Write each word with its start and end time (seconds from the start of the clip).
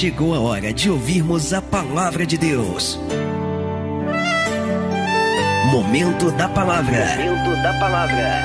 chegou 0.00 0.34
a 0.34 0.40
hora 0.40 0.72
de 0.72 0.90
ouvirmos 0.90 1.52
a 1.52 1.60
palavra 1.60 2.24
de 2.24 2.38
Deus. 2.38 2.98
Momento 5.70 6.30
da 6.30 6.48
palavra. 6.48 7.04
Momento 7.18 7.62
da 7.62 7.78
palavra. 7.78 8.40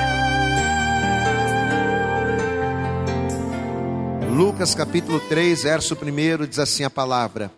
Lucas 4.30 4.74
capítulo 4.74 5.18
3, 5.18 5.62
verso 5.62 5.94
1 5.94 6.46
diz 6.46 6.58
assim 6.58 6.84
a 6.84 6.90
palavra: 6.90 7.50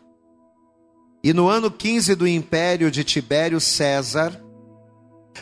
E 1.21 1.33
no 1.33 1.49
ano 1.49 1.69
15 1.69 2.15
do 2.15 2.29
império 2.29 2.93
de 2.93 3.03
Tibério 3.03 3.61
César, 3.61 4.41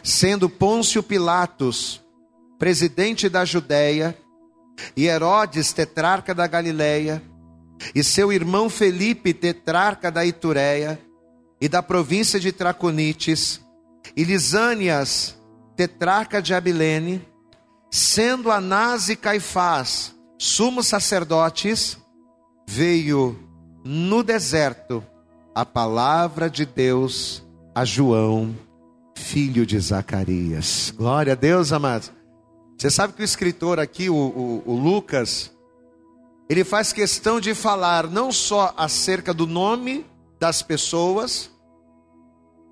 sendo 0.03 0.49
Pôncio 0.49 1.03
Pilatos 1.03 2.01
presidente 2.59 3.29
da 3.29 3.45
Judéia, 3.45 4.17
e 4.97 5.09
Herodes, 5.09 5.75
tetrarca 5.75 6.35
da 6.35 6.47
Galileia, 6.47 7.23
e 7.95 8.03
seu 8.03 8.33
irmão 8.33 8.69
Felipe, 8.69 9.33
tetrarca 9.35 10.11
da 10.11 10.25
Itureia 10.25 11.01
e 11.61 11.69
da 11.69 11.83
província 11.83 12.39
de 12.39 12.53
Traconites, 12.53 13.61
e 14.17 14.25
Lisânias, 14.25 15.37
tetrarca 15.75 16.41
de 16.41 16.55
Abilene, 16.55 17.27
sendo 17.91 18.51
Anás 18.51 19.09
e 19.09 19.17
Caifás 19.17 20.15
sumos 20.39 20.87
sacerdotes, 20.87 21.99
veio 22.69 23.39
no 23.85 24.23
deserto 24.23 25.03
a 25.55 25.65
palavra 25.65 26.51
de 26.51 26.67
Deus 26.67 27.43
a 27.75 27.85
João, 27.85 28.55
filho 29.15 29.65
de 29.65 29.79
Zacarias. 29.79 30.93
Glória 30.97 31.33
a 31.33 31.37
Deus, 31.37 31.73
amados. 31.73 32.13
Você 32.77 32.91
sabe 32.91 33.15
que 33.15 33.23
o 33.23 33.25
escritor 33.25 33.81
aqui, 33.81 34.11
o, 34.11 34.15
o, 34.15 34.63
o 34.67 34.75
Lucas, 34.75 35.51
ele 36.49 36.65
faz 36.65 36.93
questão 36.93 37.41
de 37.41 37.55
falar 37.55 38.09
não 38.09 38.31
só 38.31 38.73
acerca 38.77 39.35
do 39.35 39.47
nome 39.47 40.07
das 40.39 40.63
pessoas, 40.63 41.51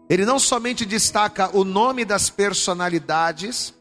ele 0.08 0.24
não 0.24 0.38
somente 0.38 0.84
destaca 0.84 1.56
o 1.56 1.64
nome 1.64 2.04
das 2.04 2.30
personalidades, 2.30 3.74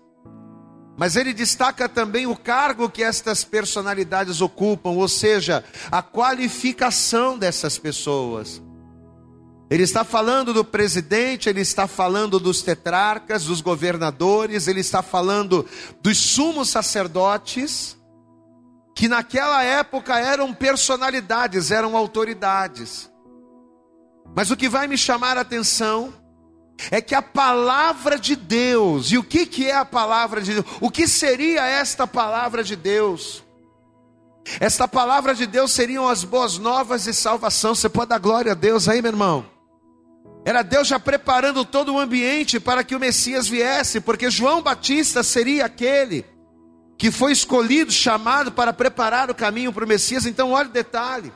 mas 0.97 1.15
ele 1.15 1.33
destaca 1.33 1.89
também 1.89 2.25
o 2.25 2.35
cargo 2.35 2.89
que 2.89 3.03
estas 3.03 3.43
personalidades 3.43 4.41
ocupam, 4.41 4.91
ou 4.91 5.07
seja, 5.07 5.63
a 5.91 6.01
qualificação 6.01 7.37
dessas 7.37 7.77
pessoas. 7.77 8.61
Ele 9.69 9.83
está 9.83 10.03
falando 10.03 10.53
do 10.53 10.63
presidente, 10.63 11.49
ele 11.49 11.61
está 11.61 11.87
falando 11.87 12.39
dos 12.39 12.61
tetrarcas, 12.61 13.45
dos 13.45 13.59
governadores, 13.59 14.67
ele 14.67 14.81
está 14.81 15.01
falando 15.01 15.65
dos 16.01 16.17
sumos 16.17 16.69
sacerdotes, 16.69 17.97
que 18.95 19.07
naquela 19.07 19.63
época 19.63 20.19
eram 20.19 20.53
personalidades, 20.53 21.71
eram 21.71 21.97
autoridades. 21.97 23.11
Mas 24.35 24.51
o 24.51 24.57
que 24.57 24.69
vai 24.69 24.87
me 24.87 24.97
chamar 24.97 25.37
a 25.37 25.41
atenção 25.41 26.13
é 26.91 27.01
que 27.01 27.15
a 27.15 27.21
palavra 27.21 28.17
de 28.17 28.35
Deus, 28.35 29.11
e 29.11 29.17
o 29.17 29.23
que, 29.23 29.45
que 29.45 29.69
é 29.69 29.75
a 29.75 29.85
palavra 29.85 30.41
de 30.41 30.53
Deus? 30.53 30.65
O 30.81 30.89
que 30.89 31.07
seria 31.07 31.65
esta 31.65 32.05
palavra 32.05 32.63
de 32.63 32.75
Deus? 32.75 33.43
Esta 34.59 34.87
palavra 34.87 35.33
de 35.33 35.45
Deus 35.45 35.71
seriam 35.71 36.07
as 36.07 36.23
boas 36.23 36.57
novas 36.57 37.05
de 37.05 37.13
salvação. 37.13 37.73
Você 37.73 37.87
pode 37.87 38.09
dar 38.09 38.19
glória 38.19 38.51
a 38.51 38.55
Deus 38.55 38.89
aí, 38.89 39.01
meu 39.01 39.11
irmão? 39.11 39.45
Era 40.45 40.61
Deus 40.61 40.89
já 40.89 40.99
preparando 40.99 41.63
todo 41.63 41.93
o 41.93 41.99
ambiente 41.99 42.59
para 42.59 42.83
que 42.83 42.95
o 42.95 42.99
Messias 42.99 43.47
viesse, 43.47 44.01
porque 44.01 44.29
João 44.29 44.61
Batista 44.61 45.23
seria 45.23 45.65
aquele 45.65 46.25
que 46.97 47.11
foi 47.11 47.31
escolhido, 47.31 47.91
chamado 47.91 48.51
para 48.51 48.71
preparar 48.71 49.29
o 49.29 49.35
caminho 49.35 49.73
para 49.73 49.85
o 49.85 49.87
Messias. 49.87 50.25
Então, 50.25 50.51
olha 50.51 50.69
o 50.69 50.71
detalhe. 50.71 51.31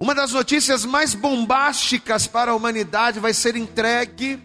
Uma 0.00 0.14
das 0.14 0.32
notícias 0.32 0.84
mais 0.84 1.14
bombásticas 1.14 2.26
para 2.26 2.50
a 2.50 2.54
humanidade 2.54 3.20
vai 3.20 3.32
ser 3.32 3.56
entregue 3.56 4.42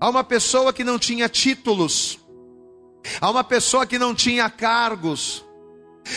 a 0.00 0.10
uma 0.10 0.24
pessoa 0.24 0.72
que 0.72 0.84
não 0.84 0.98
tinha 0.98 1.28
títulos, 1.28 2.18
a 3.20 3.30
uma 3.30 3.44
pessoa 3.44 3.86
que 3.86 3.98
não 3.98 4.14
tinha 4.14 4.50
cargos, 4.50 5.44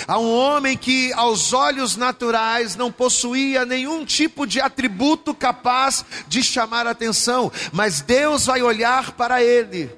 a 0.07 0.19
um 0.19 0.31
homem 0.31 0.77
que, 0.77 1.13
aos 1.13 1.53
olhos 1.53 1.95
naturais, 1.95 2.75
não 2.75 2.91
possuía 2.91 3.65
nenhum 3.65 4.03
tipo 4.03 4.45
de 4.45 4.59
atributo 4.59 5.33
capaz 5.33 6.03
de 6.27 6.43
chamar 6.43 6.85
atenção, 6.85 7.51
mas 7.71 8.01
Deus 8.01 8.47
vai 8.47 8.61
olhar 8.61 9.13
para 9.13 9.41
ele, 9.41 9.89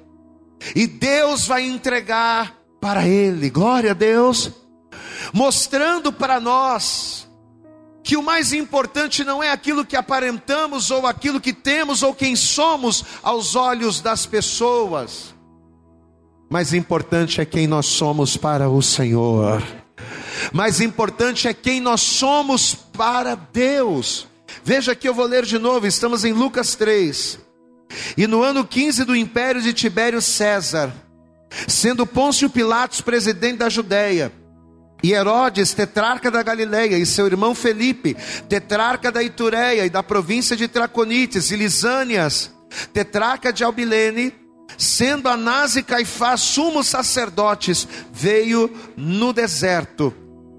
e 0.76 0.86
Deus 0.86 1.46
vai 1.46 1.62
entregar 1.62 2.61
para 2.82 3.06
ele, 3.06 3.48
glória 3.48 3.92
a 3.92 3.94
Deus, 3.94 4.50
mostrando 5.32 6.12
para 6.12 6.38
nós 6.38 7.26
que 8.02 8.16
o 8.16 8.22
mais 8.22 8.52
importante 8.52 9.24
não 9.24 9.42
é 9.42 9.50
aquilo 9.50 9.86
que 9.86 9.96
aparentamos, 9.96 10.90
ou 10.90 11.06
aquilo 11.06 11.40
que 11.40 11.52
temos, 11.52 12.02
ou 12.02 12.12
quem 12.12 12.36
somos 12.36 13.04
aos 13.22 13.54
olhos 13.54 14.00
das 14.00 14.26
pessoas, 14.26 15.32
mais 16.50 16.74
importante 16.74 17.40
é 17.40 17.46
quem 17.46 17.66
nós 17.66 17.86
somos 17.86 18.36
para 18.36 18.68
o 18.68 18.82
Senhor 18.82 19.62
mais 20.52 20.80
importante 20.80 21.46
é 21.46 21.54
quem 21.54 21.80
nós 21.80 22.00
somos 22.00 22.74
para 22.74 23.34
Deus. 23.34 24.26
Veja 24.64 24.94
que 24.94 25.08
eu 25.08 25.14
vou 25.14 25.26
ler 25.26 25.44
de 25.44 25.58
novo, 25.58 25.86
estamos 25.86 26.24
em 26.24 26.32
Lucas 26.32 26.74
3. 26.74 27.38
E 28.16 28.26
no 28.26 28.42
ano 28.42 28.64
15 28.64 29.04
do 29.04 29.14
império 29.14 29.60
de 29.60 29.72
Tibério 29.72 30.20
César, 30.20 30.92
sendo 31.66 32.06
Pôncio 32.06 32.48
Pilatos 32.50 33.00
presidente 33.00 33.58
da 33.58 33.68
Judéia, 33.68 34.32
e 35.02 35.12
Herodes, 35.12 35.74
tetrarca 35.74 36.30
da 36.30 36.42
Galileia, 36.42 36.96
e 36.96 37.04
seu 37.04 37.26
irmão 37.26 37.54
Felipe, 37.54 38.16
tetrarca 38.48 39.10
da 39.10 39.22
Itureia 39.22 39.84
e 39.84 39.90
da 39.90 40.02
província 40.02 40.56
de 40.56 40.68
Traconites, 40.68 41.50
e 41.50 41.56
Lisânias, 41.56 42.52
tetrarca 42.92 43.52
de 43.52 43.64
Albilene, 43.64 44.32
sendo 44.78 45.28
Anás 45.28 45.76
e 45.76 45.82
Caifás 45.82 46.40
sumos 46.40 46.86
sacerdotes, 46.86 47.86
veio 48.12 48.70
no 48.96 49.32
deserto 49.32 50.14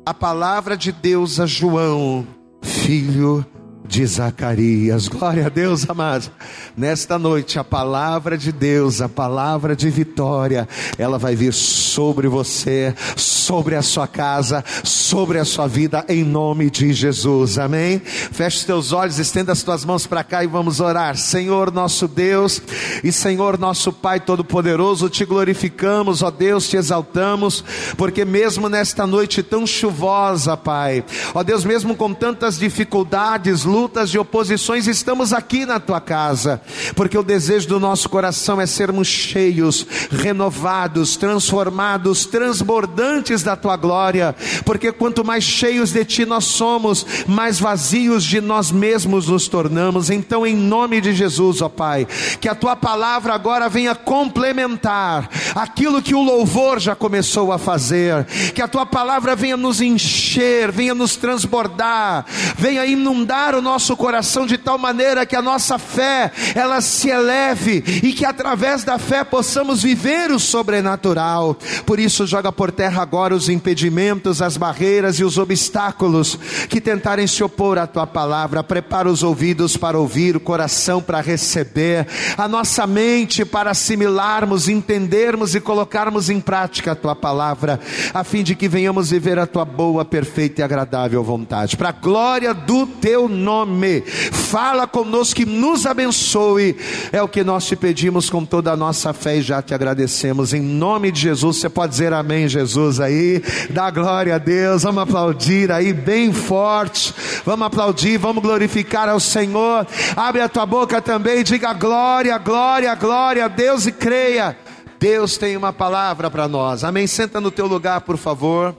a 0.05 0.13
palavra 0.13 0.75
de 0.75 0.91
Deus 0.91 1.39
a 1.39 1.45
João, 1.45 2.27
filho 2.61 3.45
de 3.85 4.05
Zacarias. 4.05 5.07
Glória 5.07 5.47
a 5.47 5.49
Deus, 5.49 5.89
amados. 5.89 6.31
Nesta 6.75 7.19
noite, 7.19 7.59
a 7.59 7.63
palavra 7.63 8.37
de 8.37 8.51
Deus, 8.51 9.01
a 9.01 9.09
palavra 9.09 9.75
de 9.75 9.89
vitória, 9.89 10.67
ela 10.97 11.17
vai 11.17 11.35
vir 11.35 11.53
sobre 11.53 12.27
você, 12.27 12.95
sobre 13.15 13.75
a 13.75 13.81
sua 13.81 14.07
casa, 14.07 14.63
sobre 14.83 15.37
a 15.37 15.45
sua 15.45 15.67
vida, 15.67 16.05
em 16.07 16.23
nome 16.23 16.69
de 16.69 16.93
Jesus. 16.93 17.57
Amém? 17.57 17.99
Feche 17.99 18.57
os 18.57 18.63
teus 18.63 18.91
olhos, 18.91 19.19
estenda 19.19 19.51
as 19.51 19.63
tuas 19.63 19.83
mãos 19.83 20.07
para 20.07 20.23
cá 20.23 20.43
e 20.43 20.47
vamos 20.47 20.79
orar. 20.79 21.17
Senhor 21.17 21.71
nosso 21.71 22.07
Deus 22.07 22.61
e 23.03 23.11
Senhor 23.11 23.59
nosso 23.59 23.91
Pai 23.91 24.19
Todo-Poderoso, 24.19 25.09
te 25.09 25.25
glorificamos, 25.25 26.23
ó 26.23 26.31
Deus, 26.31 26.69
te 26.69 26.77
exaltamos, 26.77 27.63
porque 27.97 28.23
mesmo 28.23 28.69
nesta 28.69 29.05
noite 29.05 29.43
tão 29.43 29.67
chuvosa, 29.67 30.55
Pai, 30.55 31.03
ó 31.33 31.43
Deus, 31.43 31.65
mesmo 31.65 31.95
com 31.95 32.13
tantas 32.13 32.57
dificuldades, 32.57 33.65
lutas 33.73 34.11
e 34.11 34.19
oposições, 34.19 34.85
estamos 34.85 35.33
aqui 35.33 35.65
na 35.65 35.79
tua 35.79 35.99
casa, 35.99 36.61
porque 36.95 37.17
o 37.17 37.23
desejo 37.23 37.67
do 37.67 37.79
nosso 37.79 38.07
coração 38.07 38.61
é 38.61 38.67
sermos 38.67 39.07
cheios, 39.07 39.87
renovados, 40.11 41.17
transformados, 41.17 42.27
transbordantes 42.27 43.41
da 43.41 43.55
tua 43.55 43.75
glória, 43.75 44.35
porque 44.63 44.91
quanto 44.91 45.25
mais 45.25 45.43
cheios 45.43 45.91
de 45.91 46.05
ti 46.05 46.23
nós 46.23 46.45
somos, 46.45 47.03
mais 47.27 47.59
vazios 47.59 48.23
de 48.23 48.39
nós 48.39 48.71
mesmos 48.71 49.27
nos 49.27 49.47
tornamos. 49.47 50.11
Então, 50.11 50.45
em 50.45 50.55
nome 50.55 51.01
de 51.01 51.11
Jesus, 51.11 51.59
ó 51.59 51.67
Pai, 51.67 52.07
que 52.39 52.47
a 52.47 52.53
tua 52.53 52.75
palavra 52.75 53.33
agora 53.33 53.67
venha 53.67 53.95
complementar 53.95 55.27
aquilo 55.55 55.99
que 55.99 56.13
o 56.13 56.21
louvor 56.21 56.79
já 56.79 56.95
começou 56.95 57.51
a 57.51 57.57
fazer, 57.57 58.25
que 58.53 58.61
a 58.61 58.67
tua 58.67 58.85
palavra 58.85 59.35
venha 59.35 59.57
nos 59.57 59.81
encher, 59.81 60.71
venha 60.71 60.93
nos 60.93 61.15
transbordar, 61.15 62.23
venha 62.55 62.85
inundar 62.85 63.55
o 63.55 63.62
nosso 63.63 63.95
coração 63.95 64.45
de 64.45 64.57
tal 64.57 64.77
maneira 64.77 65.25
que 65.25 65.35
a 65.35 65.41
nossa 65.41 65.79
fé 65.79 66.31
ela 66.53 66.81
se 66.81 67.09
eleve 67.09 67.83
e 68.03 68.13
que 68.13 68.25
através 68.25 68.83
da 68.83 68.99
fé 68.99 69.23
possamos 69.23 69.81
viver 69.81 70.29
o 70.29 70.39
sobrenatural. 70.39 71.57
Por 71.85 71.99
isso 71.99 72.27
joga 72.27 72.51
por 72.51 72.71
terra 72.71 73.01
agora 73.01 73.33
os 73.33 73.49
impedimentos, 73.49 74.41
as 74.41 74.57
barreiras 74.57 75.17
e 75.17 75.23
os 75.23 75.37
obstáculos 75.37 76.37
que 76.69 76.81
tentarem 76.81 77.25
se 77.25 77.43
opor 77.43 77.77
à 77.79 77.87
tua 77.87 78.05
palavra. 78.05 78.63
Prepara 78.63 79.09
os 79.09 79.23
ouvidos 79.23 79.77
para 79.77 79.97
ouvir, 79.97 80.35
o 80.35 80.39
coração 80.39 81.01
para 81.01 81.21
receber, 81.21 82.05
a 82.37 82.47
nossa 82.47 82.85
mente 82.85 83.45
para 83.45 83.71
assimilarmos, 83.71 84.67
entendermos 84.67 85.55
e 85.55 85.61
colocarmos 85.61 86.29
em 86.29 86.41
prática 86.41 86.91
a 86.91 86.95
tua 86.95 87.15
palavra, 87.15 87.79
a 88.13 88.23
fim 88.23 88.43
de 88.43 88.55
que 88.55 88.67
venhamos 88.67 89.11
viver 89.11 89.39
a 89.39 89.47
tua 89.47 89.63
boa, 89.63 90.03
perfeita 90.03 90.61
e 90.61 90.63
agradável 90.63 91.23
vontade. 91.23 91.77
Para 91.77 91.89
a 91.89 91.93
glória 91.93 92.53
do 92.53 92.85
teu 92.85 93.29
nome 93.29 93.52
nome. 93.53 94.01
Fala 94.01 94.87
conosco 94.87 95.41
e 95.41 95.45
nos 95.45 95.85
abençoe. 95.85 96.75
É 97.11 97.21
o 97.21 97.27
que 97.27 97.43
nós 97.43 97.65
te 97.65 97.75
pedimos 97.75 98.29
com 98.29 98.43
toda 98.43 98.71
a 98.71 98.77
nossa 98.77 99.13
fé 99.13 99.37
e 99.37 99.41
já 99.41 99.61
te 99.61 99.73
agradecemos. 99.73 100.53
Em 100.53 100.61
nome 100.61 101.11
de 101.11 101.21
Jesus, 101.21 101.57
você 101.57 101.69
pode 101.69 101.91
dizer 101.91 102.13
amém, 102.13 102.47
Jesus 102.47 102.99
aí. 102.99 103.43
Dá 103.69 103.91
glória 103.91 104.35
a 104.35 104.37
Deus. 104.37 104.83
Vamos 104.83 105.03
aplaudir 105.03 105.71
aí 105.71 105.93
bem 105.93 106.33
forte. 106.33 107.13
Vamos 107.45 107.67
aplaudir, 107.67 108.17
vamos 108.17 108.41
glorificar 108.41 109.07
ao 109.07 109.19
Senhor. 109.19 109.85
Abre 110.15 110.41
a 110.41 110.49
tua 110.49 110.65
boca 110.65 111.01
também 111.01 111.39
e 111.39 111.43
diga 111.43 111.73
glória, 111.73 112.37
glória, 112.37 112.95
glória 112.95 113.45
a 113.45 113.47
Deus 113.47 113.85
e 113.85 113.91
creia. 113.91 114.57
Deus 114.99 115.37
tem 115.37 115.55
uma 115.57 115.73
palavra 115.73 116.31
para 116.31 116.47
nós. 116.47 116.83
Amém. 116.83 117.05
Senta 117.05 117.39
no 117.39 117.51
teu 117.51 117.67
lugar, 117.67 118.01
por 118.01 118.17
favor. 118.17 118.75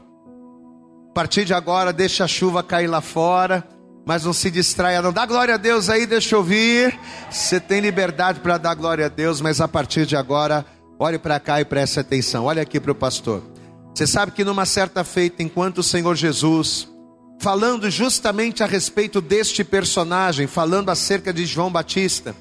A 1.11 1.15
partir 1.15 1.45
de 1.45 1.55
agora, 1.55 1.93
deixa 1.93 2.25
a 2.25 2.29
chuva 2.29 2.63
cair 2.63 2.89
lá 2.89 3.01
fora 3.01 3.74
mas 4.07 4.25
não 4.25 4.33
se 4.33 4.51
distraia, 4.51 5.01
não. 5.01 5.13
Dá 5.13 5.25
glória 5.25 5.55
a 5.55 5.59
Deus 5.59 5.89
aí, 5.89 6.07
deixa 6.07 6.35
eu 6.35 6.41
ouvir. 6.41 6.99
Você 7.31 7.59
tem 7.59 7.81
liberdade 7.81 8.41
para 8.41 8.59
dar 8.59 8.75
glória 8.75 9.07
a 9.07 9.09
Deus, 9.09 9.41
mas 9.41 9.61
a 9.61 9.69
partir 9.69 10.05
de 10.05 10.17
agora, 10.17 10.65
olhe 10.99 11.19
para 11.19 11.41
cá 11.41 11.61
e 11.61 11.65
preste 11.65 11.99
atenção. 11.99 12.45
Olha 12.45 12.63
aqui 12.63 12.79
para 12.79 12.93
o 12.93 12.95
pastor. 12.95 13.43
Você 13.95 14.07
sabe 14.07 14.33
que 14.33 14.45
numa 14.45 14.67
certa 14.67 15.05
feita, 15.05 15.43
enquanto 15.43 15.79
o 15.79 15.83
Senhor 15.83 16.15
Jesus, 16.17 16.89
falando 17.41 17.91
justamente 17.91 18.63
a 18.63 18.67
respeito 18.67 19.21
deste 19.21 19.65
personagem, 19.65 20.47
falando 20.47 20.91
acerca 20.91 21.33
de 21.33 21.47
João 21.47 21.71
Batista, 21.71 22.35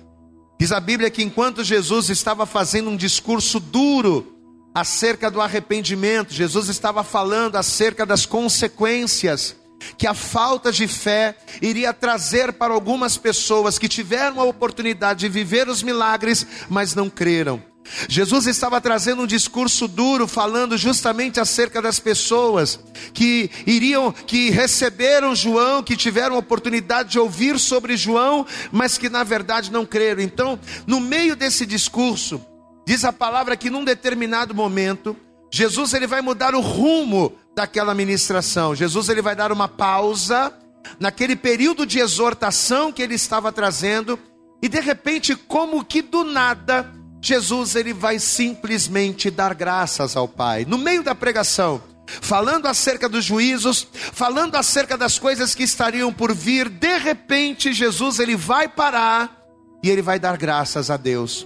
diz 0.60 0.72
a 0.72 0.80
Bíblia 0.80 1.10
que 1.10 1.24
enquanto 1.24 1.64
Jesus 1.64 2.10
estava 2.10 2.46
fazendo 2.46 2.90
um 2.90 2.98
discurso 2.98 3.60
duro 3.60 4.36
acerca 4.76 5.30
do 5.30 5.40
arrependimento, 5.40 6.34
Jesus 6.34 6.68
estava 6.68 7.04
falando 7.04 7.56
acerca 7.56 8.06
das 8.06 8.26
consequências 8.26 9.56
que 9.98 10.08
a 10.08 10.14
falta 10.14 10.72
de 10.72 10.88
fé 10.88 11.36
iria 11.62 11.94
trazer 11.94 12.54
para 12.54 12.74
algumas 12.74 13.18
pessoas 13.18 13.78
que 13.78 13.88
tiveram 13.88 14.40
a 14.40 14.44
oportunidade 14.44 15.22
de 15.22 15.30
viver 15.30 15.68
os 15.68 15.84
milagres, 15.84 16.46
mas 16.70 16.96
não 16.96 17.10
creram. 17.10 17.74
Jesus 18.08 18.48
estava 18.48 18.80
trazendo 18.80 19.24
um 19.24 19.28
discurso 19.28 19.88
duro, 19.88 20.28
falando 20.28 20.78
justamente 20.78 21.40
acerca 21.40 21.82
das 21.82 22.00
pessoas 22.00 22.80
que 23.14 23.50
iriam, 23.68 24.12
que 24.12 24.50
receberam 24.50 25.36
João, 25.36 25.84
que 25.84 25.96
tiveram 25.96 26.36
a 26.36 26.40
oportunidade 26.40 27.10
de 27.12 27.20
ouvir 27.20 27.60
sobre 27.60 27.98
João, 27.98 28.46
mas 28.72 28.98
que 28.98 29.10
na 29.10 29.24
verdade 29.24 29.72
não 29.72 29.86
creram. 29.86 30.22
Então, 30.22 30.60
no 30.88 31.00
meio 31.00 31.36
desse 31.36 31.66
discurso, 31.66 32.44
diz 32.88 33.04
a 33.04 33.14
palavra 33.14 33.58
que 33.58 33.70
num 33.70 33.84
determinado 33.84 34.56
momento, 34.56 35.16
Jesus 35.52 35.94
ele 35.94 36.08
vai 36.08 36.22
mudar 36.22 36.56
o 36.56 36.62
rumo 36.62 37.34
daquela 37.56 37.94
ministração. 37.94 38.76
Jesus 38.76 39.10
ele 39.10 39.22
vai 39.22 39.36
dar 39.36 39.52
uma 39.52 39.68
pausa 39.68 40.54
naquele 41.00 41.36
período 41.36 41.86
de 41.86 42.00
exortação 42.00 42.92
que 42.92 43.02
ele 43.02 43.16
estava 43.16 43.52
trazendo 43.52 44.20
e 44.64 44.70
de 44.70 44.80
repente, 44.80 45.36
como 45.36 45.84
que 45.84 46.02
do 46.02 46.24
nada, 46.24 46.90
Jesus 47.22 47.76
ele 47.76 47.92
vai 47.92 48.18
simplesmente 48.18 49.30
dar 49.30 49.54
graças 49.54 50.16
ao 50.16 50.26
Pai. 50.26 50.64
No 50.66 50.78
meio 50.78 51.04
da 51.04 51.14
pregação, 51.14 51.84
falando 52.08 52.68
acerca 52.68 53.10
dos 53.10 53.26
juízos, 53.26 53.86
falando 53.92 54.56
acerca 54.56 54.98
das 54.98 55.20
coisas 55.20 55.54
que 55.54 55.64
estariam 55.64 56.14
por 56.14 56.34
vir, 56.34 56.70
de 56.70 56.98
repente 56.98 57.74
Jesus 57.74 58.20
ele 58.20 58.38
vai 58.38 58.70
parar 58.70 59.38
e 59.84 59.90
ele 59.90 60.02
vai 60.02 60.18
dar 60.18 60.38
graças 60.38 60.90
a 60.90 60.96
Deus. 60.96 61.46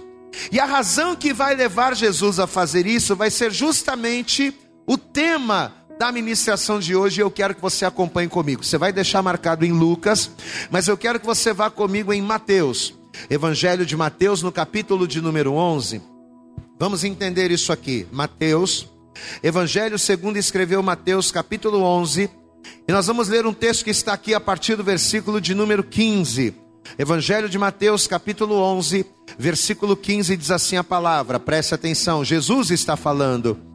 E 0.52 0.60
a 0.60 0.64
razão 0.64 1.16
que 1.16 1.32
vai 1.32 1.56
levar 1.56 1.96
Jesus 1.96 2.38
a 2.38 2.46
fazer 2.46 2.86
isso 2.86 3.16
vai 3.16 3.32
ser 3.32 3.50
justamente 3.50 4.54
o 4.86 4.96
tema 4.96 5.74
da 5.98 6.12
ministração 6.12 6.78
de 6.78 6.94
hoje, 6.94 7.20
eu 7.20 7.30
quero 7.30 7.54
que 7.54 7.60
você 7.60 7.84
acompanhe 7.84 8.28
comigo. 8.28 8.64
Você 8.64 8.78
vai 8.78 8.92
deixar 8.92 9.20
marcado 9.20 9.66
em 9.66 9.72
Lucas, 9.72 10.30
mas 10.70 10.86
eu 10.86 10.96
quero 10.96 11.18
que 11.18 11.26
você 11.26 11.52
vá 11.52 11.68
comigo 11.68 12.12
em 12.12 12.22
Mateus. 12.22 12.94
Evangelho 13.28 13.84
de 13.84 13.96
Mateus, 13.96 14.40
no 14.40 14.52
capítulo 14.52 15.08
de 15.08 15.20
número 15.20 15.52
11. 15.52 16.00
Vamos 16.78 17.02
entender 17.02 17.50
isso 17.50 17.72
aqui. 17.72 18.06
Mateus, 18.12 18.88
Evangelho 19.42 19.98
segundo 19.98 20.36
escreveu 20.36 20.80
Mateus, 20.82 21.32
capítulo 21.32 21.82
11. 21.82 22.30
E 22.86 22.92
nós 22.92 23.08
vamos 23.08 23.28
ler 23.28 23.44
um 23.44 23.52
texto 23.52 23.82
que 23.82 23.90
está 23.90 24.12
aqui 24.12 24.32
a 24.34 24.40
partir 24.40 24.76
do 24.76 24.84
versículo 24.84 25.40
de 25.40 25.52
número 25.52 25.82
15. 25.82 26.54
Evangelho 26.96 27.48
de 27.48 27.58
Mateus, 27.58 28.06
capítulo 28.06 28.54
11, 28.54 29.04
versículo 29.36 29.96
15 29.96 30.36
diz 30.36 30.50
assim 30.52 30.76
a 30.76 30.84
palavra. 30.84 31.40
Preste 31.40 31.74
atenção, 31.74 32.24
Jesus 32.24 32.70
está 32.70 32.96
falando. 32.96 33.67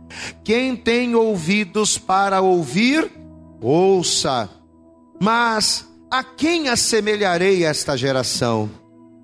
Quem 0.43 0.75
tem 0.75 1.15
ouvidos 1.15 1.97
para 1.97 2.41
ouvir, 2.41 3.11
ouça. 3.61 4.49
Mas 5.21 5.87
a 6.11 6.23
quem 6.23 6.69
assemelharei 6.69 7.63
esta 7.63 7.97
geração? 7.97 8.69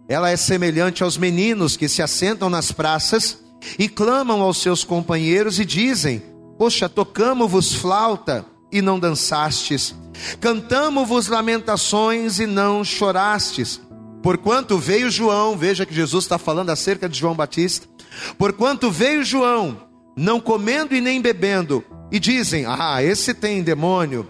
Ela 0.07 0.31
é 0.31 0.37
semelhante 0.37 1.03
aos 1.03 1.17
meninos 1.17 1.77
que 1.77 1.87
se 1.87 2.01
assentam 2.01 2.49
nas 2.49 2.71
praças 2.71 3.43
e 3.77 3.87
clamam 3.87 4.41
aos 4.41 4.57
seus 4.57 4.83
companheiros 4.83 5.59
e 5.59 5.65
dizem: 5.65 6.23
Poxa, 6.57 6.89
tocamos-vos 6.89 7.75
flauta 7.75 8.45
e 8.71 8.81
não 8.81 8.99
dançastes, 8.99 9.93
cantamos-vos 10.39 11.27
lamentações 11.27 12.39
e 12.39 12.47
não 12.47 12.83
chorastes. 12.83 13.79
Porquanto 14.21 14.77
veio 14.77 15.09
João, 15.09 15.55
veja 15.55 15.85
que 15.85 15.93
Jesus 15.93 16.25
está 16.25 16.37
falando 16.37 16.71
acerca 16.71 17.07
de 17.07 17.17
João 17.17 17.35
Batista. 17.35 17.87
Porquanto 18.37 18.91
veio 18.91 19.23
João 19.23 19.88
não 20.19 20.41
comendo 20.41 20.93
e 20.93 20.99
nem 20.99 21.21
bebendo, 21.21 21.83
e 22.11 22.19
dizem: 22.19 22.65
Ah, 22.67 23.01
esse 23.01 23.33
tem 23.33 23.63
demônio. 23.63 24.27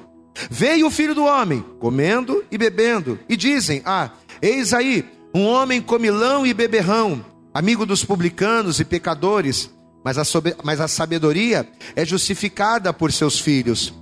Veio 0.50 0.88
o 0.88 0.92
filho 0.92 1.16
do 1.16 1.26
homem, 1.26 1.66
comendo 1.80 2.46
e 2.52 2.58
bebendo, 2.58 3.20
e 3.28 3.36
dizem: 3.36 3.82
Ah, 3.84 4.12
eis 4.42 4.74
aí 4.74 5.04
um 5.34 5.46
homem 5.46 5.82
comilão 5.82 6.46
e 6.46 6.54
beberrão, 6.54 7.26
amigo 7.52 7.86
dos 7.86 8.06
publicanos 8.06 8.80
e 8.80 8.86
pecadores, 8.86 9.72
mas 10.06 10.18
a, 10.18 10.24
mas 10.64 10.80
a 10.80 10.88
sabedoria 10.88 11.68
é 11.96 12.06
justificada 12.06 12.94
por 12.94 13.12
seus 13.12 13.40
filhos. 13.40 13.94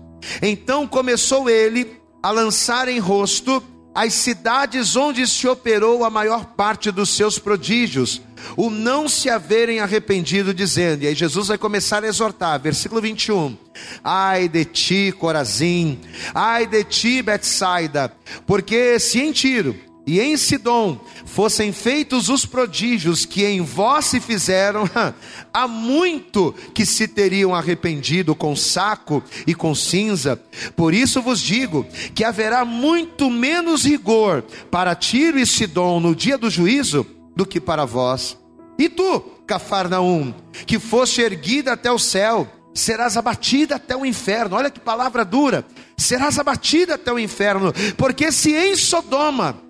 Então 0.42 0.86
começou 0.86 1.50
ele 1.50 2.02
a 2.22 2.32
lançar 2.32 2.90
em 2.90 3.00
rosto 3.00 3.64
as 3.98 4.14
cidades 4.14 4.96
onde 4.96 5.26
se 5.26 5.48
operou 5.48 6.06
a 6.06 6.10
maior 6.12 6.46
parte 6.46 6.92
dos 6.92 7.10
seus 7.10 7.40
prodígios, 7.40 8.22
o 8.56 8.70
não 8.70 9.10
se 9.10 9.28
haverem 9.28 9.80
arrependido, 9.80 10.54
dizendo, 10.54 11.02
e 11.02 11.08
aí 11.08 11.16
Jesus 11.16 11.48
vai 11.48 11.58
começar 11.58 12.04
a 12.04 12.08
exortar, 12.08 12.60
versículo 12.62 13.02
21. 13.02 13.58
Ai 14.04 14.48
de 14.48 14.66
ti, 14.66 15.16
Corazim, 15.18 16.00
ai 16.32 16.68
de 16.68 16.84
ti, 16.84 17.24
Betsaida, 17.24 18.14
porque 18.46 19.00
se 19.00 19.20
em 19.20 19.32
Tiro 19.32 19.76
e 20.08 20.22
em 20.22 20.38
Sidom 20.38 20.98
fossem 21.26 21.74
feitos 21.74 22.30
os 22.30 22.46
prodígios 22.46 23.26
que 23.26 23.46
em 23.46 23.60
vós 23.60 24.06
se 24.06 24.22
fizeram, 24.22 24.90
há 25.54 25.68
muito 25.68 26.56
que 26.74 26.86
se 26.86 27.10
teriam 27.10 27.54
arrependido 27.54 28.34
com 28.34 28.56
saco 28.56 29.22
e 29.46 29.54
com 29.54 29.76
cinza. 29.76 30.42
Por 30.78 30.94
isso 30.94 31.22
vos 31.22 31.42
digo 31.42 31.86
que 32.16 32.24
haverá 32.24 32.64
muito 32.64 33.30
menos 33.30 33.84
rigor 33.84 34.44
para 34.72 34.96
Tiro 34.96 35.38
e 35.38 35.46
Sidom 35.46 36.00
no 36.00 36.16
dia 36.16 36.38
do 36.38 36.50
juízo 36.50 37.06
do 37.36 37.46
que 37.46 37.60
para 37.60 37.84
vós. 37.84 38.38
E 38.80 38.88
tu, 38.88 39.20
Cafarnaum, 39.46 40.34
que 40.66 40.80
foste 40.80 41.22
erguida 41.22 41.74
até 41.74 41.92
o 41.92 42.00
céu, 42.00 42.48
serás 42.74 43.18
abatida 43.18 43.76
até 43.76 43.94
o 43.94 44.06
inferno. 44.06 44.56
Olha 44.56 44.70
que 44.70 44.80
palavra 44.80 45.26
dura. 45.26 45.66
Serás 45.98 46.40
abatida 46.40 46.96
até 46.96 47.12
o 47.12 47.20
inferno, 47.20 47.74
porque 47.98 48.32
se 48.32 48.54
em 48.54 48.76
Sodoma 48.76 49.67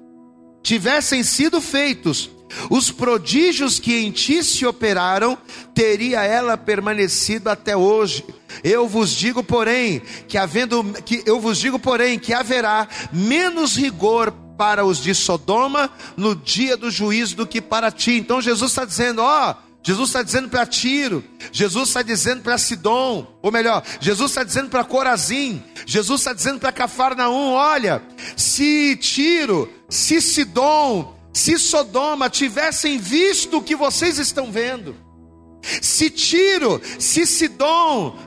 tivessem 0.68 1.24
sido 1.24 1.62
feitos 1.62 2.30
os 2.70 2.92
prodígios 2.92 3.80
que 3.80 3.96
em 3.96 4.12
ti 4.12 4.44
se 4.44 4.66
operaram, 4.66 5.38
teria 5.74 6.24
ela 6.24 6.58
permanecido 6.58 7.50
até 7.50 7.76
hoje. 7.76 8.26
Eu 8.64 8.86
vos 8.86 9.12
digo, 9.12 9.42
porém, 9.42 10.02
que 10.28 10.38
havendo 10.38 10.84
que 11.06 11.24
eu 11.26 11.40
vos 11.40 11.58
digo, 11.58 11.80
porém, 11.80 12.20
que 12.20 12.34
haverá 12.34 12.86
menos 13.14 13.78
rigor 13.78 14.32
para 14.58 14.84
os 14.84 15.02
de 15.02 15.16
Sodoma 15.16 15.90
no 16.18 16.36
dia 16.36 16.76
do 16.76 16.92
juízo 16.92 17.38
do 17.38 17.48
que 17.48 17.62
para 17.62 17.90
ti. 17.90 18.14
Então 18.14 18.42
Jesus 18.42 18.72
está 18.72 18.84
dizendo, 18.84 19.22
ó, 19.22 19.56
Jesus 19.88 20.10
está 20.10 20.22
dizendo 20.22 20.50
para 20.50 20.66
Tiro, 20.66 21.24
Jesus 21.50 21.88
está 21.88 22.02
dizendo 22.02 22.42
para 22.42 22.58
Sidom, 22.58 23.40
ou 23.42 23.50
melhor, 23.50 23.82
Jesus 24.02 24.32
está 24.32 24.44
dizendo 24.44 24.70
para 24.70 24.84
Corazim, 24.84 25.64
Jesus 25.86 26.20
está 26.20 26.34
dizendo 26.34 26.60
para 26.60 26.74
Cafarnaum: 26.74 27.54
olha, 27.54 28.04
se 28.36 28.98
Tiro, 28.98 29.72
se 29.90 30.20
Sidom, 30.20 31.18
se 31.32 31.58
Sodoma 31.58 32.30
tivessem 32.30 32.98
visto 32.98 33.60
o 33.60 33.64
que 33.64 33.78
vocês 33.78 34.18
estão 34.18 34.52
vendo, 34.52 34.94
se 35.82 36.10
Tiro, 36.10 36.82
se 37.00 37.26
Sidom, 37.26 38.20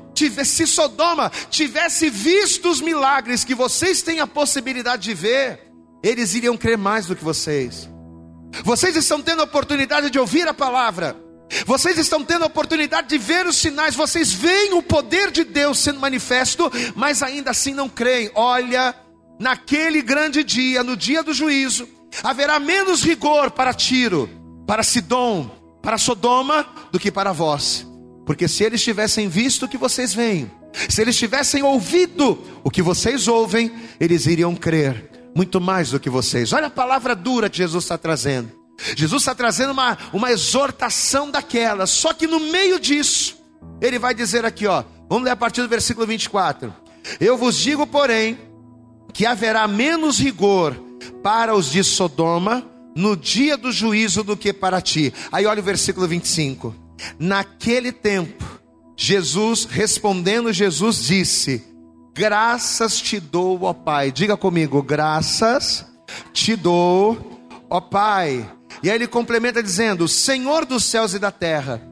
se 0.47 0.67
Sodoma 0.67 1.31
tivesse 1.51 2.09
visto 2.09 2.71
os 2.71 2.81
milagres 2.81 3.45
que 3.45 3.55
vocês 3.55 4.01
têm 4.01 4.21
a 4.21 4.27
possibilidade 4.27 5.03
de 5.03 5.13
ver, 5.13 5.61
eles 6.03 6.33
iriam 6.33 6.57
crer 6.57 6.79
mais 6.79 7.05
do 7.05 7.15
que 7.15 7.23
vocês. 7.23 7.87
Vocês 8.65 8.97
estão 8.97 9.21
tendo 9.21 9.41
a 9.43 9.45
oportunidade 9.45 10.09
de 10.09 10.19
ouvir 10.19 10.49
a 10.49 10.55
palavra. 10.55 11.29
Vocês 11.67 11.99
estão 11.99 12.25
tendo 12.25 12.45
a 12.45 12.47
oportunidade 12.47 13.09
de 13.09 13.19
ver 13.19 13.47
os 13.47 13.57
sinais, 13.57 13.95
vocês 13.95 14.33
veem 14.33 14.75
o 14.75 14.83
poder 14.83 15.31
de 15.31 15.45
Deus 15.45 15.79
sendo 15.79 16.01
manifesto, 16.01 16.71
mas 16.95 17.23
ainda 17.23 17.51
assim 17.51 17.75
não 17.75 17.89
creem. 17.89 18.31
Olha, 18.35 18.95
naquele 19.39 20.03
grande 20.03 20.45
dia, 20.45 20.83
no 20.85 20.97
dia 20.97 21.23
do 21.23 21.35
juízo, 21.35 21.89
haverá 22.23 22.61
menos 22.61 23.03
rigor 23.03 23.51
para 23.51 23.75
Tiro, 23.75 24.29
para 24.67 24.83
Sidom, 24.83 25.51
para 25.83 25.99
Sodoma, 25.99 26.67
do 26.93 26.99
que 26.99 27.11
para 27.11 27.33
vós. 27.33 27.87
Porque 28.25 28.47
se 28.47 28.63
eles 28.63 28.83
tivessem 28.83 29.29
visto 29.29 29.65
o 29.65 29.69
que 29.69 29.79
vocês 29.79 30.15
veem, 30.15 30.51
se 30.89 31.03
eles 31.03 31.17
tivessem 31.17 31.63
ouvido 31.63 32.39
o 32.63 32.71
que 32.71 32.83
vocês 32.83 33.27
ouvem, 33.27 33.73
eles 33.99 34.27
iriam 34.27 34.55
crer 34.55 35.11
muito 35.35 35.61
mais 35.61 35.91
do 35.91 36.01
que 36.01 36.11
vocês. 36.11 36.53
Olha 36.53 36.67
a 36.67 36.71
palavra 36.71 37.15
dura 37.15 37.49
que 37.49 37.59
Jesus 37.59 37.85
está 37.85 37.97
trazendo. 37.97 38.60
Jesus 38.97 39.23
está 39.23 39.35
trazendo 39.35 39.73
uma, 39.73 39.97
uma 40.13 40.31
exortação 40.33 41.31
daquela, 41.31 41.87
só 41.87 42.13
que 42.13 42.27
no 42.27 42.41
meio 42.41 42.79
disso, 42.79 43.37
ele 43.81 43.99
vai 43.99 44.15
dizer 44.15 44.45
aqui, 44.45 44.67
ó, 44.67 44.85
vamos 45.09 45.25
ler 45.25 45.31
a 45.31 45.37
partir 45.37 45.63
do 45.63 45.69
versículo 45.69 46.07
24: 46.07 46.73
Eu 47.21 47.37
vos 47.37 47.57
digo, 47.57 47.87
porém, 47.87 48.39
que 49.13 49.27
haverá 49.27 49.67
menos 49.69 50.19
rigor 50.19 50.75
para 51.23 51.55
os 51.55 51.71
de 51.71 51.83
Sodoma 51.85 52.65
no 52.95 53.17
dia 53.17 53.57
do 53.57 53.71
juízo 53.71 54.23
do 54.23 54.37
que 54.37 54.53
para 54.53 54.81
ti. 54.81 55.13
Aí 55.31 55.47
olha 55.47 55.61
o 55.61 55.65
versículo 55.65 56.07
25. 56.07 56.75
Naquele 57.19 57.93
tempo, 57.93 58.45
Jesus 58.97 59.65
respondendo, 59.65 60.53
Jesus 60.53 61.03
disse: 61.03 61.65
Graças 62.15 63.01
te 63.01 63.19
dou, 63.19 63.63
ó 63.63 63.73
Pai. 63.73 64.13
Diga 64.13 64.37
comigo, 64.37 64.83
graças 64.83 65.87
te 66.33 66.57
dou, 66.57 67.41
ó 67.69 67.81
Pai. 67.81 68.47
E 68.83 68.91
aí 68.91 68.97
ele 68.97 69.07
complementa 69.07 69.63
dizendo: 69.63 70.09
Senhor 70.09 70.65
dos 70.65 70.85
céus 70.85 71.15
e 71.15 71.19
da 71.19 71.31
terra, 71.31 71.83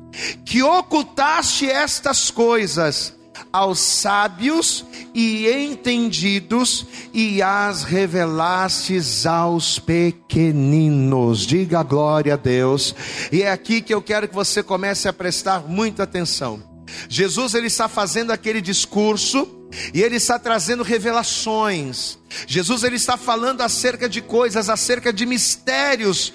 que 0.44 0.62
ocultaste 0.62 1.68
estas 1.68 2.30
coisas 2.30 3.14
aos 3.52 3.78
sábios 3.78 4.84
e 5.14 5.48
entendidos 5.48 6.86
e 7.12 7.40
as 7.42 7.84
revelastes 7.84 9.26
aos 9.26 9.78
pequeninos. 9.78 11.46
Diga 11.46 11.82
glória 11.82 12.34
a 12.34 12.36
Deus. 12.36 12.94
E 13.32 13.42
é 13.42 13.50
aqui 13.50 13.80
que 13.80 13.94
eu 13.94 14.02
quero 14.02 14.28
que 14.28 14.34
você 14.34 14.62
comece 14.62 15.08
a 15.08 15.12
prestar 15.12 15.60
muita 15.60 16.02
atenção. 16.02 16.67
Jesus 17.08 17.54
ele 17.54 17.66
está 17.66 17.88
fazendo 17.88 18.30
aquele 18.30 18.60
discurso 18.60 19.58
e 19.92 20.02
ele 20.02 20.16
está 20.16 20.38
trazendo 20.38 20.82
revelações. 20.82 22.18
Jesus 22.46 22.82
ele 22.84 22.96
está 22.96 23.16
falando 23.16 23.60
acerca 23.60 24.08
de 24.08 24.20
coisas, 24.20 24.68
acerca 24.68 25.12
de 25.12 25.26
mistérios, 25.26 26.32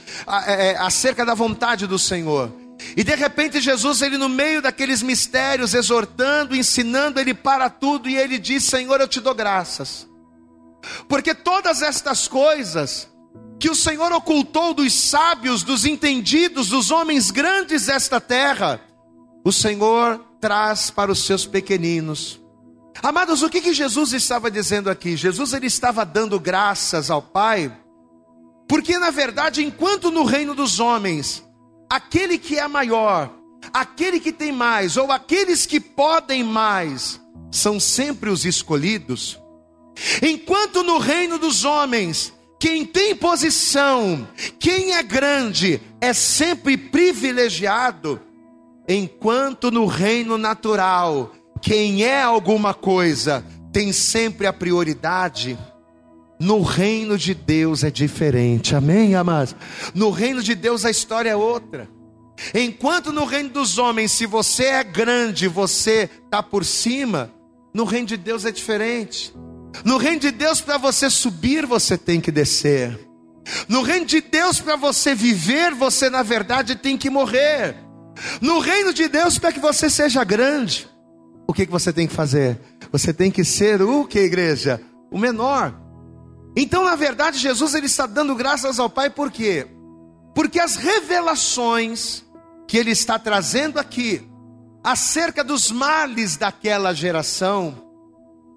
é, 0.48 0.72
é, 0.72 0.77
acerca 0.77 1.25
da 1.25 1.33
vontade 1.33 1.88
do 1.88 1.98
Senhor. 1.98 2.51
E 2.95 3.03
de 3.03 3.15
repente 3.15 3.62
Jesus, 3.62 4.01
ele 4.01 4.17
no 4.17 4.29
meio 4.29 4.62
daqueles 4.62 5.01
mistérios, 5.01 5.74
exortando, 5.74 6.55
ensinando, 6.55 7.19
ele 7.19 7.33
para 7.33 7.69
tudo 7.69 8.10
e 8.10 8.17
ele 8.17 8.38
diz: 8.38 8.63
Senhor, 8.63 9.00
eu 9.00 9.07
te 9.07 9.19
dou 9.19 9.33
graças. 9.33 10.07
Porque 11.07 11.33
todas 11.33 11.81
estas 11.81 12.27
coisas 12.27 13.07
que 13.60 13.69
o 13.69 13.75
Senhor 13.75 14.12
ocultou 14.12 14.74
dos 14.74 14.93
sábios, 14.93 15.63
dos 15.63 15.86
entendidos, 15.86 16.67
dos 16.67 16.91
homens 16.91 17.31
grandes 17.31 17.86
desta 17.86 18.19
terra, 18.19 18.81
o 19.45 19.51
Senhor 19.51 20.24
traz 20.43 20.89
para 20.89 21.09
os 21.09 21.23
seus 21.25 21.45
pequeninos. 21.45 22.38
Amados, 23.01 23.41
o 23.41 23.50
que, 23.50 23.62
que 23.62 23.73
Jesus 23.73 24.12
estava 24.12 24.51
dizendo 24.51 24.89
aqui? 24.89 25.15
Jesus 25.15 25.53
ele 25.53 25.67
estava 25.67 26.03
dando 26.05 26.38
graças 26.38 27.09
ao 27.09 27.21
Pai, 27.21 27.73
porque 28.67 29.00
na 29.00 29.09
verdade, 29.09 29.63
enquanto 29.63 30.12
no 30.12 30.25
reino 30.25 30.53
dos 30.53 30.81
homens 30.81 31.41
aquele 31.89 32.38
que 32.38 32.59
é 32.59 32.67
maior, 32.67 33.33
aquele 33.73 34.19
que 34.19 34.33
tem 34.33 34.51
mais, 34.51 34.97
ou 34.97 35.13
aqueles 35.13 35.65
que 35.65 35.79
podem 35.79 36.43
mais, 36.43 37.21
são 37.50 37.79
sempre 37.79 38.29
os 38.29 38.43
escolhidos. 38.43 39.39
Enquanto 40.21 40.83
no 40.83 40.97
reino 40.97 41.38
dos 41.38 41.63
homens, 41.63 42.33
quem 42.59 42.85
tem 42.85 43.15
posição, 43.15 44.27
quem 44.59 44.93
é 44.93 45.03
grande, 45.03 45.79
é 46.01 46.12
sempre 46.12 46.75
privilegiado, 46.75 48.19
enquanto 48.87 49.71
no 49.71 49.85
reino 49.85 50.37
natural, 50.37 51.31
quem 51.61 52.03
é 52.03 52.21
alguma 52.21 52.73
coisa, 52.73 53.45
tem 53.71 53.91
sempre 53.91 54.47
a 54.47 54.53
prioridade. 54.53 55.57
No 56.39 56.61
reino 56.61 57.17
de 57.17 57.33
Deus 57.33 57.83
é 57.83 57.91
diferente, 57.91 58.75
amém, 58.75 59.15
amados? 59.15 59.55
No 59.93 60.09
reino 60.09 60.43
de 60.43 60.55
Deus 60.55 60.83
a 60.83 60.89
história 60.89 61.29
é 61.29 61.35
outra. 61.35 61.87
Enquanto 62.53 63.11
no 63.13 63.25
reino 63.25 63.49
dos 63.49 63.77
homens, 63.77 64.11
se 64.11 64.25
você 64.25 64.65
é 64.65 64.83
grande, 64.83 65.47
você 65.47 66.09
está 66.25 66.41
por 66.43 66.65
cima, 66.65 67.31
no 67.73 67.85
reino 67.85 68.07
de 68.07 68.17
Deus 68.17 68.45
é 68.45 68.51
diferente. 68.51 69.33
No 69.85 69.97
reino 69.97 70.19
de 70.19 70.31
Deus, 70.31 70.61
para 70.61 70.77
você 70.77 71.09
subir, 71.09 71.65
você 71.65 71.97
tem 71.97 72.19
que 72.21 72.31
descer. 72.31 72.99
No 73.67 73.81
reino 73.81 74.05
de 74.05 74.21
Deus, 74.21 74.59
para 74.59 74.75
você 74.75 75.15
viver, 75.15 75.73
você 75.73 76.09
na 76.09 76.23
verdade 76.23 76.75
tem 76.75 76.97
que 76.97 77.09
morrer. 77.09 77.75
No 78.41 78.60
reino 78.60 78.93
de 78.93 79.08
Deus, 79.08 79.38
para 79.38 79.51
que 79.51 79.60
você 79.60 79.89
seja 79.89 80.24
grande, 80.24 80.88
o 81.48 81.53
que, 81.53 81.65
que 81.65 81.72
você 81.72 81.91
tem 81.91 82.08
que 82.08 82.13
fazer? 82.13 82.60
Você 82.91 83.13
tem 83.13 83.32
que 83.32 83.43
ser 83.43 83.82
o 83.82 84.05
que, 84.05 84.20
igreja? 84.20 84.82
O 85.12 85.17
menor. 85.17 85.74
Então, 86.55 86.84
na 86.84 86.96
verdade, 86.96 87.38
Jesus 87.38 87.74
ele 87.74 87.88
está 87.88 88.05
dando 88.05 88.36
graças 88.36 88.79
ao 88.79 88.89
Pai 88.89 89.10
por 89.10 89.32
quê? 89.32 89.67
Porque 90.36 90.60
as 90.60 90.75
revelações 90.75 92.24
que 92.67 92.77
ele 92.77 92.91
está 92.91 93.17
trazendo 93.20 93.79
aqui 93.79 94.27
acerca 94.84 95.43
dos 95.43 95.72
males 95.72 96.38
daquela 96.38 96.93
geração, 96.93 97.84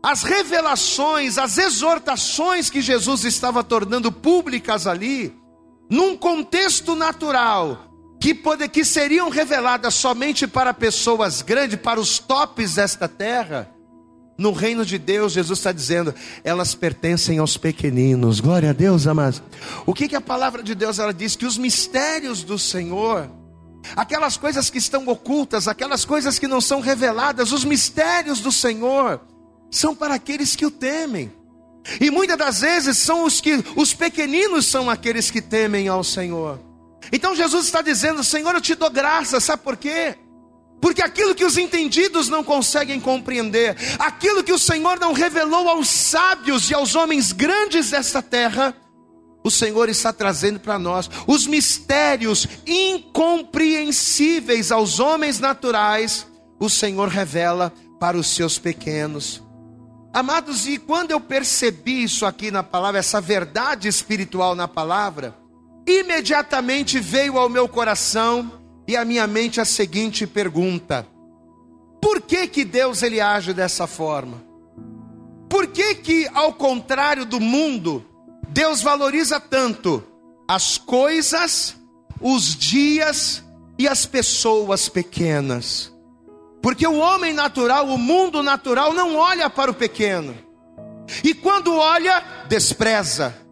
as 0.03 0.23
revelações, 0.23 1.39
as 1.39 1.59
exortações 1.59 2.71
que 2.71 2.81
Jesus 2.81 3.25
estava 3.25 3.65
tornando 3.65 4.13
públicas 4.13 4.87
ali, 4.87 5.35
num 5.91 6.17
contexto 6.17 6.95
natural, 6.95 7.86
que, 8.27 8.35
pode, 8.35 8.69
que 8.69 8.85
seriam 8.85 9.29
reveladas 9.29 9.95
somente 9.95 10.49
para 10.49 10.75
pessoas 10.75 11.43
grandes, 11.43 11.79
para 11.79 12.01
os 12.01 12.19
tops 12.19 12.75
desta 12.75 13.07
terra, 13.07 13.71
no 14.37 14.51
reino 14.51 14.85
de 14.85 14.99
Deus, 14.99 15.33
Jesus 15.33 15.61
está 15.61 15.71
dizendo, 15.71 16.13
elas 16.43 16.75
pertencem 16.75 17.39
aos 17.39 17.57
pequeninos. 17.57 18.41
Glória 18.41 18.71
a 18.71 18.73
Deus, 18.73 19.07
amados. 19.07 19.41
O 19.87 19.95
que, 19.95 20.09
que 20.09 20.17
a 20.17 20.21
palavra 20.21 20.61
de 20.61 20.75
Deus 20.75 20.99
ela 20.99 21.15
diz? 21.15 21.37
Que 21.37 21.47
os 21.47 21.57
mistérios 21.57 22.43
do 22.43 22.59
Senhor, 22.59 23.31
aquelas 23.95 24.37
coisas 24.37 24.69
que 24.71 24.79
estão 24.79 25.07
ocultas, 25.07 25.69
aquelas 25.69 26.05
coisas 26.05 26.37
que 26.37 26.49
não 26.49 26.61
são 26.61 26.81
reveladas, 26.81 27.53
os 27.53 27.65
mistérios 27.65 28.41
do 28.41 28.51
Senhor, 28.51 29.21
são 29.71 29.95
para 29.95 30.15
aqueles 30.15 30.57
que 30.57 30.67
o 30.67 30.71
temem. 30.73 31.31
E 32.01 32.11
muitas 32.11 32.37
das 32.37 32.61
vezes 32.61 32.99
são 32.99 33.23
os 33.23 33.41
que 33.41 33.63
os 33.77 33.95
pequeninos 33.95 34.67
são 34.67 34.91
aqueles 34.91 35.31
que 35.31 35.41
temem 35.41 35.87
ao 35.87 36.03
Senhor. 36.03 36.66
Então 37.13 37.35
Jesus 37.35 37.67
está 37.67 37.83
dizendo: 37.83 38.25
Senhor, 38.25 38.55
eu 38.55 38.61
te 38.61 38.75
dou 38.75 38.91
graça, 38.91 39.41
sabe 39.41 39.63
por 39.63 39.77
quê? 39.77 40.17
Porque 40.81 41.03
aquilo 41.03 41.35
que 41.35 41.45
os 41.45 41.57
entendidos 41.57 42.29
não 42.29 42.45
conseguem 42.45 43.01
compreender, 43.01 43.77
aquilo 43.99 44.45
que 44.45 44.53
o 44.53 44.59
Senhor 44.59 45.01
não 45.01 45.13
revelou 45.13 45.69
aos 45.69 45.89
sábios 45.89 46.71
e 46.71 46.75
aos 46.75 46.95
homens 46.95 47.33
grandes 47.33 47.91
desta 47.91 48.21
terra, 48.21 48.75
o 49.43 49.51
Senhor 49.51 49.89
está 49.89 50.13
trazendo 50.13 50.61
para 50.61 50.79
nós 50.79 51.09
os 51.27 51.47
mistérios 51.47 52.47
incompreensíveis 52.67 54.71
aos 54.71 55.01
homens 55.01 55.39
naturais, 55.39 56.27
o 56.59 56.69
Senhor 56.69 57.09
revela 57.09 57.73
para 57.99 58.19
os 58.19 58.29
seus 58.29 58.59
pequenos. 58.59 59.43
Amados, 60.13 60.67
e 60.67 60.79
quando 60.79 61.11
eu 61.11 61.21
percebi 61.21 62.03
isso 62.03 62.27
aqui 62.27 62.51
na 62.51 62.63
palavra, 62.63 62.99
essa 62.99 63.21
verdade 63.21 63.87
espiritual 63.87 64.55
na 64.55 64.67
palavra, 64.67 65.37
imediatamente 65.87 66.99
veio 66.99 67.39
ao 67.39 67.49
meu 67.49 67.69
coração 67.69 68.53
e 68.89 68.97
à 68.97 69.05
minha 69.05 69.27
mente 69.27 69.61
a 69.61 69.65
seguinte 69.65 70.27
pergunta: 70.27 71.07
Por 72.01 72.21
que 72.21 72.47
que 72.49 72.65
Deus 72.65 73.03
ele 73.03 73.21
age 73.21 73.53
dessa 73.53 73.87
forma? 73.87 74.45
Por 75.49 75.69
que 75.69 75.95
que 75.95 76.29
ao 76.35 76.53
contrário 76.53 77.25
do 77.25 77.41
mundo, 77.41 78.05
Deus 78.49 78.83
valoriza 78.83 79.39
tanto 79.39 80.03
as 80.49 80.77
coisas, 80.77 81.77
os 82.21 82.57
dias 82.57 83.45
e 83.79 83.87
as 83.87 84.05
pessoas 84.05 84.89
pequenas? 84.89 85.93
Porque 86.61 86.87
o 86.87 86.99
homem 86.99 87.33
natural, 87.33 87.87
o 87.87 87.97
mundo 87.97 88.43
natural 88.43 88.93
não 88.93 89.15
olha 89.15 89.49
para 89.49 89.71
o 89.71 89.75
pequeno. 89.75 90.37
E 91.23 91.33
quando 91.33 91.77
olha, 91.77 92.21
despreza. 92.49 93.46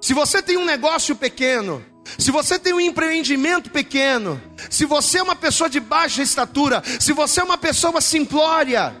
Se 0.00 0.14
você 0.14 0.42
tem 0.42 0.56
um 0.56 0.64
negócio 0.64 1.14
pequeno, 1.14 1.84
se 2.18 2.30
você 2.30 2.58
tem 2.58 2.72
um 2.72 2.80
empreendimento 2.80 3.70
pequeno, 3.70 4.40
se 4.68 4.84
você 4.84 5.18
é 5.18 5.22
uma 5.22 5.36
pessoa 5.36 5.68
de 5.68 5.78
baixa 5.78 6.22
estatura, 6.22 6.82
se 6.98 7.12
você 7.12 7.40
é 7.40 7.44
uma 7.44 7.58
pessoa 7.58 8.00
simplória, 8.00 8.94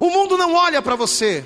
o 0.00 0.10
mundo 0.10 0.36
não 0.36 0.54
olha 0.54 0.82
para 0.82 0.96
você. 0.96 1.44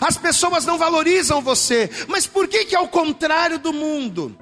As 0.00 0.16
pessoas 0.16 0.64
não 0.64 0.78
valorizam 0.78 1.42
você. 1.42 1.90
Mas 2.06 2.26
por 2.26 2.46
que 2.46 2.64
que 2.64 2.76
ao 2.76 2.88
contrário 2.88 3.58
do 3.58 3.72
mundo, 3.72 4.36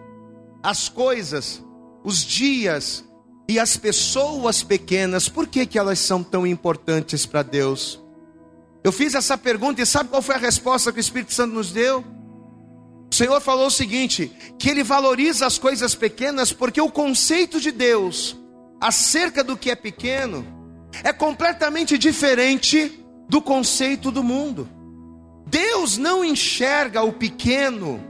as 0.62 0.88
coisas, 0.88 1.62
os 2.04 2.24
dias 2.24 3.04
e 3.48 3.58
as 3.58 3.76
pessoas 3.76 4.62
pequenas, 4.62 5.28
por 5.28 5.46
que 5.46 5.66
que 5.66 5.78
elas 5.78 5.98
são 5.98 6.22
tão 6.22 6.46
importantes 6.46 7.24
para 7.24 7.42
Deus? 7.42 8.02
Eu 8.82 8.92
fiz 8.92 9.14
essa 9.14 9.36
pergunta 9.38 9.80
e 9.80 9.86
sabe 9.86 10.10
qual 10.10 10.22
foi 10.22 10.34
a 10.34 10.38
resposta 10.38 10.92
que 10.92 10.98
o 10.98 11.00
Espírito 11.00 11.32
Santo 11.32 11.54
nos 11.54 11.70
deu? 11.70 12.04
O 13.10 13.14
Senhor 13.14 13.40
falou 13.40 13.66
o 13.66 13.70
seguinte: 13.70 14.30
que 14.58 14.70
Ele 14.70 14.82
valoriza 14.82 15.46
as 15.46 15.58
coisas 15.58 15.94
pequenas 15.94 16.52
porque 16.52 16.80
o 16.80 16.90
conceito 16.90 17.60
de 17.60 17.70
Deus 17.70 18.36
acerca 18.80 19.42
do 19.42 19.56
que 19.56 19.70
é 19.70 19.74
pequeno 19.74 20.46
é 21.02 21.12
completamente 21.12 21.98
diferente 21.98 23.04
do 23.28 23.40
conceito 23.40 24.10
do 24.10 24.22
mundo. 24.22 24.68
Deus 25.46 25.96
não 25.96 26.24
enxerga 26.24 27.02
o 27.02 27.12
pequeno 27.12 28.00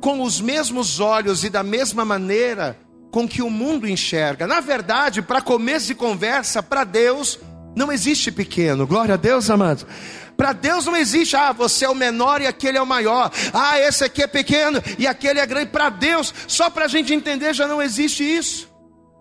com 0.00 0.22
os 0.22 0.40
mesmos 0.40 0.98
olhos 0.98 1.44
e 1.44 1.50
da 1.50 1.62
mesma 1.62 2.04
maneira 2.04 2.78
com 3.10 3.28
que 3.28 3.42
o 3.42 3.50
mundo 3.50 3.88
enxerga. 3.88 4.46
Na 4.46 4.60
verdade, 4.60 5.20
para 5.20 5.40
começo 5.40 5.88
de 5.88 5.94
conversa, 5.94 6.62
para 6.62 6.84
Deus 6.84 7.38
não 7.76 7.92
existe 7.92 8.32
pequeno. 8.32 8.86
Glória 8.86 9.14
a 9.14 9.18
Deus, 9.18 9.50
amados. 9.50 9.86
Para 10.40 10.54
Deus 10.54 10.86
não 10.86 10.96
existe, 10.96 11.36
ah, 11.36 11.52
você 11.52 11.84
é 11.84 11.88
o 11.90 11.94
menor 11.94 12.40
e 12.40 12.46
aquele 12.46 12.78
é 12.78 12.82
o 12.82 12.86
maior. 12.86 13.30
Ah, 13.52 13.78
esse 13.78 14.04
aqui 14.04 14.22
é 14.22 14.26
pequeno 14.26 14.82
e 14.98 15.06
aquele 15.06 15.38
é 15.38 15.44
grande. 15.44 15.70
Para 15.70 15.90
Deus, 15.90 16.32
só 16.48 16.70
para 16.70 16.86
a 16.86 16.88
gente 16.88 17.12
entender, 17.12 17.52
já 17.52 17.68
não 17.68 17.82
existe 17.82 18.24
isso. 18.24 18.66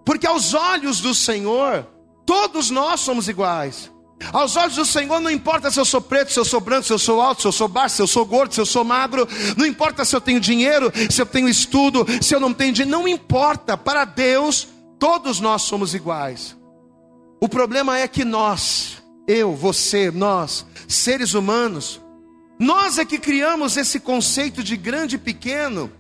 Porque 0.06 0.26
aos 0.26 0.54
olhos 0.54 1.02
do 1.02 1.14
Senhor, 1.14 1.86
todos 2.26 2.70
nós 2.70 3.02
somos 3.02 3.28
iguais. 3.28 3.92
Aos 4.32 4.56
olhos 4.56 4.76
do 4.76 4.86
Senhor 4.86 5.20
não 5.20 5.30
importa 5.30 5.70
se 5.70 5.78
eu 5.78 5.84
sou 5.84 6.00
preto, 6.00 6.32
se 6.32 6.40
eu 6.40 6.46
sou 6.46 6.62
branco, 6.62 6.84
se 6.84 6.94
eu 6.94 6.98
sou 6.98 7.20
alto, 7.20 7.42
se 7.42 7.48
eu 7.50 7.52
sou 7.52 7.68
baixo, 7.68 7.98
se 7.98 8.02
eu 8.02 8.08
sou 8.08 8.26
gordo, 8.26 8.54
se 8.54 8.62
eu 8.62 8.66
sou 8.66 8.86
magro, 8.86 9.28
não 9.58 9.66
importa 9.66 10.06
se 10.06 10.16
eu 10.16 10.22
tenho 10.22 10.40
dinheiro, 10.40 10.90
se 11.10 11.22
eu 11.22 11.26
tenho 11.26 11.50
estudo, 11.50 12.06
se 12.22 12.34
eu 12.34 12.40
não 12.40 12.54
tenho 12.54 12.72
dinheiro, 12.72 12.98
não 12.98 13.06
importa. 13.06 13.76
Para 13.76 14.06
Deus, 14.06 14.70
todos 14.98 15.42
nós 15.42 15.64
somos 15.64 15.94
iguais. 15.94 16.56
O 17.42 17.50
problema 17.50 18.00
é 18.00 18.08
que 18.08 18.24
nós, 18.24 18.99
eu, 19.30 19.56
você, 19.56 20.10
nós, 20.10 20.66
seres 20.88 21.36
humanos, 21.36 22.02
nós 22.60 22.98
é 22.98 23.06
que 23.06 23.20
criamos 23.20 23.78
esse 23.78 24.00
conceito 24.00 24.64
de 24.64 24.76
grande 24.76 25.18
e 25.18 25.20
pequeno 25.20 25.92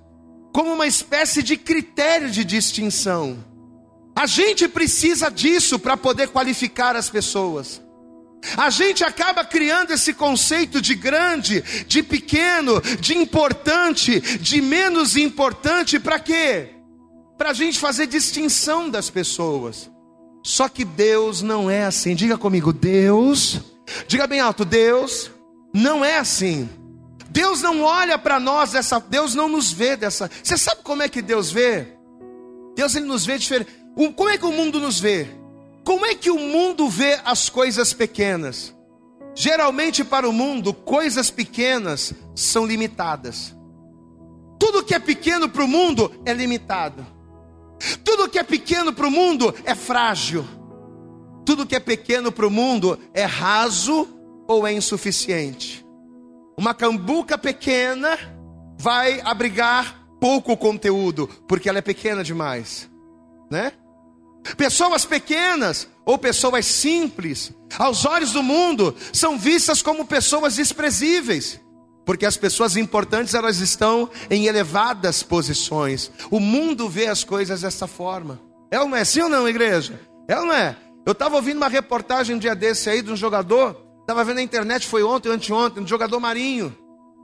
como 0.51 0.73
uma 0.73 0.87
espécie 0.87 1.43
de 1.43 1.55
critério 1.55 2.31
de 2.31 2.43
distinção. 2.43 3.45
A 4.15 4.25
gente 4.25 4.67
precisa 4.67 5.29
disso 5.29 5.77
para 5.77 5.95
poder 5.95 6.29
qualificar 6.29 6.95
as 6.95 7.07
pessoas. 7.07 7.79
A 8.57 8.71
gente 8.71 9.03
acaba 9.03 9.45
criando 9.45 9.91
esse 9.91 10.11
conceito 10.11 10.81
de 10.81 10.95
grande, 10.95 11.61
de 11.85 12.01
pequeno, 12.01 12.81
de 12.99 13.15
importante, 13.15 14.19
de 14.39 14.59
menos 14.59 15.15
importante, 15.15 15.99
para 15.99 16.19
quê? 16.19 16.69
Para 17.37 17.51
a 17.51 17.53
gente 17.53 17.77
fazer 17.77 18.07
distinção 18.07 18.89
das 18.89 19.07
pessoas. 19.07 19.87
Só 20.49 20.67
que 20.67 20.83
Deus 20.83 21.43
não 21.43 21.69
é 21.69 21.83
assim. 21.83 22.15
Diga 22.15 22.35
comigo, 22.35 22.73
Deus, 22.73 23.59
diga 24.07 24.25
bem 24.25 24.39
alto, 24.39 24.65
Deus 24.65 25.29
não 25.71 26.03
é 26.03 26.17
assim. 26.17 26.67
Deus 27.29 27.61
não 27.61 27.83
olha 27.83 28.17
para 28.17 28.39
nós 28.39 28.71
dessa, 28.71 28.99
Deus 28.99 29.35
não 29.35 29.47
nos 29.47 29.71
vê 29.71 29.95
dessa. 29.95 30.27
Você 30.43 30.57
sabe 30.57 30.81
como 30.81 31.03
é 31.03 31.07
que 31.07 31.21
Deus 31.21 31.51
vê? 31.51 31.89
Deus 32.75 32.95
ele 32.95 33.05
nos 33.05 33.27
vê 33.27 33.37
diferente. 33.37 33.69
Como 34.15 34.27
é 34.27 34.39
que 34.39 34.45
o 34.47 34.51
mundo 34.51 34.79
nos 34.79 34.99
vê? 34.99 35.27
Como 35.83 36.03
é 36.03 36.15
que 36.15 36.31
o 36.31 36.39
mundo 36.39 36.89
vê 36.89 37.19
as 37.23 37.47
coisas 37.47 37.93
pequenas? 37.93 38.75
Geralmente, 39.35 40.03
para 40.03 40.27
o 40.27 40.33
mundo, 40.33 40.73
coisas 40.73 41.29
pequenas 41.29 42.11
são 42.33 42.65
limitadas. 42.65 43.55
Tudo 44.57 44.83
que 44.83 44.95
é 44.95 44.99
pequeno 44.99 45.47
para 45.47 45.63
o 45.63 45.67
mundo 45.67 46.11
é 46.25 46.33
limitado. 46.33 47.05
Tudo 48.03 48.29
que 48.29 48.39
é 48.39 48.43
pequeno 48.43 48.93
para 48.93 49.07
o 49.07 49.11
mundo 49.11 49.53
é 49.63 49.73
frágil. 49.75 50.45
Tudo 51.45 51.65
que 51.65 51.75
é 51.75 51.79
pequeno 51.79 52.31
para 52.31 52.45
o 52.45 52.51
mundo 52.51 52.99
é 53.13 53.25
raso 53.25 54.07
ou 54.47 54.67
é 54.67 54.73
insuficiente. 54.73 55.85
Uma 56.57 56.73
cambuca 56.73 57.37
pequena 57.37 58.17
vai 58.77 59.21
abrigar 59.21 59.99
pouco 60.19 60.57
conteúdo, 60.57 61.27
porque 61.47 61.69
ela 61.69 61.79
é 61.79 61.81
pequena 61.81 62.23
demais, 62.23 62.89
né? 63.49 63.71
Pessoas 64.57 65.05
pequenas 65.05 65.87
ou 66.05 66.17
pessoas 66.17 66.65
simples, 66.65 67.53
aos 67.77 68.05
olhos 68.05 68.31
do 68.31 68.41
mundo, 68.41 68.95
são 69.13 69.37
vistas 69.37 69.81
como 69.81 70.05
pessoas 70.05 70.55
desprezíveis, 70.55 71.59
porque 72.09 72.25
as 72.25 72.35
pessoas 72.35 72.75
importantes 72.75 73.35
elas 73.35 73.59
estão 73.59 74.09
em 74.31 74.47
elevadas 74.47 75.21
posições. 75.21 76.11
O 76.31 76.39
mundo 76.39 76.89
vê 76.89 77.05
as 77.05 77.23
coisas 77.23 77.61
dessa 77.61 77.85
forma. 77.85 78.41
É 78.71 78.79
ou 78.79 78.87
não 78.87 78.97
é? 78.97 79.05
Sim 79.05 79.21
ou 79.21 79.29
não, 79.29 79.47
igreja? 79.47 80.01
É 80.27 80.35
ou 80.35 80.47
não 80.47 80.53
é? 80.55 80.75
Eu 81.05 81.11
estava 81.11 81.35
ouvindo 81.35 81.57
uma 81.57 81.67
reportagem 81.67 82.35
um 82.35 82.39
dia 82.39 82.55
desse 82.55 82.89
aí 82.89 83.03
de 83.03 83.11
um 83.11 83.15
jogador, 83.15 83.79
estava 84.01 84.23
vendo 84.23 84.37
na 84.37 84.41
internet, 84.41 84.87
foi 84.87 85.03
ontem 85.03 85.29
ou 85.29 85.35
anteontem, 85.35 85.83
um 85.83 85.87
jogador 85.87 86.19
marinho. 86.19 86.75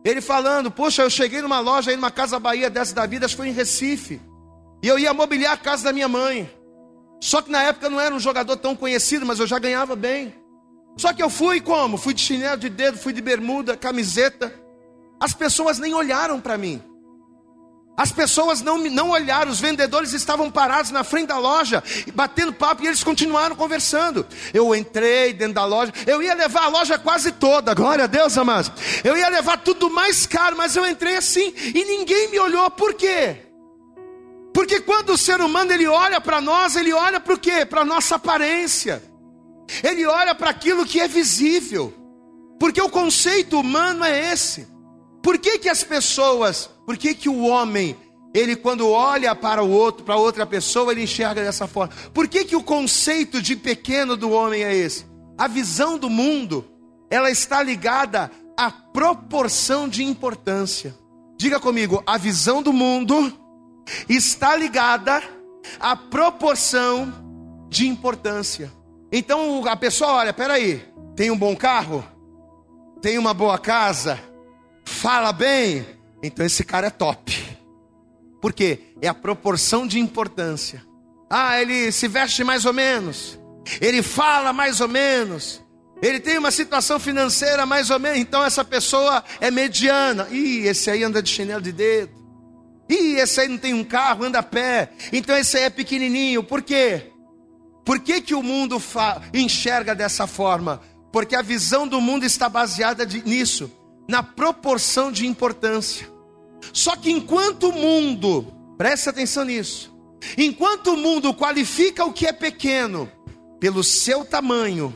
Ele 0.05 0.21
falando, 0.21 0.69
poxa, 0.69 1.01
eu 1.01 1.09
cheguei 1.09 1.41
numa 1.41 1.59
loja 1.59 1.89
aí, 1.89 1.95
numa 1.95 2.11
casa 2.11 2.39
Bahia 2.39 2.69
dessa 2.69 2.93
da 2.93 3.07
vida, 3.07 3.25
acho 3.25 3.33
que 3.33 3.41
foi 3.41 3.49
em 3.49 3.53
Recife. 3.53 4.21
E 4.83 4.87
eu 4.87 4.99
ia 4.99 5.15
mobiliar 5.15 5.53
a 5.53 5.57
casa 5.57 5.85
da 5.85 5.93
minha 5.93 6.07
mãe. 6.07 6.47
Só 7.19 7.41
que 7.41 7.49
na 7.49 7.63
época 7.63 7.89
não 7.89 7.99
era 7.99 8.13
um 8.13 8.19
jogador 8.19 8.55
tão 8.57 8.75
conhecido, 8.75 9.25
mas 9.25 9.39
eu 9.39 9.47
já 9.47 9.57
ganhava 9.57 9.95
bem. 9.95 10.31
Só 10.95 11.11
que 11.11 11.23
eu 11.23 11.29
fui 11.31 11.59
como? 11.59 11.97
Fui 11.97 12.13
de 12.13 12.21
chinelo 12.21 12.57
de 12.57 12.69
dedo, 12.69 12.99
fui 12.99 13.13
de 13.13 13.21
bermuda, 13.23 13.75
camiseta. 13.75 14.63
As 15.19 15.33
pessoas 15.33 15.79
nem 15.79 15.93
olharam 15.93 16.39
para 16.39 16.57
mim. 16.57 16.81
As 17.97 18.11
pessoas 18.11 18.61
não, 18.61 18.77
não 18.77 19.11
olharam, 19.11 19.49
os 19.49 19.61
vendedores 19.61 20.11
estavam 20.11 20.51
parados 20.51 20.91
na 20.91 21.03
frente 21.03 21.27
da 21.27 21.37
loja, 21.37 21.81
batendo 22.13 22.51
papo, 22.51 22.83
e 22.83 22.87
eles 22.87 23.03
continuaram 23.03 23.55
conversando. 23.55 24.27
Eu 24.53 24.75
entrei 24.75 25.31
dentro 25.31 25.53
da 25.53 25.65
loja, 25.65 25.93
eu 26.05 26.21
ia 26.21 26.33
levar 26.33 26.63
a 26.63 26.67
loja 26.67 26.99
quase 26.99 27.31
toda, 27.31 27.73
glória 27.73 28.03
a 28.03 28.07
Deus, 28.07 28.37
amados. 28.37 28.69
Eu 29.01 29.15
ia 29.15 29.29
levar 29.29 29.59
tudo 29.59 29.89
mais 29.89 30.25
caro, 30.25 30.57
mas 30.57 30.75
eu 30.75 30.85
entrei 30.85 31.15
assim, 31.15 31.53
e 31.55 31.85
ninguém 31.85 32.29
me 32.29 32.37
olhou, 32.37 32.69
por 32.69 32.93
quê? 32.95 33.37
Porque 34.53 34.81
quando 34.81 35.11
o 35.11 35.17
ser 35.17 35.39
humano 35.39 35.71
ele 35.71 35.87
olha 35.87 36.19
para 36.19 36.41
nós, 36.41 36.75
ele 36.75 36.91
olha 36.91 37.21
para 37.21 37.33
o 37.33 37.39
quê? 37.39 37.65
Para 37.65 37.81
a 37.81 37.85
nossa 37.85 38.15
aparência. 38.15 39.01
Ele 39.83 40.05
olha 40.05 40.35
para 40.35 40.49
aquilo 40.49 40.85
que 40.85 40.99
é 40.99 41.07
visível. 41.07 41.93
Porque 42.59 42.81
o 42.81 42.89
conceito 42.89 43.59
humano 43.59 44.03
é 44.05 44.31
esse. 44.31 44.74
Por 45.25 45.39
que, 45.39 45.57
que 45.57 45.67
as 45.67 45.83
pessoas, 45.83 46.69
por 46.85 46.95
que, 46.95 47.15
que 47.15 47.27
o 47.27 47.47
homem, 47.47 47.97
ele 48.31 48.55
quando 48.55 48.87
olha 48.87 49.33
para 49.33 49.63
o 49.63 49.71
outro, 49.71 50.05
para 50.05 50.17
outra 50.17 50.45
pessoa, 50.45 50.91
ele 50.91 51.01
enxerga 51.01 51.43
dessa 51.43 51.65
forma? 51.65 51.91
Por 52.13 52.27
que, 52.27 52.45
que 52.45 52.55
o 52.55 52.61
conceito 52.61 53.41
de 53.41 53.55
pequeno 53.55 54.15
do 54.15 54.29
homem 54.29 54.63
é 54.63 54.75
esse? 54.75 55.03
A 55.35 55.47
visão 55.47 55.97
do 55.97 56.11
mundo, 56.11 56.63
ela 57.09 57.31
está 57.31 57.63
ligada 57.63 58.29
à 58.55 58.69
proporção 58.69 59.89
de 59.89 60.03
importância. 60.03 60.95
Diga 61.39 61.59
comigo, 61.59 62.03
a 62.05 62.19
visão 62.19 62.61
do 62.61 62.71
mundo 62.71 63.33
está 64.07 64.55
ligada 64.55 65.23
à 65.79 65.95
proporção 65.95 67.11
de 67.67 67.87
importância. 67.87 68.71
Então 69.11 69.65
a 69.67 69.75
pessoa 69.75 70.17
olha, 70.17 70.33
peraí, 70.33 70.85
tem 71.15 71.31
um 71.31 71.37
bom 71.37 71.55
carro, 71.55 72.05
tem 73.01 73.17
uma 73.17 73.33
boa 73.33 73.57
casa, 73.57 74.19
fala 74.95 75.31
bem, 75.31 75.85
então 76.23 76.45
esse 76.45 76.63
cara 76.63 76.87
é 76.87 76.89
top. 76.89 77.35
Por 78.41 78.53
quê? 78.53 78.79
É 79.01 79.07
a 79.07 79.13
proporção 79.13 79.85
de 79.85 79.99
importância. 79.99 80.83
Ah, 81.29 81.61
ele 81.61 81.91
se 81.91 82.07
veste 82.07 82.43
mais 82.43 82.65
ou 82.65 82.73
menos, 82.73 83.37
ele 83.81 84.01
fala 84.01 84.53
mais 84.53 84.79
ou 84.79 84.87
menos, 84.87 85.63
ele 86.01 86.19
tem 86.19 86.37
uma 86.37 86.51
situação 86.51 86.99
financeira 86.99 87.65
mais 87.65 87.89
ou 87.89 87.99
menos, 87.99 88.19
então 88.19 88.43
essa 88.43 88.63
pessoa 88.63 89.23
é 89.41 89.51
mediana. 89.51 90.27
Ih, 90.31 90.67
esse 90.67 90.89
aí 90.89 91.03
anda 91.03 91.21
de 91.21 91.29
chinelo 91.29 91.61
de 91.61 91.71
dedo. 91.71 92.13
Ih, 92.89 93.15
esse 93.15 93.41
aí 93.41 93.47
não 93.47 93.57
tem 93.57 93.73
um 93.73 93.83
carro, 93.83 94.23
anda 94.23 94.39
a 94.39 94.43
pé. 94.43 94.91
Então 95.11 95.35
esse 95.35 95.57
aí 95.57 95.63
é 95.63 95.69
pequenininho. 95.69 96.43
Por 96.43 96.61
quê? 96.61 97.11
Por 97.83 97.99
que, 97.99 98.21
que 98.21 98.33
o 98.33 98.41
mundo 98.41 98.81
enxerga 99.33 99.93
dessa 99.93 100.25
forma? 100.25 100.81
Porque 101.11 101.35
a 101.35 101.41
visão 101.41 101.87
do 101.87 101.99
mundo 102.01 102.25
está 102.25 102.49
baseada 102.49 103.05
de, 103.05 103.23
nisso, 103.27 103.71
na 104.07 104.21
proporção 104.21 105.11
de 105.11 105.25
importância. 105.25 106.07
Só 106.73 106.95
que 106.95 107.11
enquanto 107.11 107.69
o 107.69 107.73
mundo, 107.73 108.47
preste 108.77 109.09
atenção 109.09 109.45
nisso, 109.45 109.95
enquanto 110.37 110.93
o 110.93 110.97
mundo 110.97 111.33
qualifica 111.33 112.05
o 112.05 112.13
que 112.13 112.25
é 112.25 112.33
pequeno 112.33 113.09
pelo 113.59 113.83
seu 113.83 114.25
tamanho 114.25 114.93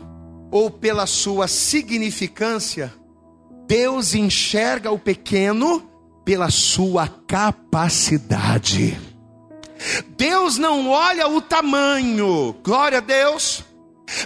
ou 0.51 0.69
pela 0.69 1.05
sua 1.05 1.47
significância, 1.47 2.93
Deus 3.67 4.15
enxerga 4.15 4.91
o 4.91 4.97
pequeno 4.97 5.87
pela 6.25 6.49
sua 6.49 7.07
capacidade. 7.07 8.99
Deus 10.17 10.57
não 10.57 10.89
olha 10.89 11.27
o 11.27 11.41
tamanho, 11.41 12.55
glória 12.63 12.97
a 12.97 13.01
Deus. 13.01 13.63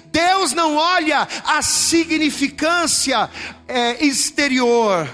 Deus 0.06 0.54
não 0.54 0.76
olha 0.76 1.28
a 1.46 1.62
significância 1.62 3.30
é, 3.68 4.04
exterior, 4.04 5.10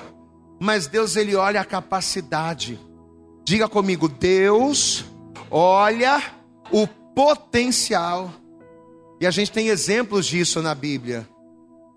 mas 0.60 0.88
Deus 0.88 1.16
ele 1.16 1.36
olha 1.36 1.62
a 1.62 1.66
capacidade. 1.66 2.80
Diga 3.44 3.68
comigo, 3.68 4.08
Deus 4.08 5.06
olha 5.50 6.22
o 6.72 6.88
potencial. 6.88 8.32
E 9.20 9.28
a 9.28 9.32
gente 9.32 9.52
tem 9.52 9.68
exemplos 9.68 10.26
disso 10.26 10.62
na 10.62 10.74
Bíblia. 10.74 11.28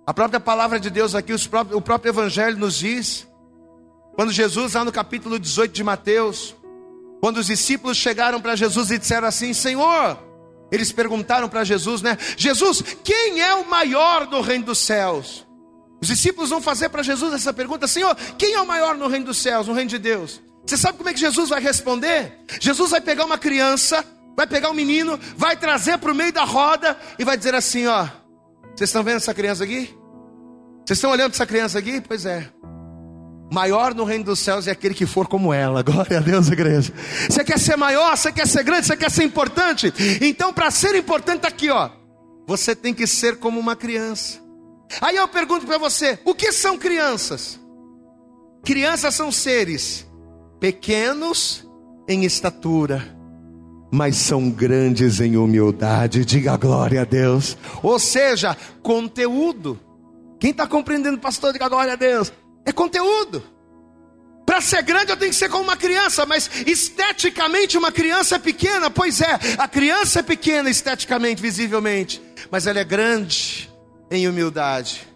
A 0.06 0.12
própria 0.12 0.40
palavra 0.40 0.80
de 0.80 0.90
Deus 0.90 1.14
aqui, 1.14 1.32
o 1.32 1.80
próprio 1.80 2.10
Evangelho 2.10 2.58
nos 2.58 2.74
diz, 2.74 3.26
quando 4.14 4.32
Jesus, 4.32 4.74
lá 4.74 4.84
no 4.84 4.90
capítulo 4.90 5.38
18 5.38 5.72
de 5.72 5.84
Mateus, 5.84 6.56
quando 7.20 7.36
os 7.36 7.46
discípulos 7.46 7.96
chegaram 7.96 8.40
para 8.40 8.56
Jesus 8.56 8.90
e 8.90 8.98
disseram 8.98 9.28
assim: 9.28 9.54
Senhor, 9.54 10.18
eles 10.72 10.90
perguntaram 10.90 11.50
para 11.50 11.62
Jesus, 11.62 12.00
né? 12.00 12.16
Jesus, 12.36 12.82
quem 13.04 13.40
é 13.40 13.54
o 13.54 13.68
maior 13.68 14.26
no 14.26 14.40
reino 14.40 14.64
dos 14.64 14.78
céus? 14.78 15.46
Os 16.00 16.08
discípulos 16.08 16.48
vão 16.48 16.62
fazer 16.62 16.88
para 16.88 17.02
Jesus 17.02 17.34
essa 17.34 17.52
pergunta: 17.52 17.86
Senhor, 17.86 18.16
quem 18.38 18.54
é 18.54 18.60
o 18.60 18.66
maior 18.66 18.96
no 18.96 19.06
reino 19.06 19.26
dos 19.26 19.36
céus, 19.36 19.68
no 19.68 19.74
reino 19.74 19.90
de 19.90 19.98
Deus? 19.98 20.40
Você 20.66 20.78
sabe 20.78 20.96
como 20.96 21.10
é 21.10 21.12
que 21.12 21.20
Jesus 21.20 21.50
vai 21.50 21.60
responder? 21.60 22.40
Jesus 22.58 22.90
vai 22.90 23.00
pegar 23.00 23.26
uma 23.26 23.36
criança, 23.36 24.02
vai 24.34 24.46
pegar 24.46 24.70
um 24.70 24.74
menino, 24.74 25.20
vai 25.36 25.56
trazer 25.56 25.98
para 25.98 26.10
o 26.10 26.14
meio 26.14 26.32
da 26.32 26.44
roda 26.44 26.98
e 27.18 27.24
vai 27.24 27.36
dizer 27.36 27.54
assim: 27.54 27.86
Ó, 27.86 28.08
vocês 28.74 28.88
estão 28.88 29.04
vendo 29.04 29.16
essa 29.16 29.34
criança 29.34 29.64
aqui? 29.64 29.94
Vocês 30.86 30.98
estão 30.98 31.10
olhando 31.10 31.32
essa 31.32 31.46
criança 31.46 31.78
aqui? 31.78 32.00
Pois 32.00 32.24
é. 32.24 32.48
Maior 33.52 33.94
no 33.94 34.04
reino 34.04 34.24
dos 34.24 34.38
céus 34.38 34.66
é 34.66 34.70
aquele 34.70 34.94
que 34.94 35.04
for 35.04 35.28
como 35.28 35.52
ela. 35.52 35.82
Glória 35.84 36.16
a 36.16 36.20
Deus, 36.22 36.48
igreja. 36.48 36.90
Você 37.28 37.44
quer 37.44 37.58
ser 37.58 37.76
maior, 37.76 38.16
você 38.16 38.32
quer 38.32 38.46
ser 38.46 38.64
grande, 38.64 38.86
você 38.86 38.96
quer 38.96 39.10
ser 39.10 39.24
importante. 39.24 39.92
Então, 40.22 40.54
para 40.54 40.70
ser 40.70 40.94
importante, 40.94 41.36
está 41.36 41.48
aqui, 41.48 41.68
ó. 41.68 41.90
Você 42.46 42.74
tem 42.74 42.94
que 42.94 43.06
ser 43.06 43.36
como 43.36 43.60
uma 43.60 43.76
criança. 43.76 44.40
Aí 45.02 45.16
eu 45.16 45.28
pergunto 45.28 45.66
para 45.66 45.76
você: 45.76 46.18
o 46.24 46.34
que 46.34 46.50
são 46.50 46.78
crianças? 46.78 47.60
Crianças 48.64 49.14
são 49.14 49.30
seres 49.30 50.06
pequenos 50.58 51.68
em 52.08 52.24
estatura, 52.24 53.14
mas 53.92 54.16
são 54.16 54.48
grandes 54.48 55.20
em 55.20 55.36
humildade. 55.36 56.24
Diga 56.24 56.56
glória 56.56 57.02
a 57.02 57.04
Deus. 57.04 57.58
Ou 57.82 57.98
seja, 57.98 58.56
conteúdo. 58.82 59.78
Quem 60.40 60.52
está 60.52 60.66
compreendendo, 60.66 61.18
pastor? 61.18 61.52
Diga 61.52 61.68
glória 61.68 61.92
a 61.92 61.96
Deus. 61.96 62.32
É 62.64 62.72
conteúdo. 62.72 63.42
Para 64.44 64.60
ser 64.60 64.82
grande 64.82 65.10
eu 65.10 65.16
tenho 65.16 65.30
que 65.30 65.36
ser 65.36 65.48
como 65.48 65.64
uma 65.64 65.76
criança, 65.76 66.26
mas 66.26 66.50
esteticamente 66.66 67.78
uma 67.78 67.92
criança 67.92 68.36
é 68.36 68.38
pequena, 68.38 68.90
pois 68.90 69.20
é, 69.20 69.38
a 69.56 69.68
criança 69.68 70.20
é 70.20 70.22
pequena 70.22 70.68
esteticamente, 70.68 71.40
visivelmente, 71.40 72.20
mas 72.50 72.66
ela 72.66 72.80
é 72.80 72.84
grande 72.84 73.70
em 74.10 74.28
humildade. 74.28 75.11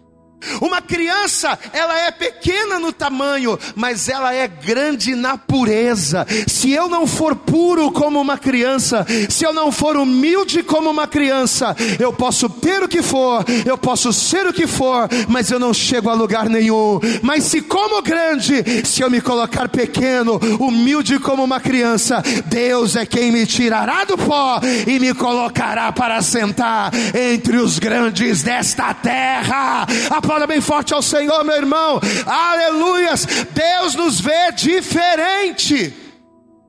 Uma 0.61 0.81
criança, 0.81 1.57
ela 1.73 1.99
é 1.99 2.11
pequena 2.11 2.79
no 2.79 2.91
tamanho, 2.91 3.57
mas 3.75 4.07
ela 4.07 4.33
é 4.33 4.47
grande 4.47 5.15
na 5.15 5.37
pureza. 5.37 6.25
Se 6.47 6.71
eu 6.71 6.87
não 6.87 7.05
for 7.07 7.35
puro 7.35 7.91
como 7.91 8.19
uma 8.21 8.37
criança, 8.37 9.05
se 9.29 9.43
eu 9.43 9.51
não 9.51 9.71
for 9.71 9.97
humilde 9.97 10.63
como 10.63 10.89
uma 10.89 11.07
criança, 11.07 11.75
eu 11.99 12.13
posso 12.13 12.49
ter 12.49 12.83
o 12.83 12.87
que 12.87 13.01
for, 13.01 13.43
eu 13.65 13.77
posso 13.77 14.13
ser 14.13 14.47
o 14.47 14.53
que 14.53 14.67
for, 14.67 15.09
mas 15.27 15.51
eu 15.51 15.59
não 15.59 15.73
chego 15.73 16.09
a 16.09 16.13
lugar 16.13 16.47
nenhum. 16.47 16.99
Mas 17.21 17.43
se 17.43 17.61
como 17.61 18.01
grande, 18.01 18.63
se 18.85 19.01
eu 19.01 19.09
me 19.09 19.21
colocar 19.21 19.67
pequeno, 19.67 20.39
humilde 20.59 21.19
como 21.19 21.43
uma 21.43 21.59
criança, 21.59 22.23
Deus 22.45 22.95
é 22.95 23.05
quem 23.05 23.31
me 23.31 23.45
tirará 23.45 24.05
do 24.05 24.17
pó 24.17 24.61
e 24.85 24.99
me 24.99 25.13
colocará 25.13 25.91
para 25.91 26.21
sentar 26.21 26.91
entre 27.13 27.57
os 27.57 27.79
grandes 27.79 28.43
desta 28.43 28.93
terra. 28.93 29.85
A 30.09 30.21
Aplauda 30.27 30.45
bem 30.45 30.59
forte 30.59 30.93
ao 30.93 31.01
Senhor, 31.01 31.41
meu 31.45 31.55
irmão. 31.55 32.01
Aleluias. 32.25 33.25
Deus 33.53 33.95
nos 33.95 34.19
vê 34.19 34.51
diferente. 34.51 35.95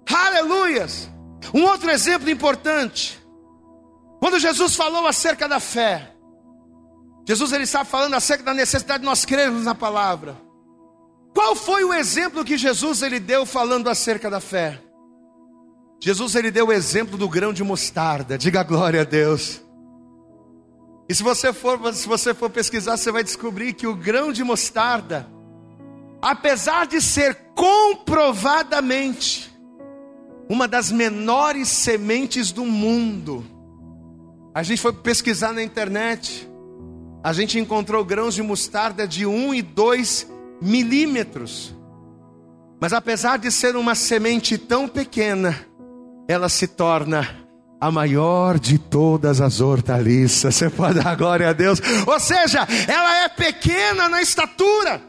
Aleluias. 0.08 1.10
Um 1.52 1.64
outro 1.64 1.90
exemplo 1.90 2.30
importante. 2.30 3.20
Quando 4.20 4.38
Jesus 4.38 4.76
falou 4.76 5.08
acerca 5.08 5.48
da 5.48 5.58
fé, 5.58 6.12
Jesus 7.26 7.50
ele 7.50 7.64
estava 7.64 7.84
falando 7.84 8.14
acerca 8.14 8.44
da 8.44 8.54
necessidade 8.54 9.00
de 9.00 9.06
nós 9.06 9.24
crermos 9.24 9.64
na 9.64 9.74
palavra. 9.74 10.36
Qual 11.34 11.56
foi 11.56 11.82
o 11.82 11.92
exemplo 11.92 12.44
que 12.44 12.56
Jesus 12.56 13.02
ele 13.02 13.18
deu 13.18 13.44
falando 13.44 13.90
acerca 13.90 14.30
da 14.30 14.38
fé? 14.38 14.80
Jesus 16.00 16.36
ele 16.36 16.52
deu 16.52 16.68
o 16.68 16.72
exemplo 16.72 17.18
do 17.18 17.28
grão 17.28 17.52
de 17.52 17.64
mostarda. 17.64 18.38
Diga 18.38 18.62
glória 18.62 19.00
a 19.00 19.04
Deus. 19.04 19.60
E 21.08 21.14
se 21.14 21.22
você 21.22 21.52
for, 21.54 21.94
se 21.94 22.06
você 22.06 22.34
for 22.34 22.50
pesquisar, 22.50 22.98
você 22.98 23.10
vai 23.10 23.24
descobrir 23.24 23.72
que 23.72 23.86
o 23.86 23.94
grão 23.94 24.30
de 24.30 24.44
mostarda, 24.44 25.26
apesar 26.20 26.86
de 26.86 27.00
ser 27.00 27.34
comprovadamente 27.54 29.50
uma 30.50 30.68
das 30.68 30.92
menores 30.92 31.68
sementes 31.68 32.52
do 32.52 32.64
mundo, 32.64 33.44
a 34.54 34.62
gente 34.62 34.82
foi 34.82 34.92
pesquisar 34.92 35.52
na 35.54 35.62
internet, 35.62 36.46
a 37.24 37.32
gente 37.32 37.58
encontrou 37.58 38.04
grãos 38.04 38.34
de 38.34 38.42
mostarda 38.42 39.08
de 39.08 39.24
1 39.24 39.54
e 39.54 39.62
2 39.62 40.30
milímetros. 40.60 41.74
Mas 42.80 42.92
apesar 42.92 43.38
de 43.38 43.50
ser 43.50 43.76
uma 43.76 43.94
semente 43.94 44.58
tão 44.58 44.86
pequena, 44.86 45.58
ela 46.28 46.50
se 46.50 46.66
torna 46.66 47.47
a 47.80 47.90
maior 47.90 48.58
de 48.58 48.78
todas 48.78 49.40
as 49.40 49.60
hortaliças. 49.60 50.54
Você 50.54 50.70
pode 50.70 51.00
dar 51.00 51.16
glória 51.16 51.48
a 51.48 51.52
Deus. 51.52 51.80
Ou 52.06 52.20
seja, 52.20 52.66
ela 52.86 53.24
é 53.24 53.28
pequena 53.28 54.08
na 54.08 54.20
estatura. 54.20 55.08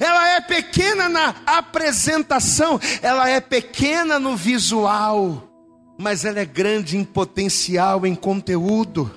Ela 0.00 0.30
é 0.30 0.40
pequena 0.40 1.08
na 1.08 1.34
apresentação, 1.46 2.80
ela 3.00 3.28
é 3.28 3.40
pequena 3.40 4.18
no 4.18 4.36
visual, 4.36 5.48
mas 5.96 6.24
ela 6.24 6.40
é 6.40 6.44
grande 6.44 6.96
em 6.96 7.04
potencial, 7.04 8.04
em 8.04 8.14
conteúdo. 8.14 9.08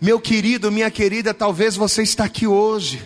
Meu 0.00 0.18
querido, 0.18 0.72
minha 0.72 0.90
querida, 0.90 1.32
talvez 1.32 1.76
você 1.76 2.02
está 2.02 2.24
aqui 2.24 2.44
hoje, 2.44 3.00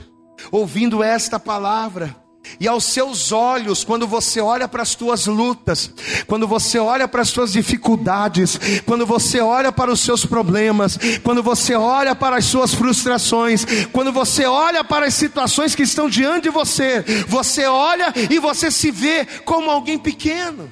ouvindo 0.50 1.02
esta 1.02 1.38
palavra, 1.38 2.16
e 2.58 2.68
aos 2.68 2.84
seus 2.84 3.32
olhos, 3.32 3.84
quando 3.84 4.06
você 4.06 4.40
olha 4.40 4.68
para 4.68 4.82
as 4.82 4.94
tuas 4.94 5.26
lutas, 5.26 5.90
quando 6.26 6.46
você 6.46 6.78
olha 6.78 7.08
para 7.08 7.22
as 7.22 7.28
suas 7.28 7.52
dificuldades, 7.52 8.58
quando 8.84 9.06
você 9.06 9.40
olha 9.40 9.72
para 9.72 9.90
os 9.90 10.00
seus 10.00 10.24
problemas, 10.24 10.98
quando 11.22 11.42
você 11.42 11.74
olha 11.74 12.14
para 12.14 12.36
as 12.36 12.44
suas 12.44 12.74
frustrações, 12.74 13.64
quando 13.92 14.12
você 14.12 14.44
olha 14.44 14.84
para 14.84 15.06
as 15.06 15.14
situações 15.14 15.74
que 15.74 15.82
estão 15.82 16.08
diante 16.08 16.44
de 16.44 16.50
você, 16.50 17.04
você 17.26 17.66
olha 17.66 18.12
e 18.30 18.38
você 18.38 18.70
se 18.70 18.90
vê 18.90 19.24
como 19.44 19.70
alguém 19.70 19.98
pequeno. 19.98 20.70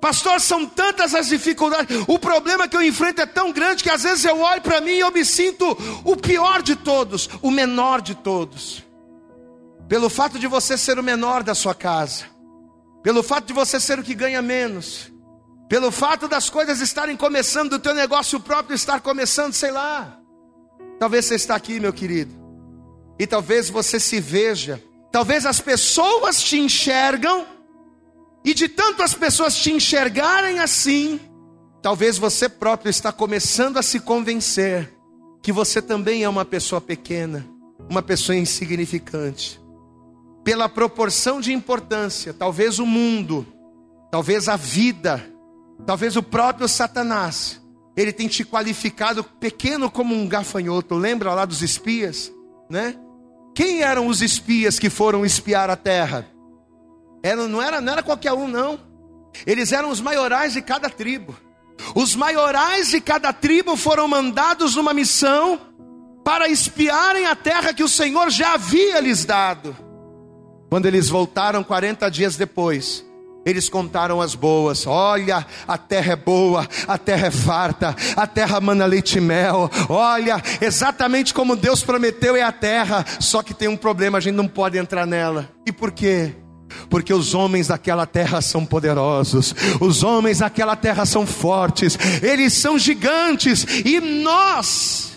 Pastor, 0.00 0.40
são 0.40 0.64
tantas 0.64 1.12
as 1.12 1.26
dificuldades. 1.26 2.04
O 2.06 2.20
problema 2.20 2.68
que 2.68 2.76
eu 2.76 2.82
enfrento 2.82 3.20
é 3.20 3.26
tão 3.26 3.50
grande 3.50 3.82
que 3.82 3.90
às 3.90 4.04
vezes 4.04 4.24
eu 4.24 4.40
olho 4.40 4.62
para 4.62 4.80
mim 4.80 4.92
e 4.92 5.00
eu 5.00 5.10
me 5.10 5.24
sinto 5.24 5.76
o 6.04 6.16
pior 6.16 6.62
de 6.62 6.76
todos, 6.76 7.28
o 7.42 7.50
menor 7.50 8.00
de 8.00 8.14
todos 8.14 8.87
pelo 9.88 10.10
fato 10.10 10.38
de 10.38 10.46
você 10.46 10.76
ser 10.76 10.98
o 10.98 11.02
menor 11.02 11.42
da 11.42 11.54
sua 11.54 11.74
casa, 11.74 12.26
pelo 13.02 13.22
fato 13.22 13.46
de 13.46 13.52
você 13.54 13.80
ser 13.80 13.98
o 13.98 14.02
que 14.02 14.14
ganha 14.14 14.42
menos, 14.42 15.10
pelo 15.68 15.90
fato 15.90 16.28
das 16.28 16.50
coisas 16.50 16.80
estarem 16.80 17.16
começando, 17.16 17.70
do 17.70 17.78
teu 17.78 17.94
negócio 17.94 18.38
próprio 18.38 18.74
estar 18.74 19.00
começando, 19.00 19.54
sei 19.54 19.70
lá. 19.70 20.18
Talvez 20.98 21.24
você 21.24 21.36
está 21.36 21.54
aqui, 21.54 21.80
meu 21.80 21.92
querido, 21.92 22.34
e 23.18 23.26
talvez 23.26 23.70
você 23.70 23.98
se 23.98 24.20
veja, 24.20 24.82
talvez 25.10 25.46
as 25.46 25.60
pessoas 25.60 26.42
te 26.42 26.58
enxergam, 26.58 27.46
e 28.44 28.52
de 28.52 28.68
tanto 28.68 29.02
as 29.02 29.14
pessoas 29.14 29.56
te 29.56 29.72
enxergarem 29.72 30.58
assim, 30.58 31.18
talvez 31.80 32.18
você 32.18 32.46
próprio 32.48 32.90
está 32.90 33.10
começando 33.10 33.78
a 33.78 33.82
se 33.82 34.00
convencer 34.00 34.92
que 35.42 35.52
você 35.52 35.80
também 35.80 36.24
é 36.24 36.28
uma 36.28 36.44
pessoa 36.44 36.80
pequena, 36.80 37.46
uma 37.88 38.02
pessoa 38.02 38.36
insignificante 38.36 39.58
pela 40.48 40.66
proporção 40.66 41.42
de 41.42 41.52
importância, 41.52 42.32
talvez 42.32 42.78
o 42.78 42.86
mundo, 42.86 43.46
talvez 44.10 44.48
a 44.48 44.56
vida, 44.56 45.22
talvez 45.84 46.16
o 46.16 46.22
próprio 46.22 46.66
Satanás, 46.66 47.60
ele 47.94 48.14
tem 48.14 48.26
te 48.28 48.46
qualificado 48.46 49.22
pequeno 49.22 49.90
como 49.90 50.14
um 50.14 50.26
gafanhoto. 50.26 50.94
Lembra 50.94 51.34
lá 51.34 51.44
dos 51.44 51.60
espias, 51.60 52.32
né? 52.70 52.94
Quem 53.54 53.82
eram 53.82 54.06
os 54.06 54.22
espias 54.22 54.78
que 54.78 54.88
foram 54.88 55.22
espiar 55.22 55.68
a 55.68 55.76
terra? 55.76 56.26
Era, 57.22 57.46
não, 57.46 57.60
era, 57.60 57.82
não 57.82 57.92
era 57.92 58.02
qualquer 58.02 58.32
um, 58.32 58.48
não. 58.48 58.80
Eles 59.46 59.70
eram 59.70 59.90
os 59.90 60.00
maiorais 60.00 60.54
de 60.54 60.62
cada 60.62 60.88
tribo. 60.88 61.36
Os 61.94 62.16
maiorais 62.16 62.88
de 62.88 63.02
cada 63.02 63.34
tribo 63.34 63.76
foram 63.76 64.08
mandados 64.08 64.76
numa 64.76 64.94
missão 64.94 65.60
para 66.24 66.48
espiarem 66.48 67.26
a 67.26 67.36
terra 67.36 67.74
que 67.74 67.84
o 67.84 67.88
Senhor 67.88 68.30
já 68.30 68.54
havia 68.54 68.98
lhes 68.98 69.26
dado. 69.26 69.87
Quando 70.68 70.86
eles 70.86 71.08
voltaram 71.08 71.64
40 71.64 72.10
dias 72.10 72.36
depois, 72.36 73.04
eles 73.44 73.68
contaram 73.68 74.20
as 74.20 74.34
boas. 74.34 74.86
Olha, 74.86 75.46
a 75.66 75.78
terra 75.78 76.12
é 76.12 76.16
boa, 76.16 76.68
a 76.86 76.98
terra 76.98 77.28
é 77.28 77.30
farta, 77.30 77.96
a 78.14 78.26
terra 78.26 78.60
mana 78.60 78.84
leite 78.84 79.18
e 79.18 79.20
mel. 79.20 79.70
Olha, 79.88 80.42
exatamente 80.60 81.32
como 81.32 81.56
Deus 81.56 81.82
prometeu 81.82 82.36
é 82.36 82.42
a 82.42 82.52
terra. 82.52 83.04
Só 83.20 83.42
que 83.42 83.54
tem 83.54 83.68
um 83.68 83.76
problema, 83.76 84.18
a 84.18 84.20
gente 84.20 84.34
não 84.34 84.46
pode 84.46 84.76
entrar 84.76 85.06
nela. 85.06 85.48
E 85.66 85.72
por 85.72 85.90
quê? 85.90 86.34
Porque 86.90 87.14
os 87.14 87.34
homens 87.34 87.68
daquela 87.68 88.04
terra 88.04 88.42
são 88.42 88.64
poderosos, 88.66 89.54
os 89.80 90.02
homens 90.02 90.40
daquela 90.40 90.76
terra 90.76 91.06
são 91.06 91.26
fortes, 91.26 91.98
eles 92.22 92.52
são 92.52 92.78
gigantes, 92.78 93.64
e 93.86 93.98
nós 94.00 95.12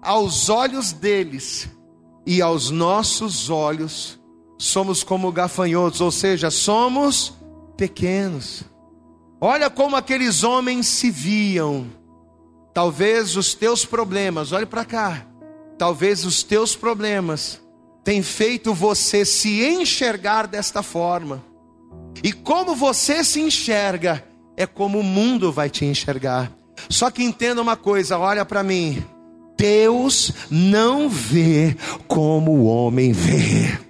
aos 0.00 0.48
olhos 0.48 0.92
deles 0.92 1.68
e 2.26 2.40
aos 2.40 2.70
nossos 2.70 3.50
olhos, 3.50 4.19
somos 4.60 5.02
como 5.02 5.32
gafanhotos, 5.32 6.02
ou 6.02 6.10
seja, 6.10 6.50
somos 6.50 7.32
pequenos. 7.78 8.62
Olha 9.40 9.70
como 9.70 9.96
aqueles 9.96 10.44
homens 10.44 10.86
se 10.86 11.10
viam. 11.10 11.86
Talvez 12.74 13.36
os 13.36 13.54
teus 13.54 13.86
problemas, 13.86 14.52
olhe 14.52 14.66
para 14.66 14.84
cá. 14.84 15.26
Talvez 15.78 16.26
os 16.26 16.42
teus 16.42 16.76
problemas 16.76 17.58
tenham 18.04 18.22
feito 18.22 18.74
você 18.74 19.24
se 19.24 19.64
enxergar 19.64 20.46
desta 20.46 20.82
forma. 20.82 21.42
E 22.22 22.30
como 22.30 22.76
você 22.76 23.24
se 23.24 23.40
enxerga, 23.40 24.22
é 24.58 24.66
como 24.66 24.98
o 24.98 25.02
mundo 25.02 25.50
vai 25.50 25.70
te 25.70 25.86
enxergar. 25.86 26.52
Só 26.90 27.10
que 27.10 27.22
entenda 27.22 27.62
uma 27.62 27.76
coisa, 27.76 28.18
olha 28.18 28.44
para 28.44 28.62
mim. 28.62 29.02
Deus 29.56 30.32
não 30.50 31.08
vê 31.08 31.74
como 32.06 32.52
o 32.52 32.64
homem 32.66 33.10
vê. 33.12 33.89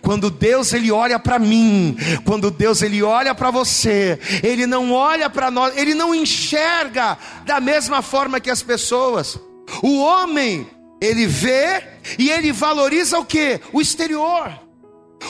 Quando 0.00 0.30
Deus 0.30 0.72
ele 0.72 0.90
olha 0.90 1.18
para 1.18 1.38
mim, 1.38 1.96
quando 2.24 2.50
Deus 2.50 2.82
ele 2.82 3.02
olha 3.02 3.34
para 3.34 3.50
você, 3.50 4.18
ele 4.42 4.66
não 4.66 4.92
olha 4.92 5.28
para 5.28 5.50
nós, 5.50 5.76
ele 5.76 5.94
não 5.94 6.14
enxerga 6.14 7.18
da 7.44 7.60
mesma 7.60 8.02
forma 8.02 8.40
que 8.40 8.50
as 8.50 8.62
pessoas. 8.62 9.38
O 9.82 9.98
homem, 9.98 10.68
ele 11.00 11.26
vê 11.26 11.82
e 12.18 12.30
ele 12.30 12.52
valoriza 12.52 13.18
o 13.18 13.24
que? 13.24 13.60
O 13.72 13.80
exterior. 13.80 14.52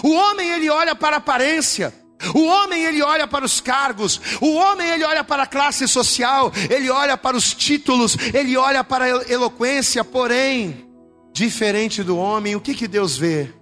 O 0.02 0.12
homem 0.12 0.50
ele 0.50 0.68
olha 0.68 0.94
para 0.94 1.16
a 1.16 1.18
aparência. 1.18 1.92
O 2.34 2.44
homem 2.44 2.84
ele 2.84 3.02
olha 3.02 3.26
para 3.26 3.44
os 3.44 3.60
cargos, 3.60 4.20
o 4.40 4.54
homem 4.54 4.88
ele 4.88 5.02
olha 5.02 5.24
para 5.24 5.42
a 5.42 5.46
classe 5.46 5.88
social, 5.88 6.52
ele 6.70 6.88
olha 6.88 7.16
para 7.16 7.36
os 7.36 7.52
títulos, 7.52 8.16
ele 8.32 8.56
olha 8.56 8.84
para 8.84 9.06
a 9.06 9.08
eloquência, 9.28 10.04
porém, 10.04 10.86
diferente 11.32 12.00
do 12.04 12.16
homem, 12.16 12.54
o 12.54 12.60
que 12.60 12.74
que 12.74 12.86
Deus 12.86 13.16
vê? 13.16 13.52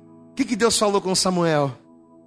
Que 0.41 0.47
que 0.47 0.57
Deus 0.57 0.79
falou 0.79 1.03
com 1.03 1.15
Samuel? 1.15 1.71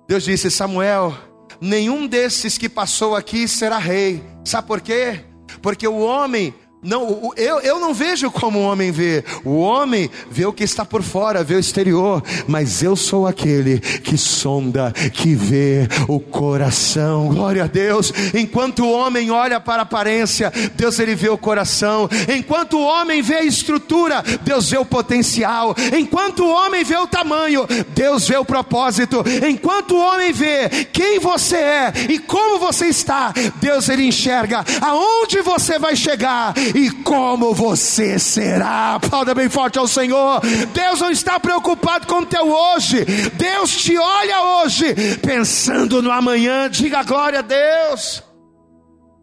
Deus 0.07 0.25
disse: 0.25 0.51
Samuel, 0.51 1.17
nenhum 1.59 2.05
desses 2.05 2.59
que 2.59 2.69
passou 2.69 3.15
aqui 3.15 3.47
será 3.47 3.79
rei. 3.79 4.23
Sabe 4.45 4.67
por 4.67 4.81
quê? 4.81 5.21
Porque 5.63 5.87
o 5.87 5.97
homem 5.97 6.53
não, 6.83 7.31
eu, 7.37 7.61
eu 7.61 7.79
não 7.79 7.93
vejo 7.93 8.29
como 8.29 8.59
o 8.59 8.63
homem 8.63 8.91
vê. 8.91 9.23
O 9.45 9.57
homem 9.57 10.09
vê 10.29 10.45
o 10.45 10.51
que 10.51 10.65
está 10.65 10.83
por 10.83 11.01
fora, 11.01 11.43
vê 11.43 11.55
o 11.55 11.59
exterior. 11.59 12.21
Mas 12.45 12.83
eu 12.83 12.95
sou 12.95 13.25
aquele 13.25 13.79
que 13.79 14.17
sonda, 14.17 14.91
que 15.13 15.33
vê 15.33 15.87
o 16.07 16.19
coração. 16.19 17.29
Glória 17.29 17.63
a 17.63 17.67
Deus. 17.67 18.11
Enquanto 18.33 18.83
o 18.83 18.91
homem 18.91 19.31
olha 19.31 19.61
para 19.61 19.81
a 19.81 19.83
aparência, 19.83 20.51
Deus 20.75 20.99
ele 20.99 21.15
vê 21.15 21.29
o 21.29 21.37
coração. 21.37 22.09
Enquanto 22.35 22.77
o 22.77 22.83
homem 22.83 23.21
vê 23.21 23.35
a 23.35 23.45
estrutura, 23.45 24.21
Deus 24.41 24.69
vê 24.69 24.77
o 24.77 24.85
potencial. 24.85 25.73
Enquanto 25.97 26.43
o 26.43 26.51
homem 26.51 26.83
vê 26.83 26.97
o 26.97 27.07
tamanho, 27.07 27.65
Deus 27.95 28.27
vê 28.27 28.35
o 28.35 28.45
propósito. 28.45 29.23
Enquanto 29.49 29.95
o 29.95 30.01
homem 30.01 30.33
vê 30.33 30.69
quem 30.91 31.17
você 31.19 31.55
é 31.55 31.93
e 32.09 32.19
como 32.19 32.59
você 32.59 32.87
está, 32.87 33.33
Deus 33.61 33.87
ele 33.87 34.05
enxerga 34.05 34.65
aonde 34.81 35.41
você 35.41 35.79
vai 35.79 35.95
chegar 35.95 36.53
e 36.73 36.89
como 37.03 37.53
você 37.53 38.17
será. 38.17 38.95
Aplauda 38.95 39.33
bem 39.33 39.49
forte 39.49 39.77
ao 39.77 39.87
Senhor. 39.87 40.41
Deus 40.73 40.99
não 40.99 41.11
está 41.11 41.39
preocupado 41.39 42.07
com 42.07 42.19
o 42.19 42.25
teu 42.25 42.51
hoje, 42.51 43.05
Deus 43.33 43.75
te 43.75 43.97
olha 43.97 44.41
hoje, 44.41 44.93
pensando 45.21 46.01
no 46.01 46.11
amanhã. 46.11 46.69
Diga 46.69 47.03
glória 47.03 47.39
a 47.39 47.41
Deus. 47.41 48.23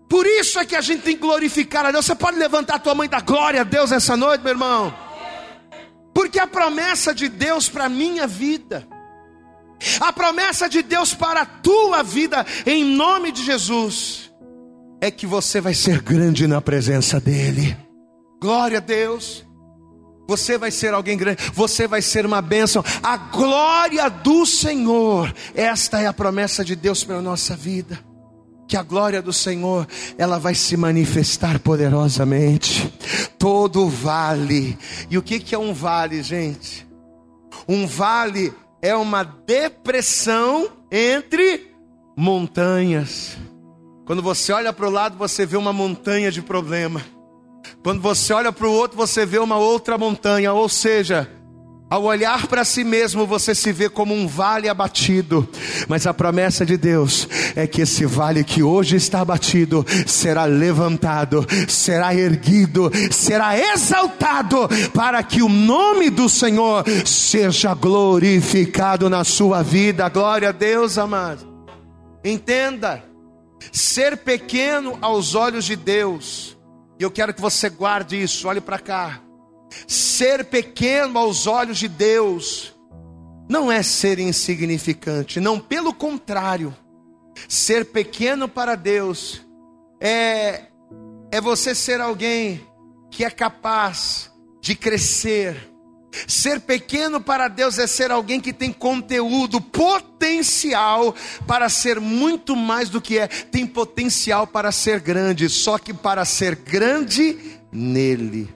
Por 0.08 0.26
isso 0.26 0.58
é 0.58 0.64
que 0.64 0.74
a 0.74 0.80
gente 0.80 1.02
tem 1.02 1.14
que 1.14 1.22
glorificar 1.22 1.86
a 1.86 1.92
Deus. 1.92 2.04
Você 2.04 2.16
pode 2.16 2.36
levantar 2.36 2.74
a 2.74 2.78
tua 2.80 2.94
mãe 2.96 3.08
da 3.08 3.20
glória 3.20 3.60
a 3.60 3.64
Deus 3.64 3.92
essa 3.92 4.16
noite, 4.16 4.42
meu 4.42 4.52
irmão? 4.52 4.92
Porque 6.12 6.38
a 6.38 6.48
promessa 6.48 7.14
de 7.14 7.28
Deus 7.28 7.68
para 7.68 7.84
a 7.84 7.88
minha 7.88 8.26
vida, 8.26 8.86
a 10.00 10.12
promessa 10.12 10.68
de 10.68 10.82
Deus 10.82 11.14
para 11.14 11.42
a 11.42 11.46
tua 11.46 12.02
vida, 12.02 12.44
em 12.66 12.84
nome 12.84 13.30
de 13.30 13.44
Jesus, 13.44 14.29
é 15.00 15.10
que 15.10 15.26
você 15.26 15.60
vai 15.60 15.74
ser 15.74 16.02
grande 16.02 16.46
na 16.46 16.60
presença 16.60 17.18
dEle. 17.18 17.76
Glória 18.40 18.78
a 18.78 18.80
Deus. 18.80 19.44
Você 20.28 20.56
vai 20.56 20.70
ser 20.70 20.94
alguém 20.94 21.16
grande, 21.16 21.42
você 21.52 21.88
vai 21.88 22.00
ser 22.00 22.24
uma 22.24 22.40
bênção. 22.40 22.84
A 23.02 23.16
glória 23.16 24.08
do 24.08 24.46
Senhor, 24.46 25.34
esta 25.56 26.00
é 26.00 26.06
a 26.06 26.12
promessa 26.12 26.64
de 26.64 26.76
Deus 26.76 27.02
para 27.02 27.16
a 27.16 27.22
nossa 27.22 27.56
vida. 27.56 27.98
Que 28.68 28.76
a 28.76 28.82
glória 28.84 29.20
do 29.20 29.32
Senhor, 29.32 29.88
ela 30.16 30.38
vai 30.38 30.54
se 30.54 30.76
manifestar 30.76 31.58
poderosamente. 31.58 32.94
Todo 33.36 33.88
vale. 33.88 34.78
E 35.10 35.18
o 35.18 35.22
que, 35.22 35.40
que 35.40 35.52
é 35.52 35.58
um 35.58 35.74
vale, 35.74 36.22
gente? 36.22 36.86
Um 37.68 37.84
vale 37.84 38.52
é 38.80 38.94
uma 38.94 39.24
depressão 39.24 40.70
entre 40.92 41.74
montanhas. 42.16 43.36
Quando 44.10 44.22
você 44.22 44.52
olha 44.52 44.72
para 44.72 44.88
o 44.88 44.90
lado, 44.90 45.16
você 45.16 45.46
vê 45.46 45.56
uma 45.56 45.72
montanha 45.72 46.32
de 46.32 46.42
problema. 46.42 47.00
Quando 47.80 48.02
você 48.02 48.32
olha 48.32 48.50
para 48.50 48.66
o 48.66 48.72
outro, 48.72 48.96
você 48.96 49.24
vê 49.24 49.38
uma 49.38 49.56
outra 49.56 49.96
montanha. 49.96 50.52
Ou 50.52 50.68
seja, 50.68 51.30
ao 51.88 52.02
olhar 52.02 52.48
para 52.48 52.64
si 52.64 52.82
mesmo, 52.82 53.24
você 53.24 53.54
se 53.54 53.70
vê 53.70 53.88
como 53.88 54.12
um 54.12 54.26
vale 54.26 54.68
abatido, 54.68 55.48
mas 55.86 56.08
a 56.08 56.12
promessa 56.12 56.66
de 56.66 56.76
Deus 56.76 57.28
é 57.54 57.68
que 57.68 57.82
esse 57.82 58.04
vale 58.04 58.42
que 58.42 58.64
hoje 58.64 58.96
está 58.96 59.20
abatido 59.20 59.86
será 60.08 60.44
levantado, 60.44 61.46
será 61.68 62.12
erguido, 62.12 62.90
será 63.12 63.56
exaltado, 63.56 64.68
para 64.92 65.22
que 65.22 65.40
o 65.40 65.48
nome 65.48 66.10
do 66.10 66.28
Senhor 66.28 66.84
seja 67.06 67.74
glorificado 67.74 69.08
na 69.08 69.22
sua 69.22 69.62
vida. 69.62 70.08
Glória 70.08 70.48
a 70.48 70.52
Deus, 70.52 70.98
amado. 70.98 71.48
Entenda 72.24 73.08
Ser 73.72 74.18
pequeno 74.18 74.98
aos 75.00 75.34
olhos 75.34 75.64
de 75.64 75.76
Deus, 75.76 76.56
e 76.98 77.02
eu 77.02 77.10
quero 77.10 77.34
que 77.34 77.40
você 77.40 77.68
guarde 77.68 78.20
isso, 78.20 78.48
olhe 78.48 78.60
para 78.60 78.78
cá. 78.78 79.20
Ser 79.86 80.44
pequeno 80.46 81.18
aos 81.18 81.46
olhos 81.46 81.78
de 81.78 81.88
Deus 81.88 82.74
não 83.48 83.70
é 83.70 83.82
ser 83.82 84.18
insignificante, 84.18 85.40
não, 85.40 85.58
pelo 85.58 85.92
contrário. 85.92 86.74
Ser 87.48 87.86
pequeno 87.86 88.48
para 88.48 88.74
Deus 88.74 89.40
é 90.00 90.70
é 91.32 91.40
você 91.40 91.74
ser 91.74 92.00
alguém 92.00 92.66
que 93.10 93.24
é 93.24 93.30
capaz 93.30 94.30
de 94.60 94.74
crescer, 94.74 95.69
Ser 96.26 96.60
pequeno 96.60 97.20
para 97.20 97.48
Deus 97.48 97.78
é 97.78 97.86
ser 97.86 98.10
alguém 98.10 98.40
que 98.40 98.52
tem 98.52 98.72
conteúdo, 98.72 99.60
potencial 99.60 101.14
para 101.46 101.68
ser 101.68 102.00
muito 102.00 102.56
mais 102.56 102.88
do 102.88 103.00
que 103.00 103.18
é, 103.18 103.28
tem 103.28 103.66
potencial 103.66 104.46
para 104.46 104.72
ser 104.72 105.00
grande, 105.00 105.48
só 105.48 105.78
que 105.78 105.94
para 105.94 106.24
ser 106.24 106.56
grande 106.56 107.38
nele. 107.72 108.52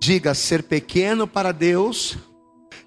Diga 0.00 0.34
ser 0.34 0.62
pequeno 0.62 1.26
para 1.26 1.52
Deus. 1.52 2.18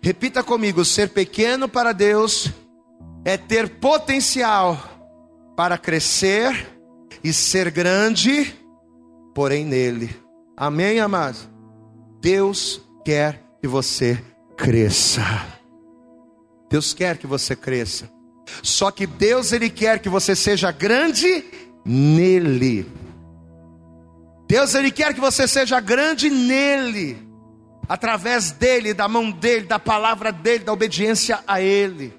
Repita 0.02 0.44
comigo: 0.44 0.84
ser 0.86 1.10
pequeno 1.10 1.68
para 1.68 1.92
Deus 1.92 2.50
é 3.26 3.38
ter 3.38 3.70
potencial 3.80 4.78
para 5.56 5.78
crescer 5.78 6.78
e 7.24 7.34
ser 7.34 7.72
grande, 7.72 8.54
porém 9.34 9.66
nele. 9.66 10.10
Amém, 10.56 11.00
amados? 11.00 11.50
Deus 12.22 12.82
quer 13.04 13.49
que 13.62 13.68
você 13.68 14.22
cresça. 14.58 15.22
Deus 16.70 16.94
quer 16.94 17.18
que 17.18 17.28
você 17.28 17.56
cresça. 17.56 18.10
Só 18.64 18.92
que 18.92 19.06
Deus 19.06 19.52
ele 19.52 19.70
quer 19.70 20.00
que 20.00 20.10
você 20.10 20.36
seja 20.36 20.72
grande 20.72 21.44
nele. 21.86 22.86
Deus 24.48 24.74
ele 24.74 24.92
quer 24.92 25.14
que 25.14 25.20
você 25.20 25.48
seja 25.48 25.80
grande 25.80 26.30
nele. 26.30 27.28
Através 27.88 28.52
dele, 28.52 28.94
da 28.94 29.08
mão 29.08 29.32
dele, 29.32 29.66
da 29.66 29.80
palavra 29.80 30.32
dele, 30.32 30.64
da 30.64 30.74
obediência 30.74 31.40
a 31.48 31.60
ele. 31.62 32.14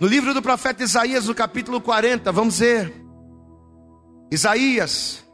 No 0.00 0.06
livro 0.06 0.32
do 0.34 0.42
profeta 0.42 0.82
Isaías, 0.82 1.26
no 1.26 1.34
capítulo 1.34 1.80
40, 1.80 2.30
vamos 2.30 2.58
ver. 2.58 2.92
Isaías, 4.30 5.24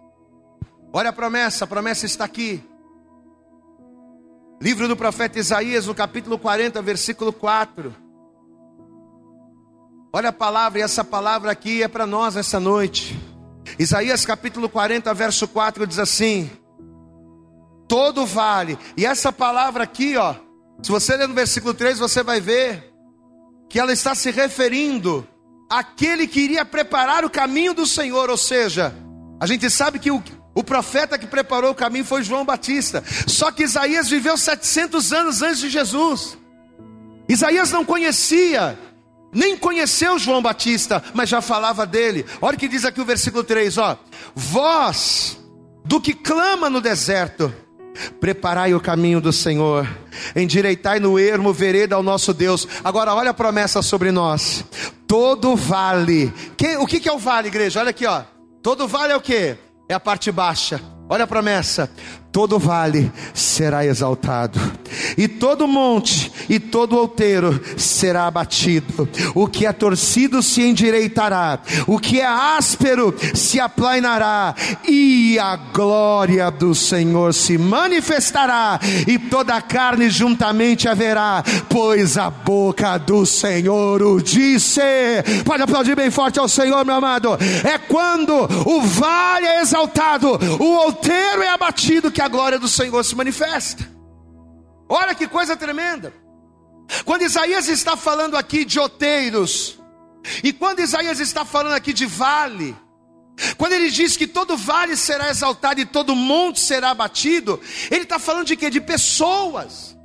olha 0.92 1.11
a 1.11 1.12
promessa, 1.12 1.64
a 1.64 1.68
promessa 1.68 2.07
está 2.07 2.24
aqui. 2.24 2.62
Livro 4.61 4.88
do 4.88 4.97
profeta 4.97 5.38
Isaías, 5.38 5.87
no 5.87 5.94
capítulo 5.94 6.37
40, 6.37 6.83
versículo 6.83 7.33
4. 7.33 7.94
Olha 10.12 10.31
a 10.31 10.33
palavra, 10.33 10.81
e 10.81 10.83
essa 10.83 11.05
palavra 11.05 11.53
aqui 11.53 11.81
é 11.81 11.87
para 11.87 12.07
nós 12.07 12.35
essa 12.35 12.59
noite. 12.59 13.16
Isaías 13.79 14.27
capítulo 14.27 14.68
40, 14.68 15.14
verso 15.14 15.47
4 15.47 15.87
diz 15.87 16.01
assim: 16.01 16.51
Todo 17.87 18.27
vale, 18.27 18.77
e 18.97 19.07
essa 19.07 19.31
palavra 19.31 19.85
aqui, 19.85 20.16
ó, 20.16 20.35
se 20.83 20.90
você 20.90 21.16
ler 21.16 21.29
no 21.29 21.35
versículo 21.35 21.73
3, 21.73 22.01
você 22.01 22.25
vai 22.25 22.40
ver 22.40 22.92
que 23.68 23.79
ela 23.79 23.92
está 23.92 24.12
se 24.12 24.33
referindo 24.33 25.25
àquele 25.71 26.27
que 26.27 26.40
iria 26.40 26.64
preparar 26.64 27.25
o 27.25 27.31
caminho 27.31 27.75
do 27.75 27.87
Senhor, 27.87 28.29
ou 28.29 28.37
seja, 28.37 28.92
a 29.38 29.47
gente 29.47 29.71
sabe 29.71 30.01
que 30.01 30.11
o, 30.11 30.21
O 30.59 30.64
profeta 30.64 31.16
que 31.16 31.25
preparou 31.25 31.71
o 31.71 31.75
caminho 31.75 32.05
foi 32.05 32.21
João 32.25 32.44
Batista. 32.44 33.05
Só 33.29 33.53
que 33.53 33.62
Isaías 33.62 34.11
viveu 34.11 34.37
700 34.37 35.12
anos 35.12 35.40
antes 35.40 35.61
de 35.61 35.71
Jesus. 35.71 36.37
Isaías 37.29 37.71
não 37.71 37.85
conhecia, 37.85 38.77
nem 39.33 39.57
conheceu 39.57 40.18
João 40.18 40.42
Batista, 40.42 41.01
mas 41.14 41.29
já 41.29 41.40
falava 41.40 41.87
dele. 41.87 42.27
Olha 42.42 42.57
o 42.57 42.59
que 42.59 42.66
diz 42.66 42.85
aqui 42.85 43.01
o 43.01 43.05
versículo 43.05 43.44
3, 43.44 43.79
ó. 43.79 43.97
Voz 44.35 45.38
do 45.85 46.01
que 46.01 46.12
clama 46.12 46.68
no 46.68 46.81
deserto, 46.81 47.55
preparai 48.18 48.75
o 48.75 48.81
caminho 48.81 49.21
do 49.21 49.33
Senhor, 49.33 49.88
endireitai 50.35 50.99
no 50.99 51.21
ermo 51.21 51.53
vereda 51.53 51.94
ao 51.94 52.03
nosso 52.03 52.35
Deus. 52.35 52.66
Agora 52.83 53.14
olha 53.14 53.31
a 53.31 53.35
promessa 53.35 53.81
sobre 53.81 54.11
nós. 54.11 54.64
Todo 55.07 55.55
vale. 55.55 56.33
o 56.81 56.87
que, 56.87 56.99
que 56.99 57.09
é 57.09 57.12
o 57.12 57.18
vale, 57.18 57.47
igreja? 57.47 57.79
Olha 57.79 57.90
aqui, 57.90 58.07
ó. 58.07 58.25
Todo 58.61 58.88
vale 58.88 59.12
é 59.12 59.16
o 59.16 59.21
que? 59.21 59.57
É 59.88 59.94
a 59.94 60.01
parte 60.01 60.31
baixa. 60.31 60.81
Olha 61.09 61.24
a 61.24 61.27
promessa: 61.27 61.90
todo 62.38 62.57
vale 62.57 63.11
será 63.35 63.85
exaltado, 63.85 64.61
e 65.16 65.27
todo 65.27 65.66
monte 65.66 66.31
e 66.48 66.61
todo 66.61 66.96
outeiro 66.96 67.61
será 67.77 68.29
abatido. 68.29 69.09
O 69.35 69.48
que 69.48 69.66
é 69.66 69.72
torcido 69.72 70.40
se 70.40 70.62
endireitará, 70.62 71.59
o 71.85 71.98
que 71.98 72.20
é 72.20 72.24
áspero 72.24 73.12
se 73.35 73.59
aplainará, 73.59 74.55
e 74.87 75.37
a 75.37 75.57
glória 75.57 76.48
do 76.48 76.77
Senhor 76.77 77.35
se 77.35 77.59
manifestará, 77.59 78.79
e 79.05 79.18
toda 79.18 79.57
a 79.57 79.61
carne 79.61 80.09
juntamente 80.09 80.87
haverá, 80.87 81.42
pois 81.68 82.16
a 82.16 82.31
boca 82.31 82.98
do 82.98 83.27
Senhor 83.27 84.01
o 84.01 84.22
disse. 84.22 84.81
Pode 85.44 85.64
aplaudir 85.64 85.96
bem 85.96 86.09
forte 86.09 86.38
ao 86.38 86.48
Senhor, 86.48 86.85
meu 86.85 86.94
amado. 86.94 87.37
É 87.64 87.79
quando 87.79 88.33
o 88.64 88.81
vale 88.83 89.46
é 89.46 89.61
exaltado, 89.61 90.38
o 90.61 90.72
outeiro 90.85 91.42
é 91.42 91.48
abatido, 91.48 92.12
que 92.12 92.22
a 92.22 92.28
glória 92.29 92.59
do 92.59 92.69
Senhor 92.69 93.05
se 93.05 93.14
manifesta. 93.14 93.88
Olha 94.88 95.14
que 95.14 95.27
coisa 95.27 95.57
tremenda. 95.57 96.12
Quando 97.05 97.23
Isaías 97.23 97.69
está 97.69 97.97
falando 97.97 98.37
aqui 98.37 98.64
de 98.64 98.79
outeiros, 98.79 99.79
e 100.43 100.53
quando 100.53 100.81
Isaías 100.81 101.21
está 101.21 101.45
falando 101.45 101.75
aqui 101.75 101.93
de 101.93 102.07
vale, 102.07 102.75
quando 103.57 103.73
ele 103.73 103.91
diz 103.91 104.17
que 104.17 104.27
todo 104.27 104.57
vale 104.57 104.97
será 104.97 105.31
exaltado 105.31 105.81
e 105.81 105.87
todo 105.87 106.14
monte 106.14 106.61
será 106.61 106.91
abatido, 106.91 107.61
ele 107.91 108.03
está 108.03 108.19
falando 108.19 108.47
de 108.47 108.57
quê? 108.57 108.71
De 108.71 108.81
pessoas. 108.81 109.97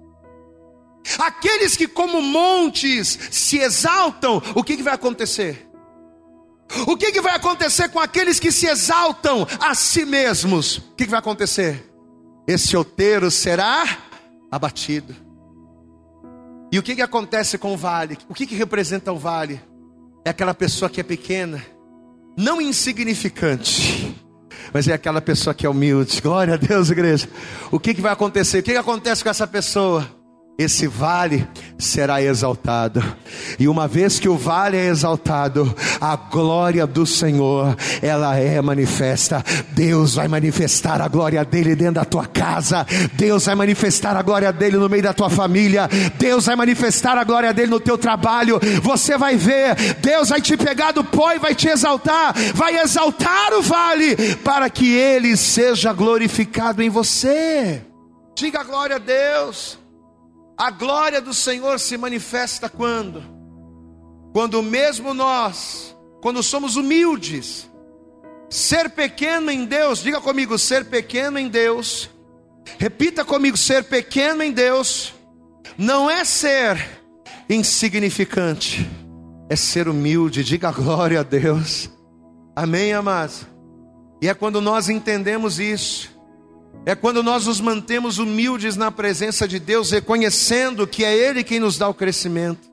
Aqueles 1.17 1.75
que, 1.75 1.87
como 1.87 2.21
montes, 2.21 3.17
se 3.31 3.57
exaltam, 3.57 4.41
o 4.55 4.63
que, 4.63 4.77
que 4.77 4.83
vai 4.83 4.93
acontecer? 4.93 5.67
O 6.87 6.95
que, 6.95 7.11
que 7.11 7.21
vai 7.21 7.35
acontecer 7.35 7.89
com 7.89 7.99
aqueles 7.99 8.39
que 8.39 8.51
se 8.51 8.67
exaltam 8.67 9.47
a 9.59 9.75
si 9.75 10.05
mesmos? 10.05 10.77
O 10.77 10.95
que, 10.95 11.05
que 11.05 11.11
vai 11.11 11.19
acontecer? 11.19 11.92
Esse 12.47 12.75
outeiro 12.75 13.31
será 13.31 13.85
abatido. 14.51 15.15
E 16.71 16.79
o 16.79 16.83
que, 16.83 16.95
que 16.95 17.01
acontece 17.01 17.57
com 17.57 17.73
o 17.73 17.77
vale? 17.77 18.17
O 18.27 18.33
que, 18.33 18.45
que 18.45 18.55
representa 18.55 19.11
o 19.11 19.17
vale? 19.17 19.61
É 20.25 20.29
aquela 20.29 20.53
pessoa 20.53 20.89
que 20.89 20.99
é 20.99 21.03
pequena, 21.03 21.63
não 22.37 22.61
insignificante, 22.61 24.15
mas 24.73 24.87
é 24.87 24.93
aquela 24.93 25.21
pessoa 25.21 25.53
que 25.53 25.65
é 25.65 25.69
humilde. 25.69 26.21
Glória 26.21 26.55
a 26.55 26.57
Deus, 26.57 26.89
igreja. 26.89 27.29
O 27.71 27.79
que, 27.79 27.93
que 27.93 28.01
vai 28.01 28.11
acontecer? 28.11 28.59
O 28.59 28.63
que, 28.63 28.71
que 28.71 28.77
acontece 28.77 29.23
com 29.23 29.29
essa 29.29 29.45
pessoa? 29.45 30.22
Esse 30.57 30.87
vale 30.87 31.47
será 31.79 32.21
exaltado. 32.21 33.03
E 33.59 33.67
uma 33.67 33.87
vez 33.87 34.19
que 34.19 34.29
o 34.29 34.37
vale 34.37 34.77
é 34.77 34.85
exaltado, 34.85 35.73
a 35.99 36.15
glória 36.15 36.85
do 36.85 37.05
Senhor, 37.05 37.75
ela 38.01 38.37
é 38.37 38.61
manifesta. 38.61 39.43
Deus 39.71 40.15
vai 40.15 40.27
manifestar 40.27 41.01
a 41.01 41.07
glória 41.07 41.43
dele 41.43 41.75
dentro 41.75 41.95
da 41.95 42.05
tua 42.05 42.25
casa. 42.25 42.85
Deus 43.13 43.45
vai 43.45 43.55
manifestar 43.55 44.15
a 44.15 44.21
glória 44.21 44.53
dele 44.53 44.77
no 44.77 44.87
meio 44.87 45.03
da 45.03 45.13
tua 45.13 45.29
família. 45.29 45.89
Deus 46.19 46.45
vai 46.45 46.55
manifestar 46.55 47.17
a 47.17 47.23
glória 47.23 47.53
dele 47.53 47.71
no 47.71 47.79
teu 47.79 47.97
trabalho. 47.97 48.59
Você 48.81 49.17
vai 49.17 49.35
ver, 49.35 49.75
Deus 50.01 50.29
vai 50.29 50.39
te 50.39 50.55
pegar 50.55 50.91
do 50.91 51.03
pó 51.03 51.33
e 51.33 51.39
vai 51.39 51.55
te 51.55 51.67
exaltar, 51.67 52.33
vai 52.53 52.77
exaltar 52.77 53.53
o 53.53 53.61
vale 53.61 54.15
para 54.43 54.69
que 54.69 54.93
ele 54.93 55.35
seja 55.35 55.91
glorificado 55.93 56.83
em 56.83 56.89
você. 56.89 57.81
Diga 58.35 58.63
glória 58.63 58.95
a 58.95 58.99
Deus. 58.99 59.82
A 60.57 60.69
glória 60.69 61.19
do 61.19 61.33
Senhor 61.33 61.79
se 61.79 61.97
manifesta 61.97 62.69
quando? 62.69 63.23
Quando 64.31 64.61
mesmo 64.61 65.13
nós, 65.13 65.95
quando 66.21 66.41
somos 66.43 66.75
humildes, 66.75 67.69
ser 68.49 68.91
pequeno 68.91 69.49
em 69.49 69.65
Deus, 69.65 69.99
diga 69.99 70.21
comigo, 70.21 70.57
ser 70.57 70.85
pequeno 70.85 71.39
em 71.39 71.47
Deus, 71.47 72.09
repita 72.77 73.25
comigo, 73.25 73.57
ser 73.57 73.83
pequeno 73.85 74.43
em 74.43 74.51
Deus, 74.51 75.13
não 75.77 76.09
é 76.09 76.23
ser 76.23 77.01
insignificante, 77.49 78.89
é 79.49 79.55
ser 79.55 79.87
humilde, 79.87 80.43
diga 80.43 80.71
glória 80.71 81.19
a 81.19 81.23
Deus, 81.23 81.89
amém, 82.55 82.93
amados? 82.93 83.47
E 84.21 84.29
é 84.29 84.33
quando 84.33 84.61
nós 84.61 84.87
entendemos 84.87 85.59
isso, 85.59 86.12
é 86.85 86.95
quando 86.95 87.23
nós 87.23 87.45
nos 87.45 87.61
mantemos 87.61 88.17
humildes 88.17 88.75
na 88.75 88.91
presença 88.91 89.47
de 89.47 89.57
Deus, 89.57 89.91
reconhecendo 89.91 90.85
que 90.85 91.05
é 91.05 91.15
Ele 91.15 91.43
quem 91.43 91.59
nos 91.59 91.77
dá 91.77 91.87
o 91.87 91.93
crescimento. 91.93 92.71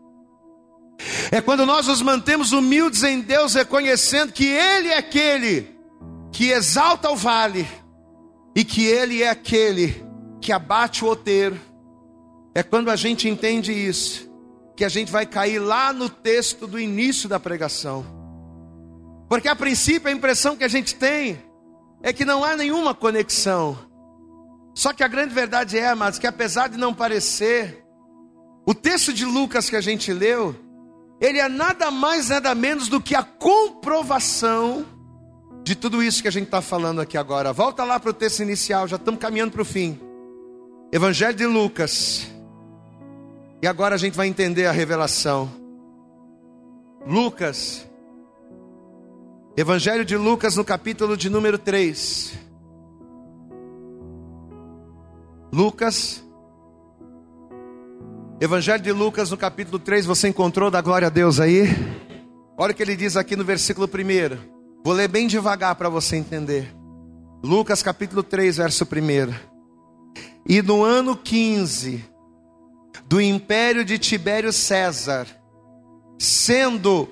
É 1.30 1.40
quando 1.40 1.64
nós 1.64 1.86
nos 1.86 2.02
mantemos 2.02 2.52
humildes 2.52 3.04
em 3.04 3.20
Deus, 3.20 3.54
reconhecendo 3.54 4.32
que 4.32 4.46
Ele 4.46 4.88
é 4.88 4.98
aquele 4.98 5.76
que 6.32 6.50
exalta 6.50 7.08
o 7.10 7.16
vale 7.16 7.66
e 8.54 8.64
que 8.64 8.84
Ele 8.84 9.22
é 9.22 9.30
aquele 9.30 10.04
que 10.40 10.52
abate 10.52 11.04
o 11.04 11.08
outeiro. 11.08 11.58
É 12.52 12.64
quando 12.64 12.90
a 12.90 12.96
gente 12.96 13.28
entende 13.28 13.72
isso, 13.72 14.28
que 14.76 14.84
a 14.84 14.88
gente 14.88 15.12
vai 15.12 15.24
cair 15.24 15.60
lá 15.60 15.92
no 15.92 16.08
texto 16.08 16.66
do 16.66 16.80
início 16.80 17.28
da 17.28 17.38
pregação. 17.38 18.04
Porque 19.28 19.46
a 19.48 19.54
princípio 19.54 20.08
a 20.08 20.12
impressão 20.12 20.56
que 20.56 20.64
a 20.64 20.68
gente 20.68 20.96
tem 20.96 21.40
é 22.02 22.12
que 22.12 22.24
não 22.24 22.42
há 22.42 22.56
nenhuma 22.56 22.92
conexão 22.92 23.89
só 24.74 24.92
que 24.92 25.02
a 25.02 25.08
grande 25.08 25.34
verdade 25.34 25.78
é, 25.78 25.88
amados, 25.88 26.18
que 26.18 26.26
apesar 26.26 26.68
de 26.68 26.78
não 26.78 26.94
parecer, 26.94 27.84
o 28.66 28.74
texto 28.74 29.12
de 29.12 29.24
Lucas 29.24 29.68
que 29.68 29.76
a 29.76 29.80
gente 29.80 30.12
leu, 30.12 30.54
ele 31.20 31.38
é 31.38 31.48
nada 31.48 31.90
mais, 31.90 32.28
nada 32.28 32.54
menos 32.54 32.88
do 32.88 33.00
que 33.00 33.14
a 33.14 33.22
comprovação 33.22 34.86
de 35.62 35.74
tudo 35.74 36.02
isso 36.02 36.22
que 36.22 36.28
a 36.28 36.32
gente 36.32 36.46
está 36.46 36.62
falando 36.62 37.00
aqui 37.00 37.18
agora. 37.18 37.52
Volta 37.52 37.84
lá 37.84 38.00
para 38.00 38.10
o 38.10 38.14
texto 38.14 38.40
inicial, 38.40 38.88
já 38.88 38.96
estamos 38.96 39.20
caminhando 39.20 39.52
para 39.52 39.62
o 39.62 39.64
fim. 39.64 40.00
Evangelho 40.92 41.36
de 41.36 41.46
Lucas. 41.46 42.26
E 43.62 43.66
agora 43.66 43.94
a 43.94 43.98
gente 43.98 44.16
vai 44.16 44.26
entender 44.26 44.66
a 44.66 44.72
revelação. 44.72 45.50
Lucas. 47.06 47.86
Evangelho 49.56 50.04
de 50.04 50.16
Lucas, 50.16 50.56
no 50.56 50.64
capítulo 50.64 51.16
de 51.16 51.28
número 51.28 51.58
3. 51.58 52.39
Lucas, 55.52 56.24
Evangelho 58.40 58.82
de 58.82 58.92
Lucas, 58.92 59.30
no 59.30 59.36
capítulo 59.36 59.78
3, 59.78 60.06
você 60.06 60.28
encontrou 60.28 60.70
da 60.70 60.80
glória 60.80 61.08
a 61.08 61.10
Deus 61.10 61.40
aí? 61.40 61.64
Olha 62.56 62.72
o 62.72 62.74
que 62.74 62.82
ele 62.82 62.94
diz 62.94 63.16
aqui 63.16 63.34
no 63.34 63.44
versículo 63.44 63.86
1. 63.86 64.82
Vou 64.84 64.94
ler 64.94 65.08
bem 65.08 65.26
devagar 65.26 65.74
para 65.74 65.88
você 65.88 66.16
entender. 66.16 66.72
Lucas 67.42 67.82
capítulo 67.82 68.22
3, 68.22 68.58
verso 68.58 68.84
1. 68.84 69.34
E 70.48 70.62
no 70.62 70.84
ano 70.84 71.16
15 71.16 72.04
do 73.06 73.20
império 73.20 73.84
de 73.84 73.98
Tibério 73.98 74.52
César, 74.52 75.26
sendo 76.18 77.08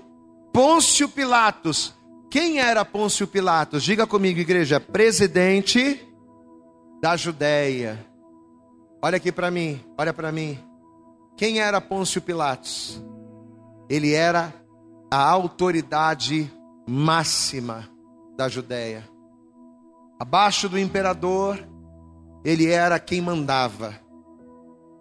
Pôncio 0.53 1.09
Pilatos, 1.09 1.93
quem 2.31 2.61
era 2.61 2.85
Pôncio 2.85 3.27
Pilatos? 3.27 3.83
Diga 3.83 4.07
comigo, 4.07 4.39
igreja, 4.39 4.79
presidente 4.79 6.01
da 7.03 7.17
Judéia. 7.17 8.08
Olha 9.01 9.17
aqui 9.17 9.31
para 9.31 9.51
mim, 9.51 9.81
olha 9.97 10.13
para 10.13 10.33
mim. 10.33 10.59
Quem 11.37 11.61
era 11.61 11.81
Pôncio 11.81 12.21
Pilatos? 12.21 13.01
Ele 13.89 14.13
era 14.13 14.53
a 15.11 15.31
autoridade 15.31 16.53
máxima 16.87 17.89
da 18.37 18.49
Judéia. 18.49 19.09
Abaixo 20.19 20.69
do 20.69 20.79
imperador, 20.79 21.59
ele 22.45 22.67
era 22.67 22.99
quem 22.99 23.21
mandava. 23.21 23.95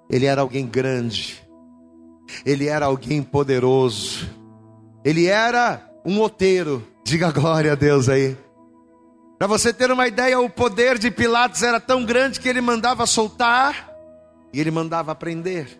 Ele 0.09 0.27
era 0.27 0.41
alguém 0.41 0.67
grande. 0.67 1.41
Ele 2.45 2.67
era 2.67 2.85
alguém 2.85 3.23
poderoso. 3.23 4.29
Ele 5.03 5.25
era 5.25 5.81
um 6.05 6.21
oteiro. 6.21 6.85
Diga 7.03 7.31
glória 7.31 7.71
a 7.71 7.75
Deus 7.75 8.09
aí. 8.09 8.37
Para 9.37 9.47
você 9.47 9.71
ter 9.71 9.91
uma 9.91 10.07
ideia, 10.07 10.39
o 10.39 10.49
poder 10.49 10.97
de 10.97 11.11
Pilatos 11.11 11.61
era 11.61 11.79
tão 11.79 12.03
grande 12.03 12.39
que 12.39 12.49
ele 12.49 12.61
mandava 12.61 13.05
soltar 13.05 13.89
e 14.51 14.59
ele 14.59 14.71
mandava 14.71 15.13
prender. 15.13 15.79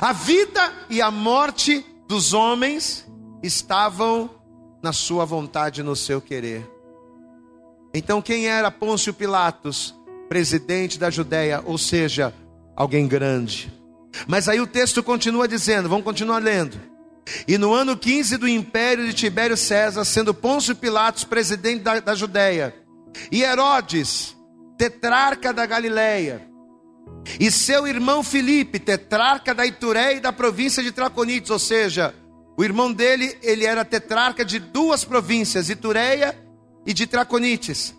A 0.00 0.12
vida 0.12 0.72
e 0.88 1.02
a 1.02 1.10
morte 1.10 1.84
dos 2.08 2.32
homens 2.32 3.06
estavam 3.42 4.30
na 4.82 4.92
sua 4.92 5.24
vontade, 5.24 5.82
no 5.82 5.94
seu 5.94 6.20
querer. 6.20 6.68
Então, 7.92 8.22
quem 8.22 8.46
era 8.46 8.70
Pôncio 8.70 9.12
Pilatos? 9.12 9.94
Presidente 10.28 10.98
da 10.98 11.10
Judéia, 11.10 11.62
ou 11.64 11.78
seja, 11.78 12.34
alguém 12.74 13.06
grande. 13.06 13.72
Mas 14.26 14.48
aí 14.48 14.60
o 14.60 14.66
texto 14.66 15.02
continua 15.02 15.46
dizendo, 15.46 15.88
vamos 15.88 16.04
continuar 16.04 16.38
lendo. 16.38 16.78
E 17.46 17.58
no 17.58 17.72
ano 17.74 17.96
15 17.96 18.36
do 18.36 18.48
império 18.48 19.06
de 19.06 19.12
Tibério 19.12 19.56
César, 19.56 20.04
sendo 20.04 20.32
Pôncio 20.32 20.76
Pilatos 20.76 21.24
presidente 21.24 21.82
da, 21.82 21.98
da 22.00 22.14
Judéia, 22.14 22.74
e 23.32 23.42
Herodes, 23.42 24.36
tetrarca 24.78 25.52
da 25.52 25.66
Galileia, 25.66 26.48
e 27.40 27.50
seu 27.50 27.86
irmão 27.86 28.22
Filipe, 28.22 28.78
tetrarca 28.78 29.54
da 29.54 29.66
Itureia 29.66 30.16
e 30.16 30.20
da 30.20 30.32
província 30.32 30.82
de 30.82 30.92
Traconites, 30.92 31.50
ou 31.50 31.58
seja, 31.58 32.14
o 32.56 32.64
irmão 32.64 32.92
dele, 32.92 33.36
ele 33.42 33.66
era 33.66 33.84
tetrarca 33.84 34.44
de 34.44 34.58
duas 34.58 35.04
províncias, 35.04 35.68
Itureia 35.68 36.38
e 36.86 36.94
de 36.94 37.06
Traconites. 37.06 37.94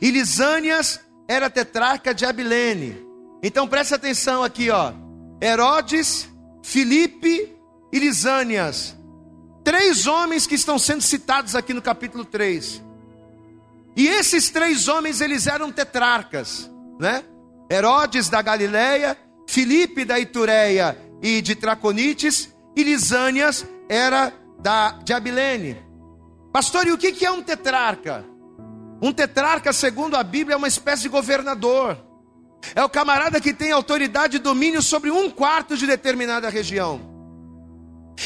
E 0.00 0.10
Lisânias 0.10 1.00
era 1.28 1.50
tetrarca 1.50 2.14
de 2.14 2.24
Abilene. 2.24 3.04
Então 3.42 3.68
preste 3.68 3.94
atenção 3.94 4.42
aqui, 4.42 4.70
ó. 4.70 4.92
Herodes, 5.42 6.28
Filipe 6.62 7.57
e 7.92 7.98
Lisânias. 7.98 8.96
Três 9.64 10.06
homens 10.06 10.46
que 10.46 10.54
estão 10.54 10.78
sendo 10.78 11.02
citados 11.02 11.54
aqui 11.54 11.74
no 11.74 11.82
capítulo 11.82 12.24
3. 12.24 12.82
E 13.96 14.06
esses 14.06 14.50
três 14.50 14.86
homens, 14.88 15.20
eles 15.20 15.46
eram 15.46 15.72
tetrarcas, 15.72 16.70
né? 17.00 17.24
Herodes 17.70 18.28
da 18.28 18.40
Galileia, 18.40 19.16
Filipe 19.46 20.04
da 20.04 20.18
Itureia 20.18 20.96
e 21.20 21.42
de 21.42 21.54
Traconites, 21.54 22.54
e 22.76 22.82
Lisânias 22.82 23.66
era 23.88 24.32
da, 24.60 24.92
de 24.92 25.12
Abilene. 25.12 25.76
Pastor, 26.52 26.86
e 26.86 26.92
o 26.92 26.98
que 26.98 27.24
é 27.24 27.30
um 27.30 27.42
tetrarca? 27.42 28.24
Um 29.02 29.12
tetrarca, 29.12 29.72
segundo 29.72 30.16
a 30.16 30.22
Bíblia, 30.22 30.54
é 30.54 30.56
uma 30.56 30.68
espécie 30.68 31.02
de 31.02 31.08
governador. 31.08 31.98
É 32.74 32.84
o 32.84 32.88
camarada 32.88 33.40
que 33.40 33.52
tem 33.52 33.70
autoridade 33.70 34.36
e 34.36 34.40
domínio 34.40 34.82
sobre 34.82 35.10
um 35.10 35.30
quarto 35.30 35.76
de 35.76 35.86
determinada 35.86 36.48
região. 36.48 37.17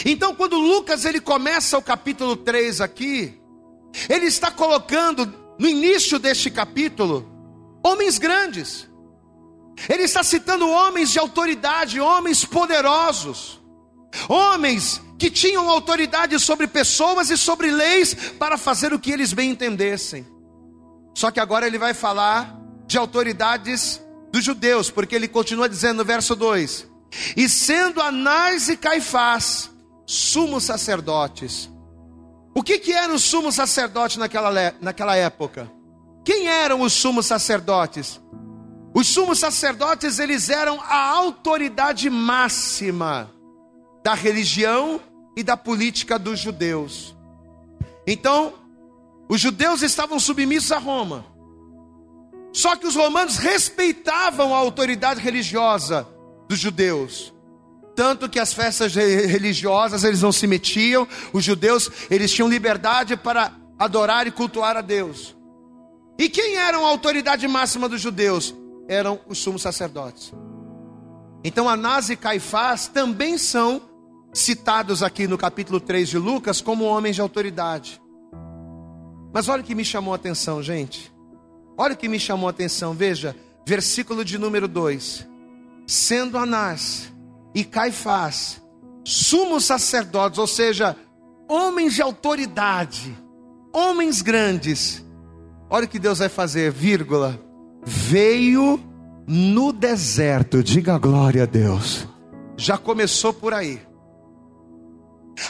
Então, 0.05 0.35
quando 0.35 0.57
Lucas 0.57 1.05
ele 1.05 1.21
começa 1.21 1.77
o 1.77 1.83
capítulo 1.83 2.37
3 2.37 2.81
aqui, 2.81 3.39
ele 4.09 4.27
está 4.27 4.51
colocando 4.51 5.33
no 5.59 5.69
início 5.69 6.19
deste 6.19 6.51
capítulo 6.51 7.29
homens 7.85 8.19
grandes. 8.19 8.89
Ele 9.89 10.05
está 10.05 10.23
citando 10.23 10.69
homens 10.69 11.11
de 11.11 11.19
autoridade, 11.19 12.01
homens 12.01 12.45
poderosos, 12.45 13.61
homens 14.29 15.01
que 15.19 15.31
tinham 15.31 15.69
autoridade 15.69 16.39
sobre 16.39 16.67
pessoas 16.67 17.31
e 17.31 17.37
sobre 17.37 17.71
leis 17.71 18.15
para 18.39 18.57
fazer 18.57 18.93
o 18.93 18.99
que 18.99 19.11
eles 19.11 19.33
bem 19.33 19.51
entendessem. 19.51 20.27
Só 21.15 21.31
que 21.31 21.41
agora 21.41 21.67
ele 21.67 21.79
vai 21.79 21.95
falar 21.95 22.57
de 22.87 22.97
autoridades 22.97 24.01
dos 24.33 24.45
judeus, 24.45 24.91
porque 24.91 25.15
ele 25.15 25.29
continua 25.29 25.69
dizendo 25.69 25.99
no 25.99 26.05
verso 26.05 26.35
2: 26.35 26.89
E 27.37 27.49
sendo 27.49 28.01
Anás 28.01 28.69
e 28.69 28.77
Caifás 28.77 29.72
sumos 30.13 30.65
sacerdotes. 30.65 31.71
O 32.55 32.63
que, 32.63 32.79
que 32.79 32.93
era 32.93 33.13
o 33.13 33.19
sumo 33.19 33.51
sacerdote 33.51 34.19
naquela, 34.19 34.75
naquela 34.81 35.17
época? 35.17 35.71
Quem 36.25 36.49
eram 36.49 36.83
os 36.83 36.93
sumos 36.93 37.27
sacerdotes? 37.27 38.21
Os 38.95 39.07
sumos 39.07 39.39
sacerdotes, 39.39 40.19
eles 40.19 40.51
eram 40.51 40.79
a 40.83 41.09
autoridade 41.09 42.11
máxima 42.11 43.31
da 44.05 44.13
religião 44.13 45.01
e 45.35 45.43
da 45.43 45.57
política 45.57 46.19
dos 46.19 46.39
judeus. 46.39 47.17
Então, 48.07 48.53
os 49.31 49.41
judeus 49.41 49.81
estavam 49.81 50.21
submissos 50.21 50.73
a 50.73 50.79
Roma. 50.79 51.25
Só 52.53 52.77
que 52.77 52.87
os 52.87 52.95
romanos 52.95 53.39
respeitavam 53.39 54.55
a 54.55 54.59
autoridade 54.59 55.21
religiosa 55.21 56.07
dos 56.47 56.59
judeus. 56.59 57.32
Tanto 57.95 58.29
que 58.29 58.39
as 58.39 58.53
festas 58.53 58.95
religiosas 58.95 60.05
eles 60.05 60.23
não 60.23 60.33
se 60.33 60.47
metiam, 60.47 61.07
os 61.33 61.45
judeus 61.45 61.91
eles 62.11 62.33
tinham 62.33 62.49
liberdade 62.49 63.17
para 63.17 63.53
adorar 63.79 64.27
e 64.27 64.31
cultuar 64.31 64.77
a 64.77 64.81
Deus. 64.81 65.37
E 66.19 66.29
quem 66.29 66.57
eram 66.57 66.87
a 66.87 66.89
autoridade 66.89 67.47
máxima 67.49 67.89
dos 67.89 68.01
judeus? 68.01 68.55
Eram 68.89 69.21
os 69.27 69.39
sumos 69.39 69.63
sacerdotes. 69.63 70.33
Então 71.45 71.69
Anás 71.69 72.09
e 72.09 72.17
Caifás 72.17 72.87
também 72.87 73.37
são 73.37 73.83
citados 74.33 75.03
aqui 75.03 75.27
no 75.27 75.37
capítulo 75.37 75.81
3 75.81 76.09
de 76.09 76.19
Lucas 76.19 76.61
como 76.61 76.85
homens 76.85 77.17
de 77.17 77.21
autoridade. 77.21 78.01
Mas 79.33 79.49
olha 79.49 79.63
o 79.63 79.65
que 79.65 79.75
me 79.75 79.85
chamou 79.85 80.13
a 80.13 80.17
atenção, 80.17 80.63
gente. 80.63 81.13
Olha 81.77 81.95
o 81.95 81.97
que 81.97 82.09
me 82.09 82.21
chamou 82.21 82.47
a 82.47 82.51
atenção, 82.51 82.95
veja, 82.95 83.35
versículo 83.67 84.25
de 84.25 84.39
número 84.39 84.69
2. 84.69 85.27
Sendo 85.87 86.39
Anás 86.39 87.12
e 87.55 87.65
Caifás 87.65 88.63
sumos 89.05 89.65
sacerdotes, 89.65 90.39
ou 90.39 90.47
seja, 90.47 90.97
homens 91.49 91.95
de 91.95 92.03
autoridade, 92.03 93.17
homens 93.73 94.23
grandes. 94.23 95.05
Olha 95.69 95.87
o 95.87 95.89
que 95.89 95.99
Deus 95.99 96.19
vai 96.19 96.29
fazer, 96.29 96.71
vírgula. 96.71 97.39
Veio 97.85 98.81
no 99.27 99.73
deserto, 99.73 100.63
diga 100.63 100.99
glória 100.99 101.43
a 101.43 101.47
Deus. 101.47 102.07
Já 102.57 102.79
começou 102.79 103.33
por 103.33 103.55
aí. 103.55 103.81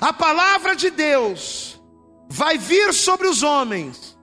A 0.00 0.12
palavra 0.12 0.74
de 0.74 0.90
Deus 0.90 1.82
vai 2.28 2.56
vir 2.56 2.94
sobre 2.94 3.26
os 3.26 3.42
homens, 3.42 4.16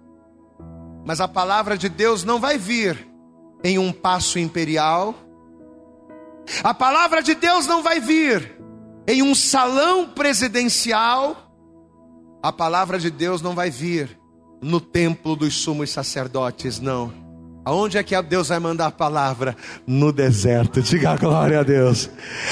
mas 1.06 1.22
a 1.22 1.28
palavra 1.28 1.78
de 1.78 1.90
Deus 1.90 2.24
não 2.24 2.40
vai 2.40 2.58
vir 2.58 3.08
em 3.64 3.78
um 3.78 3.92
passo 3.92 4.40
imperial. 4.40 5.14
A 6.64 6.74
palavra 6.74 7.22
de 7.22 7.36
Deus 7.36 7.68
não 7.68 7.84
vai 7.84 8.00
vir 8.00 8.58
em 9.08 9.22
um 9.22 9.36
salão 9.36 10.10
presidencial. 10.10 11.52
A 12.42 12.52
palavra 12.52 13.00
de 13.00 13.10
Deus 13.10 13.42
não 13.42 13.56
vai 13.56 13.70
vir 13.70 14.20
no 14.62 14.80
templo 14.80 15.36
dos 15.36 15.56
sumos 15.56 15.90
sacerdotes, 15.90 16.80
não 16.80 17.30
Aonde 17.70 18.00
é 18.00 18.04
que 18.04 18.20
Deus 18.24 18.48
vai 18.48 18.58
mandar 18.58 18.88
a 18.88 18.92
palavra? 18.92 19.56
No 19.86 20.12
deserto. 20.12 20.82
Diga 20.82 21.16
glória 21.16 21.60
a 21.60 21.64
Deus. 21.64 22.10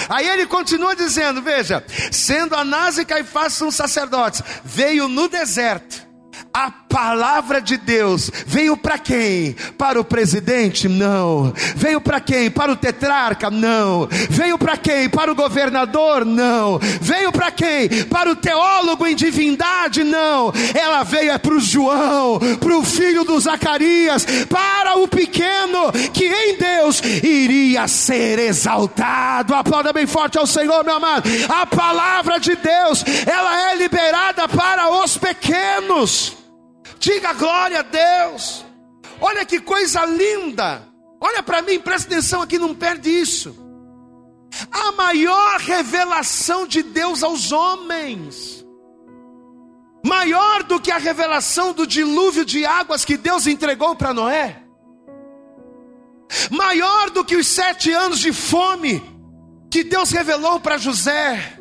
Aí 0.08 0.28
ele 0.28 0.46
continua 0.46 0.96
dizendo: 0.96 1.42
Veja, 1.42 1.84
sendo 2.12 2.56
Anás 2.56 3.00
e 3.00 3.06
Caifás 3.06 3.54
são 3.54 3.72
sacerdotes, 3.72 4.44
veio 4.64 5.08
no 5.08 5.28
deserto 5.28 6.06
a 6.54 6.70
palavra 6.90 7.62
de 7.62 7.78
Deus 7.78 8.32
veio 8.46 8.76
para 8.76 8.98
quem? 8.98 9.56
Para 9.78 10.00
o 10.00 10.04
presidente? 10.04 10.88
Não. 10.88 11.54
Veio 11.76 12.02
para 12.02 12.20
quem? 12.20 12.50
Para 12.50 12.72
o 12.72 12.76
tetrarca? 12.76 13.50
Não. 13.50 14.08
Veio 14.30 14.58
para 14.58 14.78
quem? 14.78 15.10
Para 15.10 15.32
o 15.32 15.36
governador? 15.36 16.26
Não. 16.26 16.80
Veio 17.02 17.32
para 17.32 17.52
quem? 17.52 17.90
Para 18.06 18.32
o 18.32 18.36
teólogo 18.36 19.06
em 19.06 19.16
divindade? 19.16 20.04
Não. 20.04 20.54
Ela 20.74 21.04
veio 21.04 21.32
é 21.32 21.38
para 21.38 21.54
o 21.54 21.60
João, 21.60 22.40
para 22.60 22.78
o 22.78 22.84
filho 22.84 23.24
do 23.24 23.40
Zacarias, 23.40 24.26
para 24.50 24.98
o 24.98 25.08
pequeno 25.08 25.92
que 26.14 26.26
em 26.26 26.58
Deus 26.58 27.02
iria 27.24 27.88
ser 27.88 28.40
exaltado. 28.40 29.54
Aplauda 29.54 29.92
bem 29.92 30.08
forte 30.08 30.38
ao 30.38 30.48
Senhor, 30.48 30.84
meu 30.84 30.96
amado. 30.96 31.30
A 31.50 31.66
palavra 31.66 32.40
de 32.40 32.56
Deus, 32.56 33.04
ela 33.26 33.72
é 33.72 33.76
liberada 33.76 34.48
para 34.48 35.04
os 35.04 35.18
pequenos. 35.18 36.37
Diga 37.00 37.34
glória 37.34 37.80
a 37.80 37.84
Deus. 37.84 38.66
Olha 39.20 39.46
que 39.46 39.60
coisa 39.60 40.06
linda. 40.06 40.88
Olha 41.20 41.42
para 41.42 41.62
mim, 41.62 41.80
presta 41.80 42.08
atenção 42.08 42.42
aqui, 42.42 42.60
não 42.60 42.76
perde 42.76 43.10
isso. 43.10 43.56
A 44.72 44.92
maior 44.92 45.60
revelação 45.60 46.68
de 46.68 46.82
Deus 46.82 47.24
aos 47.24 47.52
homens, 47.52 48.66
maior 50.04 50.64
do 50.64 50.80
que 50.80 50.92
a 50.92 50.98
revelação 50.98 51.74
do 51.74 51.86
dilúvio 51.86 52.46
de 52.46 52.66
águas 52.66 53.04
que 53.04 53.18
Deus 53.18 53.46
entregou 53.46 53.96
para 53.96 54.14
Noé, 54.14 54.64
maior 56.50 57.10
do 57.10 57.26
que 57.26 57.36
os 57.36 57.48
sete 57.48 57.92
anos 57.92 58.20
de 58.20 58.32
fome 58.32 59.04
que 59.70 59.84
Deus 59.84 60.12
revelou 60.12 60.60
para 60.60 60.78
José, 60.78 61.57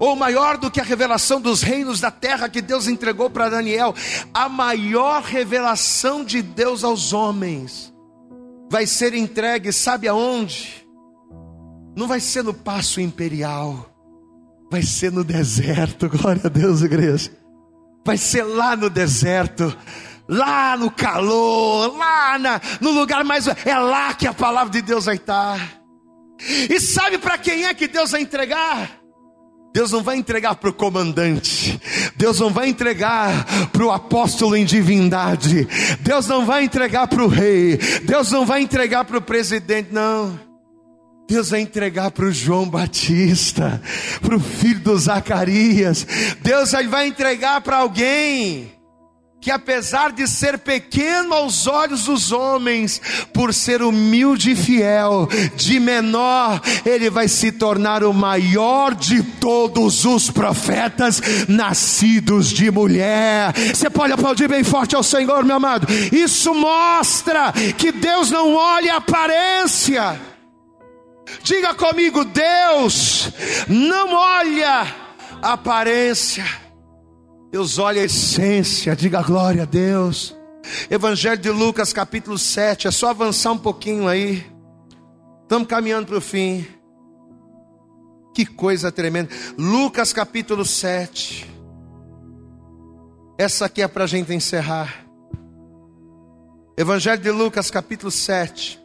ou 0.00 0.16
maior 0.16 0.56
do 0.56 0.70
que 0.70 0.80
a 0.80 0.84
revelação 0.84 1.38
dos 1.38 1.60
reinos 1.60 2.00
da 2.00 2.10
terra 2.10 2.48
que 2.48 2.62
Deus 2.62 2.88
entregou 2.88 3.28
para 3.28 3.50
Daniel, 3.50 3.94
a 4.32 4.48
maior 4.48 5.22
revelação 5.22 6.24
de 6.24 6.40
Deus 6.40 6.82
aos 6.82 7.12
homens 7.12 7.92
vai 8.70 8.86
ser 8.86 9.12
entregue, 9.12 9.70
sabe 9.70 10.08
aonde? 10.08 10.86
Não 11.94 12.08
vai 12.08 12.18
ser 12.18 12.42
no 12.42 12.54
passo 12.54 12.98
imperial, 12.98 13.90
vai 14.72 14.82
ser 14.82 15.12
no 15.12 15.22
deserto, 15.22 16.08
glória 16.16 16.42
a 16.46 16.48
Deus, 16.48 16.80
igreja. 16.80 17.30
Vai 18.02 18.16
ser 18.16 18.42
lá 18.42 18.74
no 18.74 18.88
deserto, 18.88 19.76
lá 20.26 20.78
no 20.78 20.90
calor, 20.90 21.94
lá 21.94 22.38
na, 22.38 22.58
no 22.80 22.90
lugar 22.90 23.22
mais. 23.22 23.46
É 23.46 23.76
lá 23.76 24.14
que 24.14 24.26
a 24.26 24.32
palavra 24.32 24.72
de 24.72 24.80
Deus 24.80 25.04
vai 25.04 25.16
estar. 25.16 25.82
E 26.70 26.80
sabe 26.80 27.18
para 27.18 27.36
quem 27.36 27.66
é 27.66 27.74
que 27.74 27.86
Deus 27.86 28.12
vai 28.12 28.22
entregar? 28.22 28.99
Deus 29.72 29.92
não 29.92 30.02
vai 30.02 30.16
entregar 30.16 30.56
para 30.56 30.70
o 30.70 30.72
comandante, 30.72 31.80
Deus 32.16 32.40
não 32.40 32.50
vai 32.50 32.68
entregar 32.68 33.68
para 33.70 33.84
o 33.84 33.92
apóstolo 33.92 34.56
em 34.56 34.64
divindade, 34.64 35.68
Deus 36.00 36.26
não 36.26 36.44
vai 36.44 36.64
entregar 36.64 37.06
para 37.06 37.22
o 37.22 37.28
rei, 37.28 37.78
Deus 38.02 38.32
não 38.32 38.44
vai 38.44 38.62
entregar 38.62 39.04
para 39.04 39.18
o 39.18 39.22
presidente, 39.22 39.90
não. 39.92 40.38
Deus 41.28 41.50
vai 41.50 41.60
entregar 41.60 42.10
para 42.10 42.24
o 42.24 42.32
João 42.32 42.68
Batista, 42.68 43.80
para 44.20 44.34
o 44.34 44.40
filho 44.40 44.80
do 44.80 44.98
Zacarias, 44.98 46.04
Deus 46.42 46.72
vai 46.88 47.06
entregar 47.06 47.60
para 47.60 47.76
alguém 47.76 48.79
que 49.40 49.50
apesar 49.50 50.12
de 50.12 50.26
ser 50.26 50.58
pequeno 50.58 51.34
aos 51.34 51.66
olhos 51.66 52.04
dos 52.04 52.30
homens, 52.30 53.00
por 53.32 53.54
ser 53.54 53.82
humilde 53.82 54.50
e 54.50 54.56
fiel, 54.56 55.28
de 55.56 55.80
menor, 55.80 56.60
ele 56.84 57.08
vai 57.08 57.26
se 57.26 57.50
tornar 57.50 58.04
o 58.04 58.12
maior 58.12 58.94
de 58.94 59.22
todos 59.22 60.04
os 60.04 60.30
profetas 60.30 61.22
nascidos 61.48 62.50
de 62.50 62.70
mulher. 62.70 63.54
Você 63.74 63.88
pode 63.88 64.12
aplaudir 64.12 64.48
bem 64.48 64.62
forte 64.62 64.94
ao 64.94 65.02
Senhor, 65.02 65.44
meu 65.44 65.56
amado. 65.56 65.86
Isso 66.12 66.54
mostra 66.54 67.52
que 67.78 67.90
Deus 67.90 68.30
não 68.30 68.54
olha 68.54 68.94
a 68.94 68.98
aparência. 68.98 70.20
Diga 71.42 71.72
comigo, 71.74 72.24
Deus 72.24 73.30
não 73.68 74.14
olha 74.14 74.86
a 75.40 75.52
aparência. 75.52 76.69
Deus 77.50 77.78
olha 77.78 78.00
a 78.00 78.04
essência, 78.04 78.94
diga 78.94 79.22
glória 79.22 79.62
a 79.64 79.66
Deus. 79.66 80.36
Evangelho 80.88 81.40
de 81.40 81.50
Lucas, 81.50 81.92
capítulo 81.92 82.38
7, 82.38 82.86
é 82.86 82.90
só 82.92 83.08
avançar 83.08 83.50
um 83.50 83.58
pouquinho 83.58 84.06
aí. 84.06 84.46
Estamos 85.42 85.66
caminhando 85.66 86.06
para 86.06 86.18
o 86.18 86.20
fim. 86.20 86.64
Que 88.32 88.46
coisa 88.46 88.92
tremenda. 88.92 89.30
Lucas, 89.58 90.12
capítulo 90.12 90.64
7. 90.64 91.50
Essa 93.36 93.64
aqui 93.64 93.82
é 93.82 93.88
para 93.88 94.04
a 94.04 94.06
gente 94.06 94.32
encerrar. 94.32 95.04
Evangelho 96.76 97.20
de 97.20 97.32
Lucas, 97.32 97.68
capítulo 97.68 98.12
7. 98.12 98.80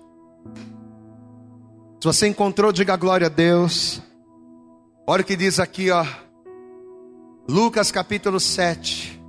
Se 2.02 2.04
você 2.04 2.28
encontrou, 2.28 2.72
diga 2.72 2.96
glória 2.96 3.28
a 3.28 3.30
Deus. 3.30 4.02
Olha 5.06 5.22
o 5.22 5.26
que 5.26 5.36
diz 5.36 5.60
aqui, 5.60 5.92
ó. 5.92 6.04
Lucas 7.48 7.92
capítulo 7.92 8.40
7, 8.40 9.22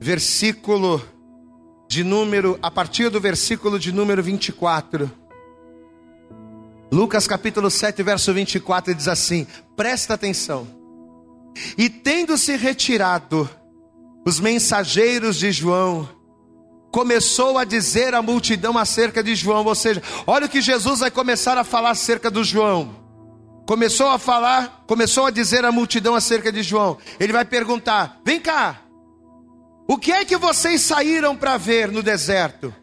versículo 0.00 1.00
de 1.88 2.02
número, 2.02 2.58
a 2.60 2.72
partir 2.72 3.08
do 3.08 3.20
versículo 3.20 3.78
de 3.78 3.92
número 3.92 4.20
24. 4.20 5.08
Lucas 6.90 7.28
capítulo 7.28 7.70
7, 7.70 8.02
verso 8.02 8.34
24 8.34 8.92
diz 8.96 9.06
assim: 9.06 9.46
presta 9.76 10.14
atenção. 10.14 10.66
E 11.78 11.88
tendo 11.88 12.36
se 12.36 12.56
retirado 12.56 13.48
os 14.26 14.40
mensageiros 14.40 15.36
de 15.36 15.52
João, 15.52 16.08
começou 16.90 17.58
a 17.58 17.64
dizer 17.64 18.12
à 18.12 18.20
multidão 18.20 18.76
acerca 18.76 19.22
de 19.22 19.36
João, 19.36 19.64
ou 19.64 19.74
seja, 19.76 20.02
olha 20.26 20.46
o 20.46 20.48
que 20.48 20.60
Jesus 20.60 20.98
vai 20.98 21.12
começar 21.12 21.56
a 21.56 21.62
falar 21.62 21.90
acerca 21.90 22.28
do 22.28 22.42
João 22.42 23.00
começou 23.70 24.08
a 24.08 24.18
falar, 24.18 24.82
começou 24.84 25.26
a 25.26 25.30
dizer 25.30 25.64
à 25.64 25.70
multidão 25.70 26.16
acerca 26.16 26.50
de 26.50 26.60
João. 26.60 26.98
Ele 27.20 27.32
vai 27.32 27.44
perguntar: 27.44 28.18
Vem 28.24 28.40
cá, 28.40 28.80
o 29.88 29.96
que 29.96 30.10
é 30.10 30.24
que 30.24 30.36
vocês 30.36 30.80
saíram 30.80 31.36
para 31.36 31.56
ver 31.56 31.88
no 31.88 32.02
deserto? 32.02 32.74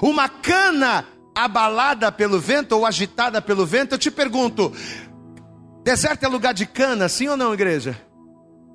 Uma 0.00 0.26
cana 0.26 1.06
abalada 1.34 2.10
pelo 2.10 2.40
vento 2.40 2.72
ou 2.72 2.86
agitada 2.86 3.42
pelo 3.42 3.66
vento? 3.66 3.92
Eu 3.92 3.98
te 3.98 4.10
pergunto: 4.10 4.72
deserto 5.84 6.24
é 6.24 6.28
lugar 6.28 6.54
de 6.54 6.64
cana, 6.64 7.06
sim 7.06 7.28
ou 7.28 7.36
não, 7.36 7.52
igreja? 7.52 7.94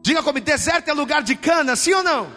Diga 0.03 0.21
comigo: 0.21 0.45
deserto 0.45 0.89
é 0.89 0.93
lugar 0.93 1.23
de 1.23 1.35
cana, 1.35 1.75
sim 1.75 1.91
ou 1.91 2.03
não? 2.03 2.27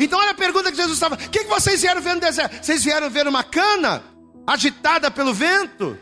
Então, 0.00 0.18
olha 0.18 0.30
a 0.30 0.34
pergunta 0.34 0.70
que 0.70 0.78
Jesus 0.78 0.94
estava: 0.94 1.16
O 1.16 1.18
que, 1.18 1.40
que 1.40 1.50
vocês 1.50 1.82
vieram 1.82 2.00
ver 2.00 2.14
no 2.14 2.20
deserto? 2.22 2.64
Vocês 2.64 2.82
vieram 2.82 3.10
ver 3.10 3.28
uma 3.28 3.44
cana 3.44 4.02
agitada 4.46 5.10
pelo 5.10 5.34
vento? 5.34 5.98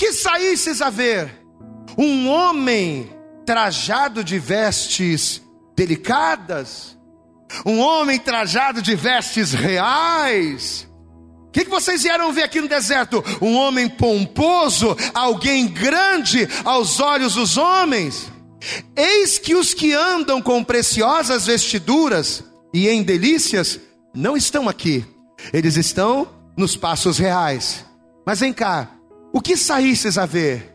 Que 0.00 0.14
saísses 0.14 0.80
a 0.80 0.88
ver 0.88 1.30
um 1.98 2.26
homem 2.26 3.14
trajado 3.44 4.24
de 4.24 4.38
vestes 4.38 5.42
delicadas, 5.76 6.98
um 7.66 7.80
homem 7.80 8.18
trajado 8.18 8.80
de 8.80 8.94
vestes 8.96 9.52
reais. 9.52 10.88
O 11.48 11.50
que, 11.50 11.64
que 11.64 11.70
vocês 11.70 12.02
vieram 12.02 12.32
ver 12.32 12.44
aqui 12.44 12.62
no 12.62 12.68
deserto? 12.68 13.22
Um 13.42 13.54
homem 13.56 13.90
pomposo, 13.90 14.96
alguém 15.12 15.68
grande 15.68 16.48
aos 16.64 16.98
olhos 16.98 17.34
dos 17.34 17.58
homens. 17.58 18.32
Eis 18.96 19.38
que 19.38 19.54
os 19.54 19.74
que 19.74 19.92
andam 19.92 20.40
com 20.40 20.64
preciosas 20.64 21.44
vestiduras 21.44 22.42
e 22.72 22.88
em 22.88 23.02
delícias 23.02 23.78
não 24.14 24.34
estão 24.34 24.66
aqui, 24.66 25.04
eles 25.52 25.76
estão 25.76 26.26
nos 26.56 26.74
passos 26.74 27.18
reais. 27.18 27.84
Mas 28.24 28.40
vem 28.40 28.52
cá, 28.52 28.99
o 29.32 29.40
que 29.40 29.56
saísses 29.56 30.18
a 30.18 30.26
ver? 30.26 30.74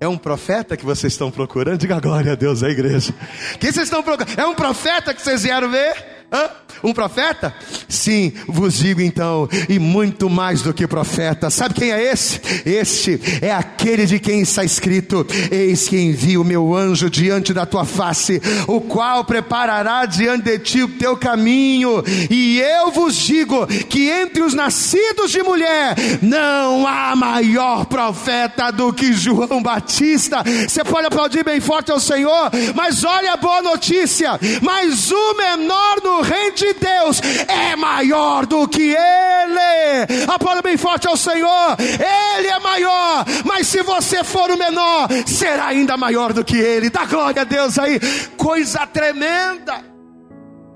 É 0.00 0.08
um 0.08 0.16
profeta 0.16 0.76
que 0.76 0.84
vocês 0.84 1.12
estão 1.12 1.30
procurando? 1.30 1.78
Diga 1.78 2.00
glória 2.00 2.32
a 2.32 2.34
Deus, 2.34 2.62
a 2.62 2.70
igreja. 2.70 3.12
Quem 3.58 3.70
vocês 3.70 3.86
estão 3.86 4.02
procurando? 4.02 4.38
É 4.38 4.46
um 4.46 4.54
profeta 4.54 5.12
que 5.12 5.20
vocês 5.20 5.42
vieram 5.42 5.70
ver? 5.70 6.19
Hã? 6.32 6.50
Um 6.82 6.94
profeta? 6.94 7.54
Sim, 7.88 8.32
vos 8.48 8.78
digo 8.78 9.00
então, 9.02 9.48
e 9.68 9.78
muito 9.78 10.30
mais 10.30 10.62
do 10.62 10.72
que 10.72 10.86
profeta. 10.86 11.50
Sabe 11.50 11.74
quem 11.74 11.92
é 11.92 12.12
esse? 12.12 12.40
Este 12.64 13.20
é 13.42 13.52
aquele 13.52 14.06
de 14.06 14.18
quem 14.18 14.40
está 14.40 14.64
escrito: 14.64 15.26
Eis 15.50 15.88
que 15.88 15.98
envio 15.98 16.40
o 16.40 16.44
meu 16.44 16.74
anjo 16.74 17.10
diante 17.10 17.52
da 17.52 17.66
tua 17.66 17.84
face, 17.84 18.40
o 18.66 18.80
qual 18.80 19.24
preparará 19.24 20.06
diante 20.06 20.44
de 20.44 20.58
ti 20.58 20.82
o 20.82 20.88
teu 20.88 21.16
caminho. 21.16 22.02
E 22.30 22.60
eu 22.60 22.90
vos 22.90 23.14
digo 23.14 23.66
que 23.66 24.08
entre 24.08 24.42
os 24.42 24.54
nascidos 24.54 25.30
de 25.30 25.42
mulher 25.42 25.94
não 26.22 26.86
há 26.86 27.14
maior 27.14 27.84
profeta 27.86 28.70
do 28.70 28.92
que 28.92 29.12
João 29.12 29.62
Batista. 29.62 30.42
Você 30.66 30.82
pode 30.82 31.06
aplaudir 31.06 31.44
bem 31.44 31.60
forte 31.60 31.90
ao 31.90 32.00
Senhor, 32.00 32.50
mas 32.74 33.04
olha 33.04 33.34
a 33.34 33.36
boa 33.36 33.60
notícia: 33.60 34.40
mas 34.62 35.10
o 35.10 35.34
menor 35.34 36.00
no 36.02 36.19
reino 36.20 36.54
de 36.54 36.72
Deus 36.74 37.20
é 37.48 37.76
maior 37.76 38.46
do 38.46 38.66
que 38.68 38.94
Ele. 38.94 40.24
Aplauda 40.28 40.62
bem 40.62 40.76
forte 40.76 41.06
ao 41.06 41.16
Senhor. 41.16 41.76
Ele 41.78 42.48
é 42.48 42.58
maior, 42.58 43.24
mas 43.44 43.66
se 43.66 43.82
você 43.82 44.22
for 44.24 44.50
o 44.50 44.58
menor, 44.58 45.08
será 45.26 45.66
ainda 45.66 45.96
maior 45.96 46.32
do 46.32 46.44
que 46.44 46.56
Ele. 46.56 46.90
Dá 46.90 47.04
glória 47.04 47.42
a 47.42 47.44
Deus 47.44 47.78
aí. 47.78 47.98
Coisa 48.36 48.86
tremenda. 48.86 49.84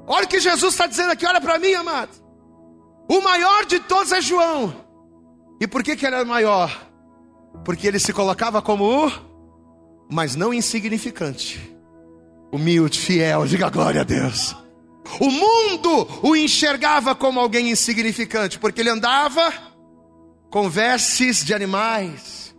Olha 0.06 0.24
o 0.24 0.28
que 0.28 0.40
Jesus 0.40 0.74
está 0.74 0.86
dizendo 0.86 1.12
aqui, 1.12 1.26
olha 1.26 1.40
para 1.40 1.58
mim, 1.58 1.72
amado. 1.74 2.10
O 3.08 3.20
maior 3.20 3.64
de 3.64 3.80
todos 3.80 4.12
é 4.12 4.20
João. 4.20 4.74
E 5.60 5.66
por 5.66 5.82
que, 5.82 5.96
que 5.96 6.06
ele 6.06 6.16
era 6.16 6.24
maior? 6.24 6.70
Porque 7.64 7.86
ele 7.86 7.98
se 7.98 8.12
colocava 8.12 8.60
como 8.60 9.06
o, 9.06 9.12
mas 10.10 10.36
não 10.36 10.52
insignificante, 10.52 11.74
humilde, 12.52 12.98
fiel, 12.98 13.46
diga 13.46 13.70
glória 13.70 14.02
a 14.02 14.04
Deus. 14.04 14.54
O 15.20 15.30
mundo 15.30 16.08
o 16.22 16.34
enxergava 16.34 17.14
como 17.14 17.38
alguém 17.38 17.70
insignificante, 17.70 18.58
porque 18.58 18.80
ele 18.80 18.90
andava 18.90 19.52
com 20.50 20.68
vestes 20.68 21.44
de 21.44 21.52
animais, 21.52 22.54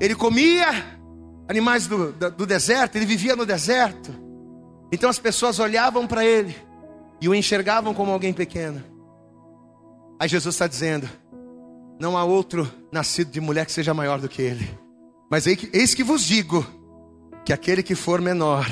ele 0.00 0.14
comia 0.14 1.00
animais 1.48 1.86
do, 1.86 2.12
do 2.12 2.46
deserto, 2.46 2.96
ele 2.96 3.06
vivia 3.06 3.36
no 3.36 3.46
deserto. 3.46 4.12
Então 4.90 5.08
as 5.08 5.18
pessoas 5.18 5.58
olhavam 5.58 6.06
para 6.06 6.24
ele 6.24 6.54
e 7.20 7.28
o 7.28 7.34
enxergavam 7.34 7.94
como 7.94 8.12
alguém 8.12 8.32
pequeno. 8.32 8.82
Aí 10.20 10.28
Jesus 10.28 10.54
está 10.54 10.66
dizendo: 10.66 11.08
não 11.98 12.18
há 12.18 12.24
outro 12.24 12.70
nascido 12.90 13.30
de 13.30 13.40
mulher 13.40 13.64
que 13.64 13.72
seja 13.72 13.94
maior 13.94 14.20
do 14.20 14.28
que 14.28 14.42
ele. 14.42 14.68
Mas 15.30 15.46
eis 15.46 15.94
que 15.94 16.04
vos 16.04 16.22
digo 16.22 16.66
que 17.44 17.52
aquele 17.52 17.82
que 17.82 17.94
for 17.94 18.20
menor 18.20 18.68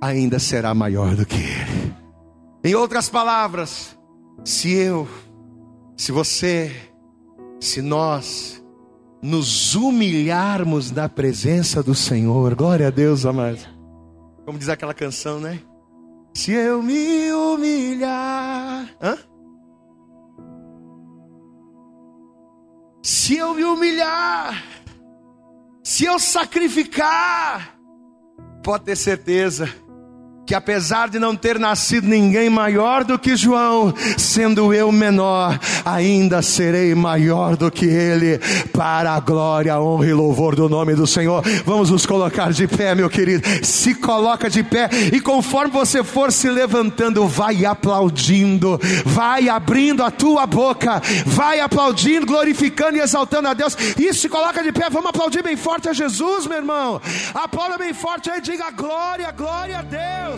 ainda 0.00 0.38
será 0.38 0.74
maior 0.74 1.14
do 1.14 1.24
que 1.24 1.36
ele. 1.36 1.77
Em 2.68 2.74
outras 2.74 3.08
palavras, 3.08 3.98
se 4.44 4.70
eu, 4.70 5.08
se 5.96 6.12
você, 6.12 6.70
se 7.58 7.80
nós 7.80 8.62
nos 9.22 9.74
humilharmos 9.74 10.90
na 10.90 11.08
presença 11.08 11.82
do 11.82 11.94
Senhor, 11.94 12.54
glória 12.54 12.88
a 12.88 12.90
Deus, 12.90 13.24
amados. 13.24 13.66
Como 14.44 14.58
diz 14.58 14.68
aquela 14.68 14.92
canção, 14.92 15.40
né? 15.40 15.62
Se 16.34 16.52
eu 16.52 16.82
me 16.82 17.32
humilhar, 17.32 18.94
hã? 19.00 19.16
Se 23.02 23.34
eu 23.38 23.54
me 23.54 23.64
humilhar, 23.64 24.62
se 25.82 26.04
eu 26.04 26.18
sacrificar, 26.18 27.78
pode 28.62 28.84
ter 28.84 28.96
certeza 28.96 29.87
que 30.48 30.54
apesar 30.54 31.10
de 31.10 31.18
não 31.18 31.36
ter 31.36 31.58
nascido 31.58 32.08
ninguém 32.08 32.48
maior 32.48 33.04
do 33.04 33.18
que 33.18 33.36
João, 33.36 33.92
sendo 34.16 34.72
eu 34.72 34.90
menor, 34.90 35.60
ainda 35.84 36.40
serei 36.40 36.94
maior 36.94 37.54
do 37.54 37.70
que 37.70 37.84
ele, 37.84 38.38
para 38.72 39.12
a 39.12 39.20
glória, 39.20 39.78
honra 39.78 40.06
e 40.06 40.14
louvor 40.14 40.56
do 40.56 40.66
nome 40.66 40.94
do 40.94 41.06
Senhor. 41.06 41.44
Vamos 41.66 41.90
nos 41.90 42.06
colocar 42.06 42.50
de 42.50 42.66
pé, 42.66 42.94
meu 42.94 43.10
querido. 43.10 43.46
Se 43.62 43.94
coloca 43.94 44.48
de 44.48 44.62
pé 44.62 44.88
e 45.12 45.20
conforme 45.20 45.70
você 45.70 46.02
for 46.02 46.32
se 46.32 46.48
levantando, 46.48 47.28
vai 47.28 47.66
aplaudindo, 47.66 48.80
vai 49.04 49.50
abrindo 49.50 50.02
a 50.02 50.10
tua 50.10 50.46
boca, 50.46 51.02
vai 51.26 51.60
aplaudindo, 51.60 52.24
glorificando 52.24 52.96
e 52.96 53.00
exaltando 53.00 53.48
a 53.48 53.52
Deus. 53.52 53.76
Isso 53.98 54.20
se 54.20 54.30
coloca 54.30 54.62
de 54.62 54.72
pé, 54.72 54.88
vamos 54.88 55.10
aplaudir 55.10 55.42
bem 55.42 55.58
forte 55.58 55.90
a 55.90 55.92
Jesus, 55.92 56.46
meu 56.46 56.56
irmão. 56.56 57.02
Aplauda 57.34 57.76
bem 57.76 57.92
forte 57.92 58.30
aí, 58.30 58.40
diga 58.40 58.70
glória, 58.70 59.30
glória 59.30 59.80
a 59.80 59.82
Deus. 59.82 60.37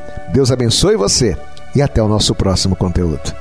Deus 0.31 0.49
abençoe 0.49 0.95
você 0.95 1.37
e 1.75 1.81
até 1.81 2.01
o 2.01 2.07
nosso 2.07 2.33
próximo 2.33 2.75
conteúdo. 2.75 3.40